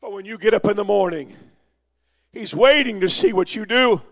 For 0.00 0.12
when 0.12 0.24
you 0.24 0.38
get 0.38 0.54
up 0.54 0.66
in 0.66 0.76
the 0.76 0.84
morning, 0.84 1.34
He's 2.32 2.54
waiting 2.54 3.00
to 3.00 3.08
see 3.08 3.32
what 3.32 3.54
you 3.54 3.64
do. 3.64 4.02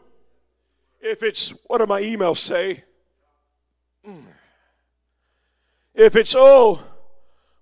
If 1.00 1.24
it's, 1.24 1.50
what 1.66 1.78
do 1.78 1.86
my 1.86 2.00
emails 2.00 2.36
say? 2.36 2.84
Mm. 4.06 4.22
If 5.94 6.14
it's, 6.14 6.34
oh, 6.36 6.80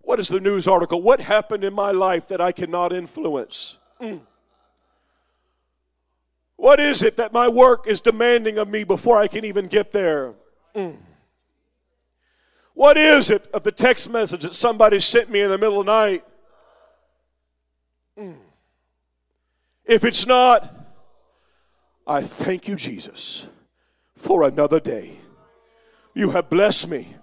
what 0.03 0.21
is 0.21 0.29
the 0.29 0.41
news 0.41 0.69
article? 0.69 1.01
What 1.01 1.23
happened 1.23 1.65
in 1.65 1.73
my 1.73 1.91
life 1.93 2.29
that 2.29 2.41
I 2.41 2.53
cannot 2.53 2.93
influence? 2.93 3.79
Mm. 4.01 4.21
What 6.61 6.79
is 6.79 7.03
it 7.03 7.17
that 7.17 7.33
my 7.33 7.49
work 7.49 7.87
is 7.87 8.03
demanding 8.03 8.59
of 8.59 8.69
me 8.69 8.85
before 8.85 9.17
I 9.17 9.29
can 9.29 9.47
even 9.47 9.67
get 9.67 9.93
there? 9.93 10.35
Mm. 10.77 10.99
What 12.75 12.99
is 12.99 13.31
it 13.31 13.49
of 13.55 13.63
the 13.63 13.73
text 13.73 14.11
message 14.11 14.43
that 14.43 14.55
somebody 14.55 15.01
sent 15.01 15.31
me 15.31 15.41
in 15.41 15.49
the 15.49 15.57
middle 15.57 15.81
of 15.81 15.87
the 15.87 15.93
night? 15.93 16.25
Mm. 18.19 18.37
If 19.87 20.05
it's 20.05 20.27
not, 20.27 20.71
I 22.07 22.21
thank 22.21 22.69
you, 22.69 22.77
Jesus, 22.77 23.47
for 24.15 24.43
another 24.43 24.81
day. 24.81 25.13
You 26.13 26.29
have 26.29 26.51
blessed 26.51 26.91
me. 26.91 27.17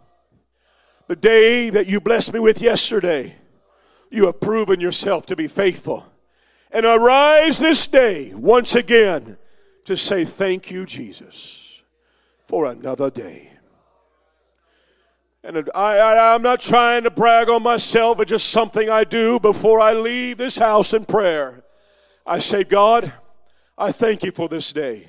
The 1.06 1.16
day 1.16 1.70
that 1.70 1.86
you 1.86 2.02
blessed 2.02 2.34
me 2.34 2.40
with 2.40 2.60
yesterday, 2.60 3.36
you 4.10 4.26
have 4.26 4.42
proven 4.42 4.80
yourself 4.80 5.28
to 5.28 5.36
be 5.36 5.48
faithful. 5.48 6.08
And 6.72 6.86
arise 6.86 7.60
this 7.60 7.88
day 7.88 8.34
once 8.34 8.76
again 8.76 9.38
to 9.86 9.96
say 9.96 10.26
thank 10.26 10.70
you, 10.70 10.86
Jesus, 10.86 11.82
for 12.48 12.66
another 12.66 13.10
day. 13.10 13.52
And 15.44 15.70
I, 15.74 15.98
I, 15.98 16.34
I'm 16.34 16.42
not 16.42 16.60
trying 16.60 17.04
to 17.04 17.10
brag 17.10 17.48
on 17.50 17.64
myself, 17.64 18.20
it's 18.20 18.30
just 18.30 18.50
something 18.50 18.90
I 18.90 19.06
do 19.06 19.40
before 19.40 19.80
I 19.80 19.94
leave 19.94 20.38
this 20.38 20.58
house 20.58 20.94
in 20.94 21.06
prayer. 21.06 21.64
I 22.26 22.40
say, 22.40 22.66
God, 22.66 23.14
I 23.78 23.94
thank 23.94 24.24
you 24.24 24.32
for 24.32 24.50
this 24.50 24.74
day, 24.74 25.08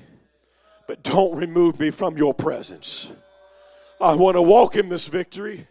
but 0.87 1.03
don't 1.03 1.35
remove 1.35 1.77
me 1.77 1.89
from 1.89 2.15
your 2.15 2.33
presence. 2.33 3.11
I 3.99 4.15
want 4.15 4.35
to 4.35 4.41
walk 4.41 4.77
in 4.77 4.87
this 4.87 5.09
victory. 5.09 5.67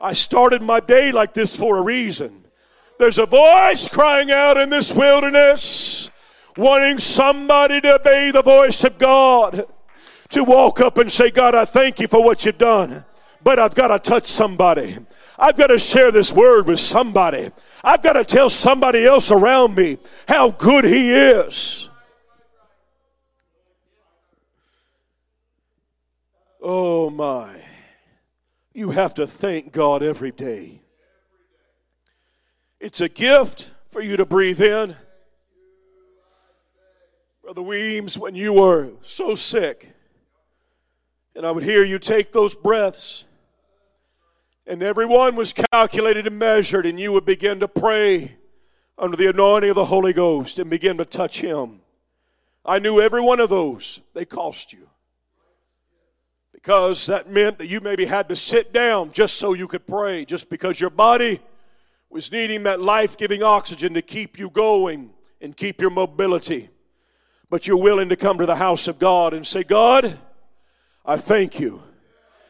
I 0.00 0.12
started 0.12 0.62
my 0.62 0.78
day 0.78 1.10
like 1.10 1.34
this 1.34 1.56
for 1.56 1.76
a 1.76 1.82
reason. 1.82 2.41
There's 2.98 3.18
a 3.18 3.26
voice 3.26 3.88
crying 3.88 4.30
out 4.30 4.56
in 4.56 4.70
this 4.70 4.94
wilderness, 4.94 6.10
wanting 6.56 6.98
somebody 6.98 7.80
to 7.80 7.94
obey 7.96 8.30
the 8.30 8.42
voice 8.42 8.84
of 8.84 8.98
God, 8.98 9.66
to 10.28 10.44
walk 10.44 10.80
up 10.80 10.98
and 10.98 11.10
say, 11.10 11.30
God, 11.30 11.54
I 11.54 11.64
thank 11.64 12.00
you 12.00 12.06
for 12.06 12.22
what 12.22 12.44
you've 12.44 12.58
done, 12.58 13.04
but 13.42 13.58
I've 13.58 13.74
got 13.74 13.88
to 13.88 13.98
touch 13.98 14.28
somebody. 14.28 14.98
I've 15.38 15.56
got 15.56 15.68
to 15.68 15.78
share 15.78 16.12
this 16.12 16.32
word 16.32 16.68
with 16.68 16.78
somebody. 16.78 17.50
I've 17.82 18.02
got 18.02 18.12
to 18.12 18.24
tell 18.24 18.48
somebody 18.48 19.04
else 19.04 19.30
around 19.30 19.74
me 19.74 19.98
how 20.28 20.50
good 20.50 20.84
He 20.84 21.12
is. 21.12 21.88
Oh 26.60 27.10
my. 27.10 27.50
You 28.72 28.90
have 28.90 29.14
to 29.14 29.26
thank 29.26 29.72
God 29.72 30.02
every 30.02 30.30
day. 30.30 30.81
It's 32.82 33.00
a 33.00 33.08
gift 33.08 33.70
for 33.92 34.02
you 34.02 34.16
to 34.16 34.26
breathe 34.26 34.60
in. 34.60 34.96
Brother 37.40 37.62
Weems, 37.62 38.18
when 38.18 38.34
you 38.34 38.54
were 38.54 38.90
so 39.02 39.36
sick, 39.36 39.92
and 41.36 41.46
I 41.46 41.52
would 41.52 41.62
hear 41.62 41.84
you 41.84 42.00
take 42.00 42.32
those 42.32 42.56
breaths, 42.56 43.24
and 44.66 44.82
everyone 44.82 45.36
was 45.36 45.52
calculated 45.52 46.26
and 46.26 46.40
measured, 46.40 46.84
and 46.84 46.98
you 46.98 47.12
would 47.12 47.24
begin 47.24 47.60
to 47.60 47.68
pray 47.68 48.36
under 48.98 49.16
the 49.16 49.30
anointing 49.30 49.70
of 49.70 49.76
the 49.76 49.84
Holy 49.84 50.12
Ghost 50.12 50.58
and 50.58 50.68
begin 50.68 50.96
to 50.96 51.04
touch 51.04 51.40
Him. 51.40 51.82
I 52.64 52.80
knew 52.80 53.00
every 53.00 53.20
one 53.20 53.38
of 53.38 53.48
those, 53.48 54.00
they 54.12 54.24
cost 54.24 54.72
you. 54.72 54.88
Because 56.52 57.06
that 57.06 57.30
meant 57.30 57.58
that 57.58 57.68
you 57.68 57.80
maybe 57.80 58.06
had 58.06 58.28
to 58.28 58.34
sit 58.34 58.72
down 58.72 59.12
just 59.12 59.36
so 59.36 59.52
you 59.52 59.68
could 59.68 59.86
pray, 59.86 60.24
just 60.24 60.50
because 60.50 60.80
your 60.80 60.90
body 60.90 61.38
was 62.12 62.30
needing 62.30 62.64
that 62.64 62.78
life 62.80 63.16
giving 63.16 63.42
oxygen 63.42 63.94
to 63.94 64.02
keep 64.02 64.38
you 64.38 64.50
going 64.50 65.10
and 65.40 65.56
keep 65.56 65.80
your 65.80 65.90
mobility. 65.90 66.68
But 67.48 67.66
you're 67.66 67.78
willing 67.78 68.10
to 68.10 68.16
come 68.16 68.36
to 68.38 68.46
the 68.46 68.56
house 68.56 68.86
of 68.86 68.98
God 68.98 69.32
and 69.32 69.46
say, 69.46 69.62
God, 69.62 70.18
I 71.06 71.16
thank 71.16 71.58
you. 71.58 71.82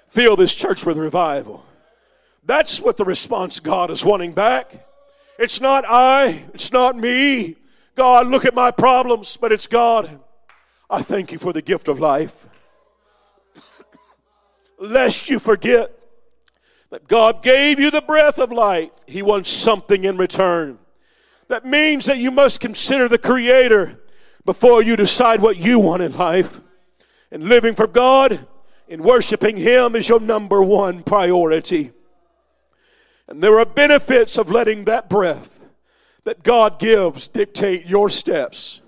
Fill 0.09 0.35
this 0.35 0.55
church 0.55 0.85
with 0.85 0.99
revival. 0.99 1.65
That's 2.45 2.81
what 2.81 2.97
the 2.97 3.05
response 3.05 3.61
God 3.61 3.91
is 3.91 4.05
wanting 4.05 4.33
back. 4.33 4.85
It's 5.39 5.61
not 5.61 5.85
I, 5.87 6.45
it's 6.53 6.73
not 6.73 6.97
me. 6.97 7.57
God, 7.95 8.27
look 8.27 8.45
at 8.45 8.55
my 8.55 8.73
problems, 8.73 9.37
but 9.37 9.53
it's 9.53 9.69
God. 9.69 10.19
I 10.91 11.03
thank 11.03 11.31
you 11.31 11.39
for 11.39 11.53
the 11.53 11.63
gift 11.63 11.87
of 11.87 12.01
life. 12.01 12.49
Lest 14.79 15.31
you 15.31 15.39
forget 15.39 16.02
that 16.93 17.09
God 17.09 17.43
gave 17.43 17.81
you 17.81 17.91
the 17.91 18.03
breath 18.03 18.39
of 18.39 18.53
life, 18.53 18.91
He 19.07 19.23
wants 19.23 19.49
something 19.49 20.05
in 20.05 20.19
return. 20.19 20.79
That 21.49 21.65
means 21.65 22.05
that 22.05 22.19
you 22.19 22.31
must 22.31 22.61
consider 22.61 23.09
the 23.09 23.17
Creator 23.17 23.99
before 24.45 24.83
you 24.83 24.95
decide 24.95 25.41
what 25.41 25.57
you 25.57 25.79
want 25.79 26.03
in 26.03 26.15
life. 26.15 26.61
And 27.31 27.45
living 27.45 27.75
for 27.75 27.87
God 27.87 28.47
and 28.91 29.03
worshiping 29.03 29.57
Him 29.57 29.97
is 29.97 30.11
your 30.11 30.21
number 30.21 30.63
one 30.63 31.03
priority. 31.03 31.93
And 33.27 33.43
there 33.43 33.59
are 33.59 33.65
benefits 33.65 34.37
of 34.37 34.51
letting 34.51 34.85
that 34.85 35.09
breath 35.09 35.61
that 36.25 36.43
God 36.43 36.79
gives 36.79 37.27
dictate 37.27 37.87
your 37.87 38.11
steps. 38.11 38.83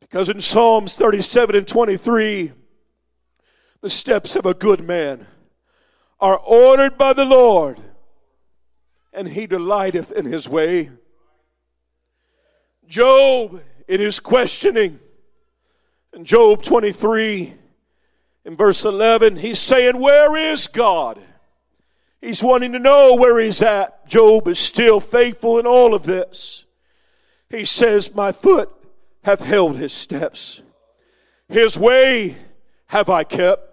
Because 0.00 0.30
in 0.30 0.40
Psalms 0.40 0.96
37 0.96 1.54
and 1.54 1.68
23, 1.68 2.52
the 3.82 3.90
steps 3.90 4.36
of 4.36 4.46
a 4.46 4.54
good 4.54 4.80
man 4.80 5.26
are 6.20 6.38
ordered 6.38 6.98
by 6.98 7.12
the 7.12 7.24
Lord, 7.24 7.78
and 9.12 9.28
he 9.28 9.46
delighteth 9.46 10.12
in 10.12 10.26
his 10.26 10.48
way. 10.48 10.90
Job, 12.86 13.62
in 13.86 14.00
his 14.00 14.18
questioning, 14.20 14.98
in 16.12 16.24
Job 16.24 16.62
23, 16.62 17.54
in 18.44 18.54
verse 18.56 18.84
11, 18.84 19.36
he's 19.36 19.58
saying, 19.58 20.00
Where 20.00 20.36
is 20.36 20.66
God? 20.66 21.20
He's 22.20 22.42
wanting 22.42 22.72
to 22.72 22.78
know 22.78 23.14
where 23.14 23.38
he's 23.38 23.62
at. 23.62 24.08
Job 24.08 24.48
is 24.48 24.58
still 24.58 25.00
faithful 25.00 25.58
in 25.58 25.66
all 25.66 25.94
of 25.94 26.04
this. 26.04 26.64
He 27.48 27.64
says, 27.64 28.14
My 28.14 28.32
foot 28.32 28.70
hath 29.22 29.44
held 29.44 29.76
his 29.76 29.92
steps. 29.92 30.62
His 31.48 31.78
way 31.78 32.36
have 32.86 33.08
I 33.08 33.24
kept 33.24 33.68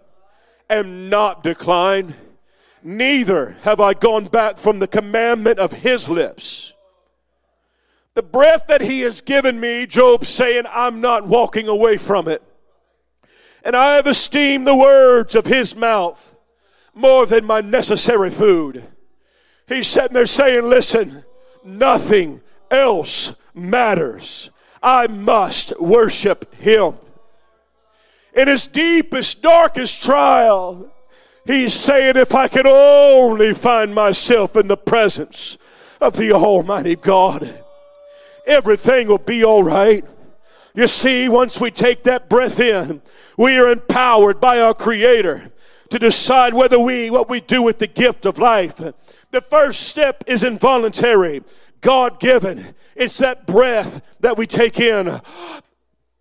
am 0.69 1.09
not 1.09 1.43
declined, 1.43 2.15
neither 2.85 3.57
have 3.63 3.81
I 3.81 3.95
gone 3.95 4.25
back 4.25 4.59
from 4.59 4.77
the 4.77 4.87
commandment 4.87 5.57
of 5.57 5.73
his 5.73 6.07
lips. 6.07 6.73
The 8.13 8.21
breath 8.23 8.67
that 8.67 8.81
he 8.81 9.01
has 9.01 9.19
given 9.19 9.59
me, 9.59 9.87
Job 9.87 10.23
saying, 10.23 10.63
I'm 10.69 11.01
not 11.01 11.27
walking 11.27 11.67
away 11.67 11.97
from 11.97 12.27
it. 12.27 12.43
And 13.63 13.75
I 13.75 13.95
have 13.95 14.07
esteemed 14.07 14.67
the 14.67 14.75
words 14.75 15.35
of 15.35 15.47
his 15.47 15.75
mouth 15.75 16.37
more 16.93 17.25
than 17.25 17.43
my 17.43 17.59
necessary 17.59 18.29
food. 18.29 18.85
He's 19.67 19.87
sitting 19.87 20.13
there 20.13 20.27
saying, 20.27 20.69
Listen, 20.69 21.25
nothing 21.63 22.41
else 22.69 23.35
matters. 23.55 24.51
I 24.81 25.07
must 25.07 25.77
worship 25.81 26.53
him. 26.53 26.93
In 28.35 28.47
his 28.47 28.67
deepest, 28.67 29.41
darkest 29.41 30.03
trial, 30.03 30.91
he's 31.45 31.73
saying, 31.73 32.17
If 32.17 32.33
I 32.35 32.47
could 32.47 32.67
only 32.67 33.53
find 33.53 33.93
myself 33.93 34.55
in 34.55 34.67
the 34.67 34.77
presence 34.77 35.57
of 36.01 36.17
the 36.17 36.31
Almighty 36.31 36.95
God, 36.95 37.63
everything 38.45 39.07
will 39.07 39.17
be 39.17 39.43
all 39.43 39.63
right. 39.63 40.03
You 40.73 40.87
see, 40.87 41.29
once 41.29 41.59
we 41.61 41.71
take 41.71 42.03
that 42.03 42.29
breath 42.29 42.59
in, 42.59 43.01
we 43.37 43.57
are 43.57 43.71
empowered 43.71 44.41
by 44.41 44.59
our 44.59 44.73
Creator 44.73 45.51
to 45.89 45.99
decide 45.99 46.53
whether 46.53 46.79
we, 46.79 47.09
what 47.09 47.29
we 47.29 47.39
do 47.39 47.61
with 47.61 47.79
the 47.79 47.87
gift 47.87 48.25
of 48.25 48.37
life. 48.37 48.75
The 48.75 49.41
first 49.41 49.87
step 49.87 50.23
is 50.27 50.43
involuntary, 50.43 51.43
God 51.81 52.19
given. 52.19 52.73
It's 52.95 53.17
that 53.19 53.45
breath 53.47 54.01
that 54.19 54.37
we 54.37 54.47
take 54.47 54.79
in. 54.79 55.21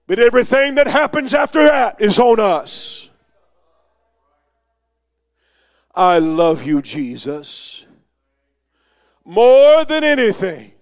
But 0.06 0.18
everything 0.18 0.74
that 0.74 0.86
happens 0.86 1.32
after 1.32 1.64
that 1.64 2.00
is 2.00 2.18
on 2.18 2.38
us. 2.38 3.03
I 5.96 6.18
love 6.18 6.64
you, 6.64 6.82
Jesus, 6.82 7.86
more 9.24 9.84
than 9.84 10.02
anything, 10.02 10.72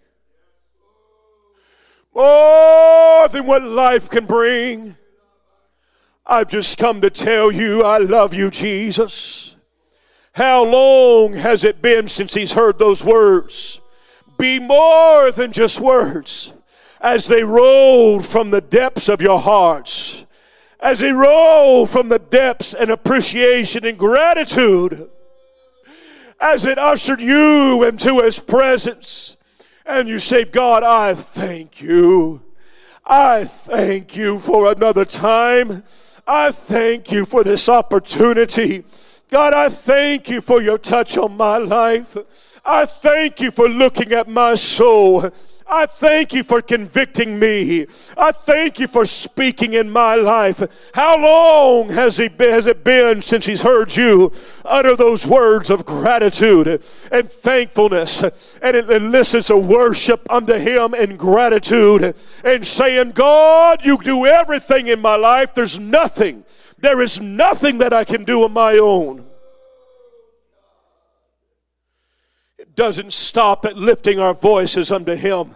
more 2.15 3.29
than 3.29 3.47
what 3.47 3.63
life 3.63 4.09
can 4.09 4.25
bring. 4.25 4.97
I've 6.25 6.49
just 6.49 6.79
come 6.79 7.01
to 7.03 7.11
tell 7.11 7.53
you 7.53 7.83
I 7.83 7.99
love 7.99 8.33
you, 8.33 8.51
Jesus. 8.51 9.55
How 10.35 10.65
long 10.65 11.35
has 11.35 11.63
it 11.63 11.83
been 11.83 12.09
since 12.09 12.33
he's 12.33 12.55
heard 12.55 12.79
those 12.79 13.05
words? 13.05 13.81
Be 14.39 14.59
more 14.59 15.31
than 15.31 15.53
just 15.53 15.79
words 15.79 16.55
as 17.03 17.27
they 17.27 17.45
roll 17.45 18.21
from 18.21 18.51
the 18.51 18.61
depths 18.63 19.09
of 19.11 19.21
your 19.21 19.41
hearts, 19.41 20.25
as 20.83 20.99
they 20.99 21.13
roll 21.13 21.87
from 21.87 22.09
the 22.09 22.19
depths 22.19 22.75
and 22.75 22.91
appreciation 22.91 23.87
and 23.87 23.97
gratitude, 23.97 25.09
as 26.41 26.67
it 26.67 26.77
ushered 26.77 27.21
you 27.21 27.85
into 27.85 28.21
his 28.21 28.41
presence. 28.41 29.37
And 29.87 30.09
you 30.09 30.19
say, 30.19 30.45
God, 30.45 30.83
I 30.83 31.15
thank 31.15 31.81
you. 31.81 32.43
I 33.07 33.45
thank 33.45 34.17
you 34.17 34.39
for 34.39 34.73
another 34.73 35.05
time. 35.05 35.85
I 36.27 36.51
thank 36.51 37.13
you 37.13 37.25
for 37.25 37.45
this 37.45 37.69
opportunity. 37.69 38.85
God, 39.31 39.55
I 39.55 39.69
thank 39.69 40.29
you 40.29 40.41
for 40.41 40.61
your 40.61 40.79
touch 40.79 41.17
on 41.17 41.37
my 41.37 41.59
life. 41.59 42.17
I 42.65 42.87
thank 42.87 43.41
you 43.41 43.51
for 43.51 43.69
looking 43.69 44.13
at 44.13 44.29
my 44.29 44.57
soul. 44.57 45.31
I 45.67 45.87
thank 45.87 46.33
you 46.33 46.43
for 46.43 46.61
convicting 46.61 47.39
me. 47.39 47.87
I 48.17 48.33
thank 48.33 48.79
you 48.79 48.87
for 48.87 49.05
speaking 49.05 49.75
in 49.75 49.91
my 49.91 50.15
life. 50.15 50.63
How 50.95 51.21
long 51.21 51.91
has, 51.91 52.19
he 52.19 52.29
been, 52.29 52.51
has 52.51 52.67
it 52.67 52.85
been 52.85 53.21
since 53.21 53.47
he's 53.47 53.63
heard 53.63 53.97
you 53.97 54.33
utter 54.65 54.97
those 54.97 55.27
words 55.27 55.71
of 55.71 55.85
gratitude 55.85 56.69
and 57.11 57.31
thankfulness 57.31 58.23
and 58.63 58.77
it 58.77 58.91
elicits 58.91 59.51
a 59.51 59.57
worship 59.57 60.27
unto 60.31 60.55
him 60.55 60.95
in 60.95 61.17
gratitude 61.17 62.15
and 62.45 62.67
saying, 62.67 63.11
God, 63.11 63.85
you 63.85 63.99
do 63.99 64.27
everything 64.27 64.87
in 64.87 65.01
my 65.01 65.17
life. 65.17 65.55
There's 65.55 65.79
nothing, 65.79 66.45
there 66.79 67.01
is 67.01 67.21
nothing 67.21 67.79
that 67.79 67.93
I 67.93 68.05
can 68.05 68.25
do 68.25 68.45
on 68.45 68.53
my 68.53 68.79
own. 68.79 69.27
It 72.59 72.62
doesn't 72.75 73.13
stop 73.13 73.65
at 73.65 73.77
lifting 73.77 74.19
our 74.19 74.35
voices 74.35 74.91
unto 74.91 75.15
him. 75.15 75.55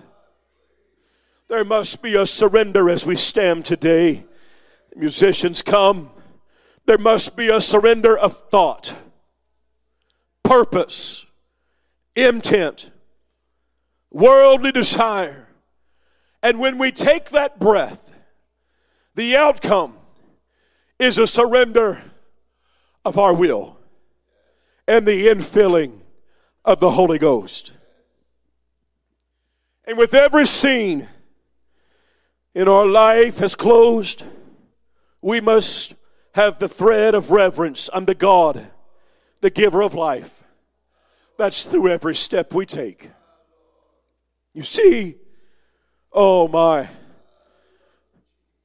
There 1.48 1.64
must 1.64 2.02
be 2.02 2.14
a 2.14 2.26
surrender 2.26 2.90
as 2.90 3.06
we 3.06 3.16
stand 3.16 3.64
today. 3.64 4.24
Musicians 4.94 5.62
come. 5.62 6.10
There 6.86 6.98
must 6.98 7.36
be 7.36 7.48
a 7.48 7.60
surrender 7.60 8.16
of 8.16 8.34
thought, 8.50 8.94
purpose, 10.42 11.26
intent, 12.14 12.90
worldly 14.10 14.72
desire. 14.72 15.48
And 16.42 16.58
when 16.58 16.78
we 16.78 16.92
take 16.92 17.30
that 17.30 17.58
breath, 17.58 18.16
the 19.14 19.36
outcome 19.36 19.96
is 20.98 21.18
a 21.18 21.26
surrender 21.26 22.02
of 23.04 23.18
our 23.18 23.34
will 23.34 23.78
and 24.86 25.06
the 25.06 25.26
infilling 25.26 26.00
of 26.66 26.80
the 26.80 26.90
Holy 26.90 27.18
Ghost. 27.18 27.72
And 29.84 29.96
with 29.96 30.12
every 30.12 30.46
scene, 30.46 31.08
in 32.54 32.68
our 32.68 32.84
life 32.84 33.38
has 33.38 33.54
closed, 33.54 34.24
we 35.22 35.40
must 35.40 35.94
have 36.34 36.58
the 36.58 36.68
thread 36.68 37.14
of 37.14 37.30
reverence 37.30 37.88
unto 37.92 38.14
God, 38.14 38.66
the 39.40 39.50
giver 39.50 39.80
of 39.80 39.94
life. 39.94 40.42
That's 41.38 41.64
through 41.64 41.88
every 41.88 42.16
step 42.16 42.52
we 42.52 42.66
take. 42.66 43.10
You 44.52 44.64
see, 44.64 45.16
oh 46.12 46.48
my. 46.48 46.88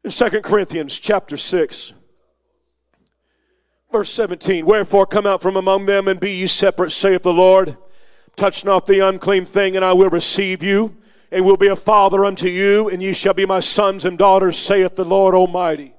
In 0.03 0.09
Second 0.09 0.41
Corinthians 0.41 0.97
chapter 0.99 1.37
6, 1.37 1.93
verse 3.91 4.09
17, 4.09 4.65
Wherefore 4.65 5.05
come 5.05 5.27
out 5.27 5.41
from 5.41 5.55
among 5.55 5.85
them 5.85 6.07
and 6.07 6.19
be 6.19 6.31
ye 6.31 6.47
separate, 6.47 6.91
saith 6.91 7.21
the 7.21 7.33
Lord. 7.33 7.77
Touch 8.35 8.65
not 8.65 8.87
the 8.87 8.99
unclean 8.99 9.45
thing, 9.45 9.75
and 9.75 9.85
I 9.85 9.93
will 9.93 10.09
receive 10.09 10.63
you 10.63 10.95
and 11.31 11.45
will 11.45 11.57
be 11.57 11.67
a 11.67 11.75
father 11.75 12.25
unto 12.25 12.47
you, 12.47 12.89
and 12.89 13.01
ye 13.01 13.13
shall 13.13 13.33
be 13.33 13.45
my 13.45 13.59
sons 13.59 14.05
and 14.05 14.17
daughters, 14.17 14.57
saith 14.57 14.95
the 14.95 15.05
Lord 15.05 15.33
Almighty. 15.33 15.93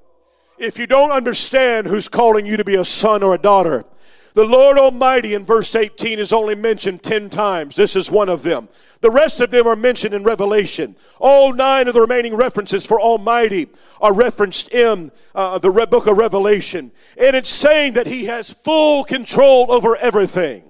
If 0.59 0.77
you 0.77 0.85
don't 0.85 1.11
understand 1.11 1.87
who's 1.87 2.07
calling 2.07 2.45
you 2.45 2.57
to 2.57 2.63
be 2.63 2.75
a 2.75 2.85
son 2.85 3.23
or 3.23 3.33
a 3.33 3.39
daughter, 3.39 3.85
the 4.35 4.45
Lord 4.45 4.79
Almighty 4.79 5.35
in 5.35 5.45
verse 5.45 5.75
18 5.75 6.17
is 6.17 6.33
only 6.33 6.55
mentioned 6.55 7.03
10 7.03 7.29
times. 7.29 7.75
This 7.75 7.95
is 7.95 8.09
one 8.09 8.29
of 8.29 8.41
them. 8.41 8.67
The 9.01 9.11
rest 9.11 9.41
of 9.41 9.51
them 9.51 9.67
are 9.67 9.75
mentioned 9.75 10.15
in 10.15 10.23
Revelation. 10.23 10.95
All 11.19 11.53
nine 11.53 11.87
of 11.87 11.93
the 11.93 12.01
remaining 12.01 12.35
references 12.35 12.85
for 12.85 12.99
Almighty 12.99 13.67
are 14.01 14.13
referenced 14.13 14.71
in 14.71 15.11
uh, 15.35 15.59
the 15.59 15.69
book 15.69 16.07
of 16.07 16.17
Revelation. 16.17 16.91
And 17.15 17.35
it's 17.35 17.51
saying 17.51 17.93
that 17.93 18.07
He 18.07 18.25
has 18.25 18.51
full 18.51 19.03
control 19.03 19.71
over 19.71 19.95
everything. 19.97 20.63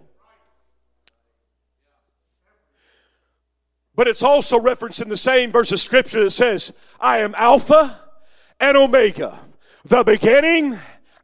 But 3.95 4.07
it's 4.07 4.23
also 4.23 4.59
referenced 4.59 5.01
in 5.01 5.09
the 5.09 5.17
same 5.17 5.51
verse 5.51 5.71
of 5.71 5.79
scripture 5.79 6.23
that 6.23 6.31
says, 6.31 6.73
I 6.99 7.19
am 7.19 7.35
Alpha 7.37 7.99
and 8.59 8.75
Omega, 8.75 9.39
the 9.85 10.03
beginning 10.03 10.77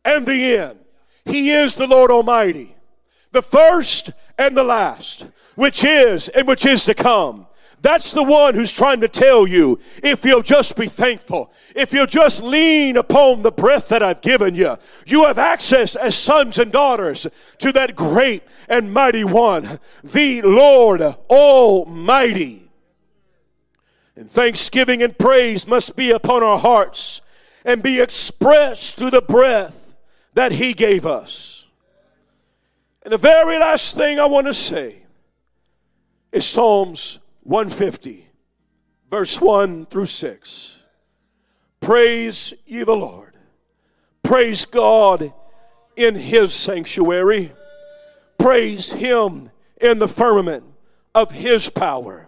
and 0.05 0.26
the 0.26 0.57
end. 0.57 0.80
He 1.26 1.51
is 1.51 1.76
the 1.76 1.88
Lord 1.88 2.11
Almighty, 2.11 2.76
the 3.32 3.41
first 3.41 4.11
and 4.38 4.55
the 4.55 4.63
last, 4.63 5.28
which 5.55 5.84
is 5.84 6.30
and 6.30 6.47
which 6.47 6.65
is 6.65 6.86
to 6.86 6.93
come. 6.93 7.47
That's 7.82 8.11
the 8.11 8.23
one 8.23 8.55
who's 8.55 8.73
trying 8.73 8.99
to 9.01 9.07
tell 9.07 9.47
you 9.47 9.80
if 10.03 10.25
you'll 10.25 10.41
just 10.41 10.75
be 10.75 10.88
thankful, 10.88 11.51
if 11.75 11.93
you'll 11.93 12.05
just 12.05 12.43
lean 12.43 12.97
upon 12.97 13.41
the 13.41 13.51
breath 13.51 13.88
that 13.88 14.03
I've 14.03 14.21
given 14.21 14.55
you, 14.55 14.77
you 15.05 15.25
have 15.25 15.38
access 15.38 15.95
as 15.95 16.15
sons 16.15 16.59
and 16.59 16.71
daughters 16.71 17.25
to 17.59 17.71
that 17.71 17.95
great 17.95 18.43
and 18.67 18.93
mighty 18.93 19.23
one, 19.23 19.80
the 20.03 20.41
Lord 20.41 21.01
Almighty. 21.01 22.69
And 24.15 24.30
thanksgiving 24.30 25.01
and 25.01 25.17
praise 25.17 25.65
must 25.65 25.95
be 25.95 26.11
upon 26.11 26.43
our 26.43 26.59
hearts 26.59 27.21
and 27.63 27.82
be 27.82 28.01
expressed 28.01 28.99
through 28.99 29.11
the 29.11 29.21
breath 29.21 29.95
that 30.34 30.51
He 30.51 30.73
gave 30.73 31.05
us. 31.05 31.67
And 33.03 33.13
the 33.13 33.17
very 33.17 33.57
last 33.57 33.95
thing 33.95 34.19
I 34.19 34.25
want 34.25 34.47
to 34.47 34.53
say 34.53 35.03
is 36.34 36.45
Psalms 36.45 37.19
150, 37.50 38.28
verse 39.10 39.41
1 39.41 39.88
through 39.88 40.06
6. 40.06 40.78
Praise 41.80 42.54
ye 42.68 42.84
the 42.84 42.95
Lord. 42.95 43.34
Praise 44.22 44.66
God 44.66 45.34
in 45.95 46.14
his 46.14 46.54
sanctuary. 46.54 47.52
Praise 48.38 48.93
him 48.93 49.50
in 49.82 49.97
the 49.97 50.08
firmament 50.08 50.64
of 51.16 51.32
his 51.32 51.72
power. 51.72 52.28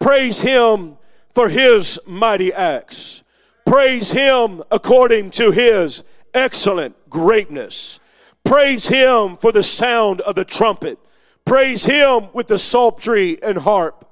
Praise 0.00 0.40
him 0.40 0.96
for 1.34 1.50
his 1.50 2.00
mighty 2.06 2.50
acts. 2.50 3.22
Praise 3.66 4.12
him 4.12 4.62
according 4.70 5.30
to 5.32 5.50
his 5.50 6.04
excellent 6.32 6.96
greatness. 7.10 8.00
Praise 8.46 8.88
him 8.88 9.36
for 9.36 9.52
the 9.52 9.62
sound 9.62 10.22
of 10.22 10.36
the 10.36 10.44
trumpet. 10.46 10.98
Praise 11.44 11.84
him 11.84 12.28
with 12.32 12.46
the 12.46 12.56
psaltery 12.56 13.42
and 13.42 13.58
harp. 13.58 14.06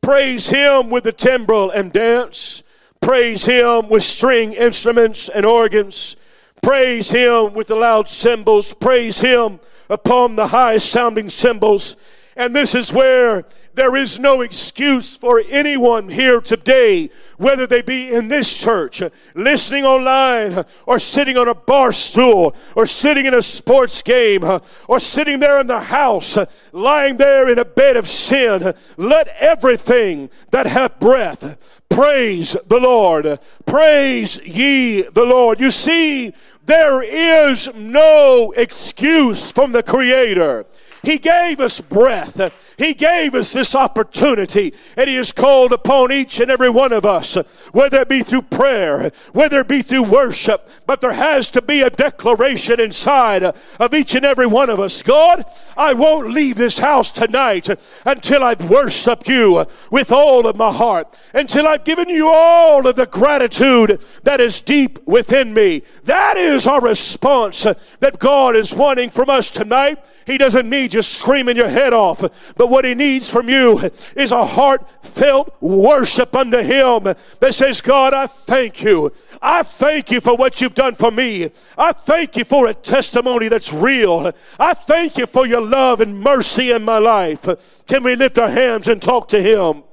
Praise 0.00 0.50
him 0.50 0.90
with 0.90 1.04
the 1.04 1.12
timbrel 1.12 1.70
and 1.70 1.92
dance. 1.92 2.62
Praise 3.00 3.46
him 3.46 3.88
with 3.88 4.02
string 4.02 4.52
instruments 4.52 5.28
and 5.28 5.44
organs. 5.46 6.16
Praise 6.62 7.10
him 7.10 7.54
with 7.54 7.68
the 7.68 7.76
loud 7.76 8.08
cymbals. 8.08 8.74
Praise 8.74 9.20
him 9.20 9.60
upon 9.88 10.36
the 10.36 10.48
high 10.48 10.78
sounding 10.78 11.28
cymbals. 11.28 11.96
And 12.38 12.54
this 12.54 12.76
is 12.76 12.92
where 12.92 13.44
there 13.74 13.96
is 13.96 14.20
no 14.20 14.42
excuse 14.42 15.16
for 15.16 15.42
anyone 15.48 16.08
here 16.08 16.40
today, 16.40 17.10
whether 17.36 17.66
they 17.66 17.82
be 17.82 18.12
in 18.12 18.28
this 18.28 18.56
church, 18.56 19.02
listening 19.34 19.84
online, 19.84 20.64
or 20.86 21.00
sitting 21.00 21.36
on 21.36 21.48
a 21.48 21.54
bar 21.54 21.90
stool, 21.90 22.54
or 22.76 22.86
sitting 22.86 23.26
in 23.26 23.34
a 23.34 23.42
sports 23.42 24.02
game, 24.02 24.44
or 24.86 25.00
sitting 25.00 25.40
there 25.40 25.60
in 25.60 25.66
the 25.66 25.80
house, 25.80 26.38
lying 26.70 27.16
there 27.16 27.50
in 27.50 27.58
a 27.58 27.64
bed 27.64 27.96
of 27.96 28.06
sin. 28.06 28.72
Let 28.96 29.28
everything 29.40 30.30
that 30.52 30.66
hath 30.66 31.00
breath 31.00 31.82
praise 31.88 32.56
the 32.68 32.78
Lord. 32.78 33.40
Praise 33.66 34.38
ye 34.46 35.02
the 35.02 35.24
Lord. 35.24 35.58
You 35.58 35.72
see, 35.72 36.34
there 36.66 37.02
is 37.02 37.74
no 37.74 38.52
excuse 38.56 39.50
from 39.50 39.72
the 39.72 39.82
Creator. 39.82 40.66
He 41.02 41.18
gave 41.18 41.60
us 41.60 41.80
breath. 41.80 42.40
He 42.78 42.94
gave 42.94 43.34
us 43.34 43.52
this 43.52 43.74
opportunity, 43.74 44.72
and 44.96 45.10
He 45.10 45.16
has 45.16 45.32
called 45.32 45.72
upon 45.72 46.12
each 46.12 46.38
and 46.38 46.50
every 46.50 46.70
one 46.70 46.92
of 46.92 47.04
us, 47.04 47.34
whether 47.72 48.02
it 48.02 48.08
be 48.08 48.22
through 48.22 48.42
prayer, 48.42 49.10
whether 49.32 49.60
it 49.60 49.68
be 49.68 49.82
through 49.82 50.04
worship, 50.04 50.70
but 50.86 51.00
there 51.00 51.12
has 51.12 51.50
to 51.50 51.60
be 51.60 51.82
a 51.82 51.90
declaration 51.90 52.78
inside 52.78 53.42
of 53.42 53.92
each 53.92 54.14
and 54.14 54.24
every 54.24 54.46
one 54.46 54.70
of 54.70 54.78
us. 54.78 55.02
God, 55.02 55.44
I 55.76 55.92
won't 55.92 56.30
leave 56.30 56.54
this 56.56 56.78
house 56.78 57.10
tonight 57.10 57.68
until 58.06 58.44
I've 58.44 58.70
worshiped 58.70 59.28
you 59.28 59.66
with 59.90 60.12
all 60.12 60.46
of 60.46 60.56
my 60.56 60.72
heart, 60.72 61.18
until 61.34 61.66
I've 61.66 61.84
given 61.84 62.08
you 62.08 62.28
all 62.28 62.86
of 62.86 62.94
the 62.94 63.06
gratitude 63.06 64.00
that 64.22 64.40
is 64.40 64.60
deep 64.60 65.00
within 65.04 65.52
me. 65.52 65.82
That 66.04 66.36
is 66.36 66.66
our 66.68 66.80
response 66.80 67.64
that 67.64 68.20
God 68.20 68.54
is 68.54 68.72
wanting 68.72 69.10
from 69.10 69.28
us 69.30 69.50
tonight. 69.50 70.04
He 70.26 70.38
doesn't 70.38 70.68
need 70.68 70.94
you 70.94 71.02
screaming 71.02 71.56
your 71.56 71.68
head 71.68 71.92
off, 71.92 72.20
but 72.56 72.67
what 72.68 72.84
he 72.84 72.94
needs 72.94 73.30
from 73.30 73.48
you 73.48 73.78
is 74.14 74.32
a 74.32 74.44
heartfelt 74.44 75.54
worship 75.60 76.36
unto 76.36 76.58
him 76.58 77.04
that 77.04 77.54
says, 77.54 77.80
God, 77.80 78.14
I 78.14 78.26
thank 78.26 78.82
you. 78.82 79.12
I 79.42 79.62
thank 79.62 80.10
you 80.10 80.20
for 80.20 80.36
what 80.36 80.60
you've 80.60 80.74
done 80.74 80.94
for 80.94 81.10
me. 81.10 81.50
I 81.76 81.92
thank 81.92 82.36
you 82.36 82.44
for 82.44 82.66
a 82.66 82.74
testimony 82.74 83.48
that's 83.48 83.72
real. 83.72 84.32
I 84.58 84.74
thank 84.74 85.18
you 85.18 85.26
for 85.26 85.46
your 85.46 85.62
love 85.62 86.00
and 86.00 86.20
mercy 86.20 86.70
in 86.70 86.84
my 86.84 86.98
life. 86.98 87.46
Can 87.86 88.02
we 88.02 88.16
lift 88.16 88.38
our 88.38 88.50
hands 88.50 88.88
and 88.88 89.00
talk 89.00 89.28
to 89.28 89.42
him? 89.42 89.84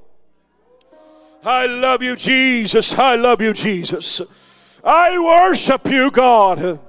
I 1.44 1.66
love 1.66 2.02
you, 2.02 2.16
Jesus. 2.16 2.98
I 2.98 3.14
love 3.14 3.40
you, 3.40 3.52
Jesus. 3.52 4.20
I 4.82 5.18
worship 5.18 5.86
you, 5.86 6.10
God. 6.10 6.80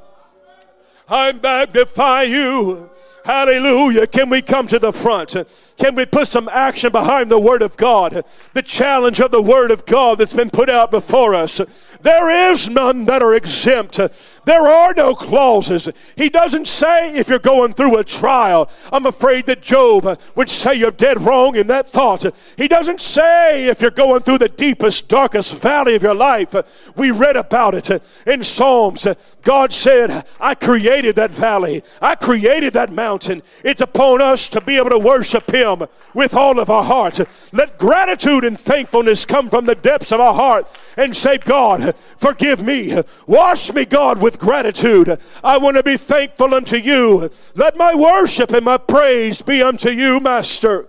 I 1.07 1.31
magnify 1.31 2.23
you. 2.23 2.89
Hallelujah. 3.27 4.07
Can 4.07 4.29
we 4.29 4.41
come 4.41 4.67
to 4.67 4.79
the 4.79 4.93
front? 4.93 5.35
Can 5.77 5.95
we 5.95 6.05
put 6.05 6.29
some 6.29 6.47
action 6.47 6.93
behind 6.93 7.29
the 7.29 7.37
Word 7.37 7.61
of 7.61 7.75
God? 7.75 8.23
The 8.53 8.61
challenge 8.61 9.19
of 9.19 9.31
the 9.31 9.41
Word 9.41 9.69
of 9.69 9.85
God 9.85 10.19
that's 10.19 10.33
been 10.33 10.49
put 10.49 10.69
out 10.69 10.91
before 10.91 11.35
us. 11.35 11.59
There 12.03 12.51
is 12.51 12.69
none 12.69 13.03
that 13.03 13.21
are 13.21 13.35
exempt. 13.35 13.99
There 14.47 14.65
are 14.65 14.93
no 14.93 15.13
clauses. 15.13 15.89
He 16.15 16.29
doesn't 16.29 16.69
say 16.69 17.13
if 17.13 17.27
you're 17.27 17.37
going 17.37 17.73
through 17.73 17.97
a 17.97 18.03
trial. 18.05 18.69
I'm 18.93 19.05
afraid 19.05 19.45
that 19.47 19.61
Job 19.61 20.17
would 20.35 20.49
say 20.49 20.73
you're 20.73 20.89
dead 20.89 21.19
wrong 21.19 21.57
in 21.57 21.67
that 21.67 21.89
thought. 21.89 22.25
He 22.55 22.69
doesn't 22.69 23.01
say 23.01 23.65
if 23.65 23.81
you're 23.81 23.91
going 23.91 24.21
through 24.21 24.37
the 24.37 24.47
deepest, 24.47 25.09
darkest 25.09 25.61
valley 25.61 25.95
of 25.95 26.01
your 26.01 26.15
life. 26.15 26.55
We 26.95 27.11
read 27.11 27.35
about 27.35 27.75
it 27.75 28.01
in 28.25 28.41
Psalms. 28.41 29.05
God 29.43 29.73
said, 29.73 30.25
I 30.39 30.55
created 30.55 31.17
that 31.17 31.31
valley. 31.31 31.83
I 32.01 32.15
created 32.15 32.71
that 32.71 32.93
mountain. 32.93 33.43
It's 33.65 33.81
upon 33.81 34.21
us 34.21 34.47
to 34.49 34.61
be 34.61 34.77
able 34.77 34.91
to 34.91 34.97
worship 34.99 35.51
Him 35.51 35.87
with 36.13 36.33
all 36.33 36.57
of 36.59 36.69
our 36.69 36.85
heart. 36.85 37.19
Let 37.51 37.77
gratitude 37.77 38.45
and 38.45 38.57
thankfulness 38.57 39.25
come 39.25 39.49
from 39.49 39.65
the 39.65 39.75
depths 39.75 40.13
of 40.13 40.21
our 40.21 40.33
heart 40.33 40.73
and 40.95 41.13
say, 41.13 41.37
God, 41.37 41.95
forgive 42.17 42.63
me. 42.63 43.01
Wash 43.25 43.73
me, 43.73 43.83
God, 43.83 44.21
with 44.21 44.36
gratitude. 44.37 45.19
I 45.43 45.57
want 45.57 45.77
to 45.77 45.83
be 45.83 45.97
thankful 45.97 46.53
unto 46.53 46.77
you. 46.77 47.29
Let 47.55 47.75
my 47.77 47.95
worship 47.95 48.51
and 48.51 48.65
my 48.65 48.77
praise 48.77 49.41
be 49.41 49.61
unto 49.61 49.89
you, 49.89 50.19
Master. 50.19 50.87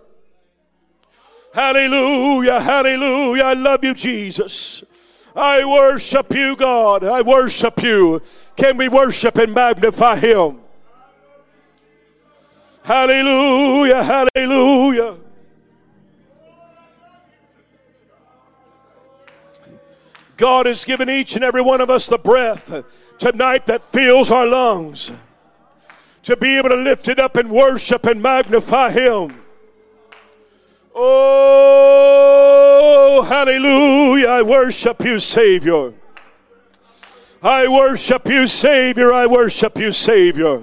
Hallelujah, 1.55 2.61
hallelujah. 2.61 3.45
I 3.45 3.53
love 3.55 3.83
you, 3.83 3.95
Jesus. 3.95 4.85
I 5.35 5.65
worship 5.65 6.35
you, 6.35 6.57
God. 6.57 7.05
I 7.05 7.23
worship 7.23 7.83
you. 7.83 8.23
Can 8.57 8.77
we 8.77 8.89
worship 8.89 9.37
and 9.39 9.55
magnify 9.55 10.17
Him? 10.17 10.61
Hallelujah, 12.85 14.03
hallelujah. 14.03 15.17
God 20.39 20.65
has 20.67 20.85
given 20.85 21.11
each 21.11 21.35
and 21.35 21.45
every 21.45 21.61
one 21.61 21.83
of 21.83 21.91
us 21.91 22.07
the 22.07 22.17
breath 22.17 22.73
tonight 23.19 23.67
that 23.67 23.85
fills 23.85 24.31
our 24.31 24.47
lungs 24.47 25.13
to 26.23 26.37
be 26.37 26.57
able 26.57 26.71
to 26.71 26.77
lift 26.77 27.09
it 27.09 27.19
up 27.19 27.37
and 27.37 27.51
worship 27.51 28.07
and 28.07 28.23
magnify 28.23 28.91
Him. 28.91 29.43
Oh, 30.95 32.39
hallelujah. 33.29 34.29
I 34.29 34.43
worship 34.43 35.05
you, 35.05 35.19
Savior. 35.19 35.93
I 37.43 37.69
worship 37.69 38.29
you, 38.29 38.47
Savior. 38.47 39.13
I 39.13 39.27
worship 39.27 39.77
you, 39.77 39.93
Savior. 39.93 40.63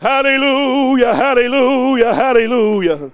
Hallelujah, 0.00 1.14
hallelujah, 1.14 2.14
hallelujah. 2.14 3.12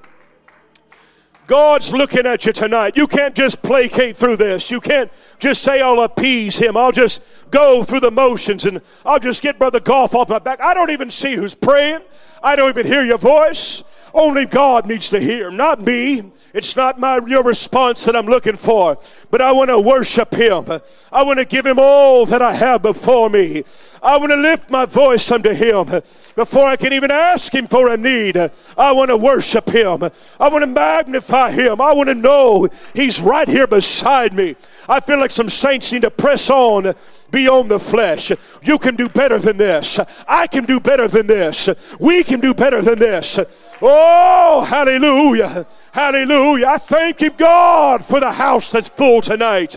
God's 1.49 1.95
looking 1.95 2.27
at 2.27 2.45
you 2.45 2.53
tonight. 2.53 2.95
You 2.95 3.07
can't 3.07 3.35
just 3.35 3.63
placate 3.63 4.19
through 4.19 4.37
this. 4.37 4.71
You 4.71 4.83
can't 4.83 5.11
just 5.39 5.63
say, 5.63 5.81
I'll 5.81 6.03
appease 6.03 6.59
him. 6.59 6.77
I'll 6.77 6.93
just 6.93 7.23
go 7.51 7.83
through 7.83 8.01
the 8.01 8.11
motions 8.11 8.67
and 8.67 8.83
I'll 9.03 9.19
just 9.19 9.43
get 9.43 9.59
Brother 9.59 9.81
Goff 9.81 10.15
off 10.15 10.29
my 10.29 10.39
back. 10.39 10.61
I 10.61 10.75
don't 10.75 10.91
even 10.91 11.09
see 11.09 11.37
who's 11.37 11.55
praying. 11.55 12.01
I 12.43 12.55
don't 12.55 12.69
even 12.69 12.87
hear 12.87 13.03
your 13.03 13.17
voice. 13.17 13.83
Only 14.15 14.47
God 14.47 14.87
needs 14.87 15.09
to 15.11 15.21
hear, 15.21 15.51
not 15.51 15.81
me. 15.81 16.33
It's 16.55 16.77
not 16.77 16.99
my 16.99 17.21
your 17.27 17.43
response 17.43 18.05
that 18.07 18.17
I'm 18.17 18.27
looking 18.27 18.57
for, 18.57 18.99
but 19.31 19.43
I 19.43 19.53
want 19.53 19.69
to 19.69 19.79
worship 19.79 20.35
Him. 20.35 20.65
I 21.13 21.23
want 21.23 21.39
to 21.39 21.45
give 21.45 21.67
Him 21.67 21.79
all 21.79 22.25
that 22.27 22.41
I 22.41 22.55
have 22.55 22.83
before 22.83 23.29
me. 23.29 23.65
I 24.03 24.17
want 24.17 24.31
to 24.31 24.37
lift 24.37 24.71
my 24.71 24.87
voice 24.87 25.31
unto 25.31 25.53
Him 25.53 25.87
before 26.35 26.67
I 26.67 26.77
can 26.77 26.93
even 26.93 27.11
ask 27.11 27.55
Him 27.55 27.67
for 27.67 27.91
a 27.91 27.97
need. 27.97 28.37
I 28.37 28.93
want 28.93 29.11
to 29.11 29.17
worship 29.17 29.69
Him. 29.69 30.03
I 30.41 30.49
want 30.49 30.63
to 30.63 30.67
magnify 30.67 31.51
Him. 31.51 31.81
I 31.81 31.93
want 31.93 32.09
to 32.09 32.15
know 32.15 32.69
He's 32.95 33.21
right 33.21 33.49
here 33.49 33.67
beside 33.67 34.33
me. 34.33 34.57
I 34.89 35.01
feel 35.01 35.19
like 35.19 35.31
some 35.31 35.51
saints 35.51 35.93
need 35.93 36.03
to 36.03 36.11
press 36.11 36.49
on 36.49 36.95
beyond 37.31 37.71
the 37.71 37.79
flesh. 37.79 38.33
You 38.63 38.79
can 38.79 38.97
do 38.97 39.09
better 39.09 39.39
than 39.39 39.59
this. 39.59 40.01
I 40.27 40.47
can 40.47 40.65
do 40.65 40.81
better 40.81 41.09
than 41.09 41.27
this. 41.27 41.69
We 42.01 42.25
can 42.25 42.41
do 42.41 42.55
better 42.55 42.81
than 42.81 42.99
this. 42.99 43.39
Oh, 43.81 44.65
hallelujah. 44.69 45.67
Hallelujah. 45.93 46.67
I 46.67 46.79
thank 46.79 47.21
you, 47.21 47.31
God, 47.31 48.05
for 48.05 48.21
the 48.21 48.33
house 48.33 48.73
that's 48.73 48.89
full 48.89 49.21
tonight. 49.21 49.77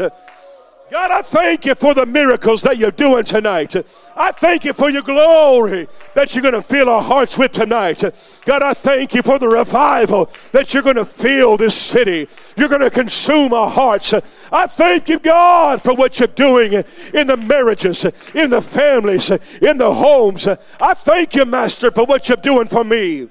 God, 0.92 1.10
I 1.10 1.22
thank 1.22 1.66
you 1.66 1.74
for 1.74 1.94
the 1.94 2.06
miracles 2.06 2.64
that 2.64 2.78
you're 2.78 2.92
doing 2.92 3.24
tonight. 3.24 3.78
I 4.14 4.34
thank 4.34 4.66
you 4.66 4.74
for 4.74 4.90
your 4.90 5.04
glory 5.04 5.88
that 6.16 6.36
you're 6.36 6.42
going 6.42 6.54
to 6.54 6.62
fill 6.62 6.90
our 6.90 7.02
hearts 7.02 7.38
with 7.38 7.54
tonight. 7.54 8.04
God, 8.44 8.62
I 8.62 8.74
thank 8.74 9.16
you 9.16 9.22
for 9.22 9.40
the 9.40 9.48
revival 9.48 10.30
that 10.52 10.74
you're 10.74 10.84
going 10.84 10.98
to 10.98 11.06
fill 11.06 11.56
this 11.56 11.76
city. 11.76 12.28
You're 12.58 12.68
going 12.68 12.82
to 12.82 12.90
consume 12.90 13.54
our 13.54 13.70
hearts. 13.70 14.14
I 14.52 14.68
thank 14.68 15.08
you, 15.08 15.20
God, 15.20 15.82
for 15.82 15.94
what 15.94 16.20
you're 16.20 16.28
doing 16.28 16.74
in 17.14 17.28
the 17.28 17.38
marriages, 17.38 18.04
in 18.36 18.50
the 18.50 18.62
families, 18.62 19.32
in 19.32 19.78
the 19.78 19.94
homes. 19.94 20.46
I 20.46 20.94
thank 20.94 21.36
you, 21.36 21.46
Master, 21.46 21.90
for 21.92 22.04
what 22.04 22.28
you're 22.28 22.36
doing 22.36 22.68
for 22.68 22.84
me. 22.84 23.30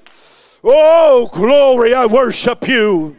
Oh, 0.63 1.29
glory, 1.33 1.93
I 1.93 2.05
worship 2.05 2.67
you. 2.67 3.17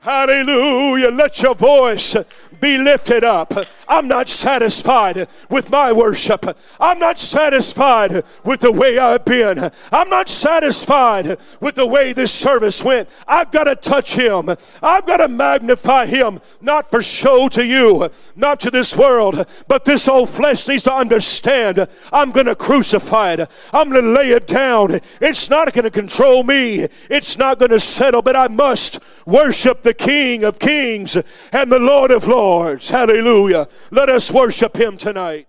Hallelujah. 0.00 1.10
Let 1.10 1.40
your 1.40 1.54
voice 1.54 2.14
be 2.60 2.76
lifted 2.76 3.24
up. 3.24 3.54
I'm 3.88 4.08
not 4.08 4.28
satisfied 4.28 5.28
with 5.50 5.70
my 5.70 5.92
worship. 5.92 6.44
I'm 6.80 6.98
not 6.98 7.18
satisfied 7.18 8.24
with 8.44 8.60
the 8.60 8.72
way 8.72 8.98
I've 8.98 9.24
been. 9.24 9.70
I'm 9.92 10.08
not 10.08 10.28
satisfied 10.28 11.38
with 11.60 11.74
the 11.74 11.86
way 11.86 12.12
this 12.12 12.32
service 12.32 12.82
went. 12.84 13.08
I've 13.26 13.50
got 13.50 13.64
to 13.64 13.76
touch 13.76 14.14
him. 14.14 14.48
I've 14.82 15.06
got 15.06 15.18
to 15.18 15.28
magnify 15.28 16.06
him, 16.06 16.40
not 16.60 16.90
for 16.90 17.02
show 17.02 17.48
to 17.50 17.64
you, 17.64 18.10
not 18.36 18.60
to 18.60 18.70
this 18.70 18.96
world, 18.96 19.46
but 19.68 19.84
this 19.84 20.08
old 20.08 20.30
flesh 20.30 20.66
needs 20.68 20.84
to 20.84 20.92
understand 20.92 21.86
I'm 22.12 22.30
going 22.32 22.46
to 22.46 22.56
crucify 22.56 23.34
it. 23.34 23.50
I'm 23.72 23.90
going 23.90 24.04
to 24.04 24.10
lay 24.10 24.30
it 24.30 24.46
down. 24.46 25.00
It's 25.20 25.50
not 25.50 25.72
going 25.72 25.84
to 25.84 25.90
control 25.90 26.42
me. 26.42 26.86
It's 27.10 27.38
not 27.38 27.58
going 27.58 27.70
to 27.70 27.80
settle, 27.80 28.22
but 28.22 28.36
I 28.36 28.48
must 28.48 29.00
worship 29.26 29.82
the 29.82 29.94
King 29.94 30.44
of 30.44 30.58
Kings 30.58 31.16
and 31.52 31.70
the 31.70 31.78
Lord 31.78 32.10
of 32.10 32.26
Lords. 32.26 32.90
Hallelujah. 32.90 33.68
Let 33.90 34.08
us 34.08 34.30
worship 34.30 34.76
him 34.76 34.96
tonight. 34.96 35.48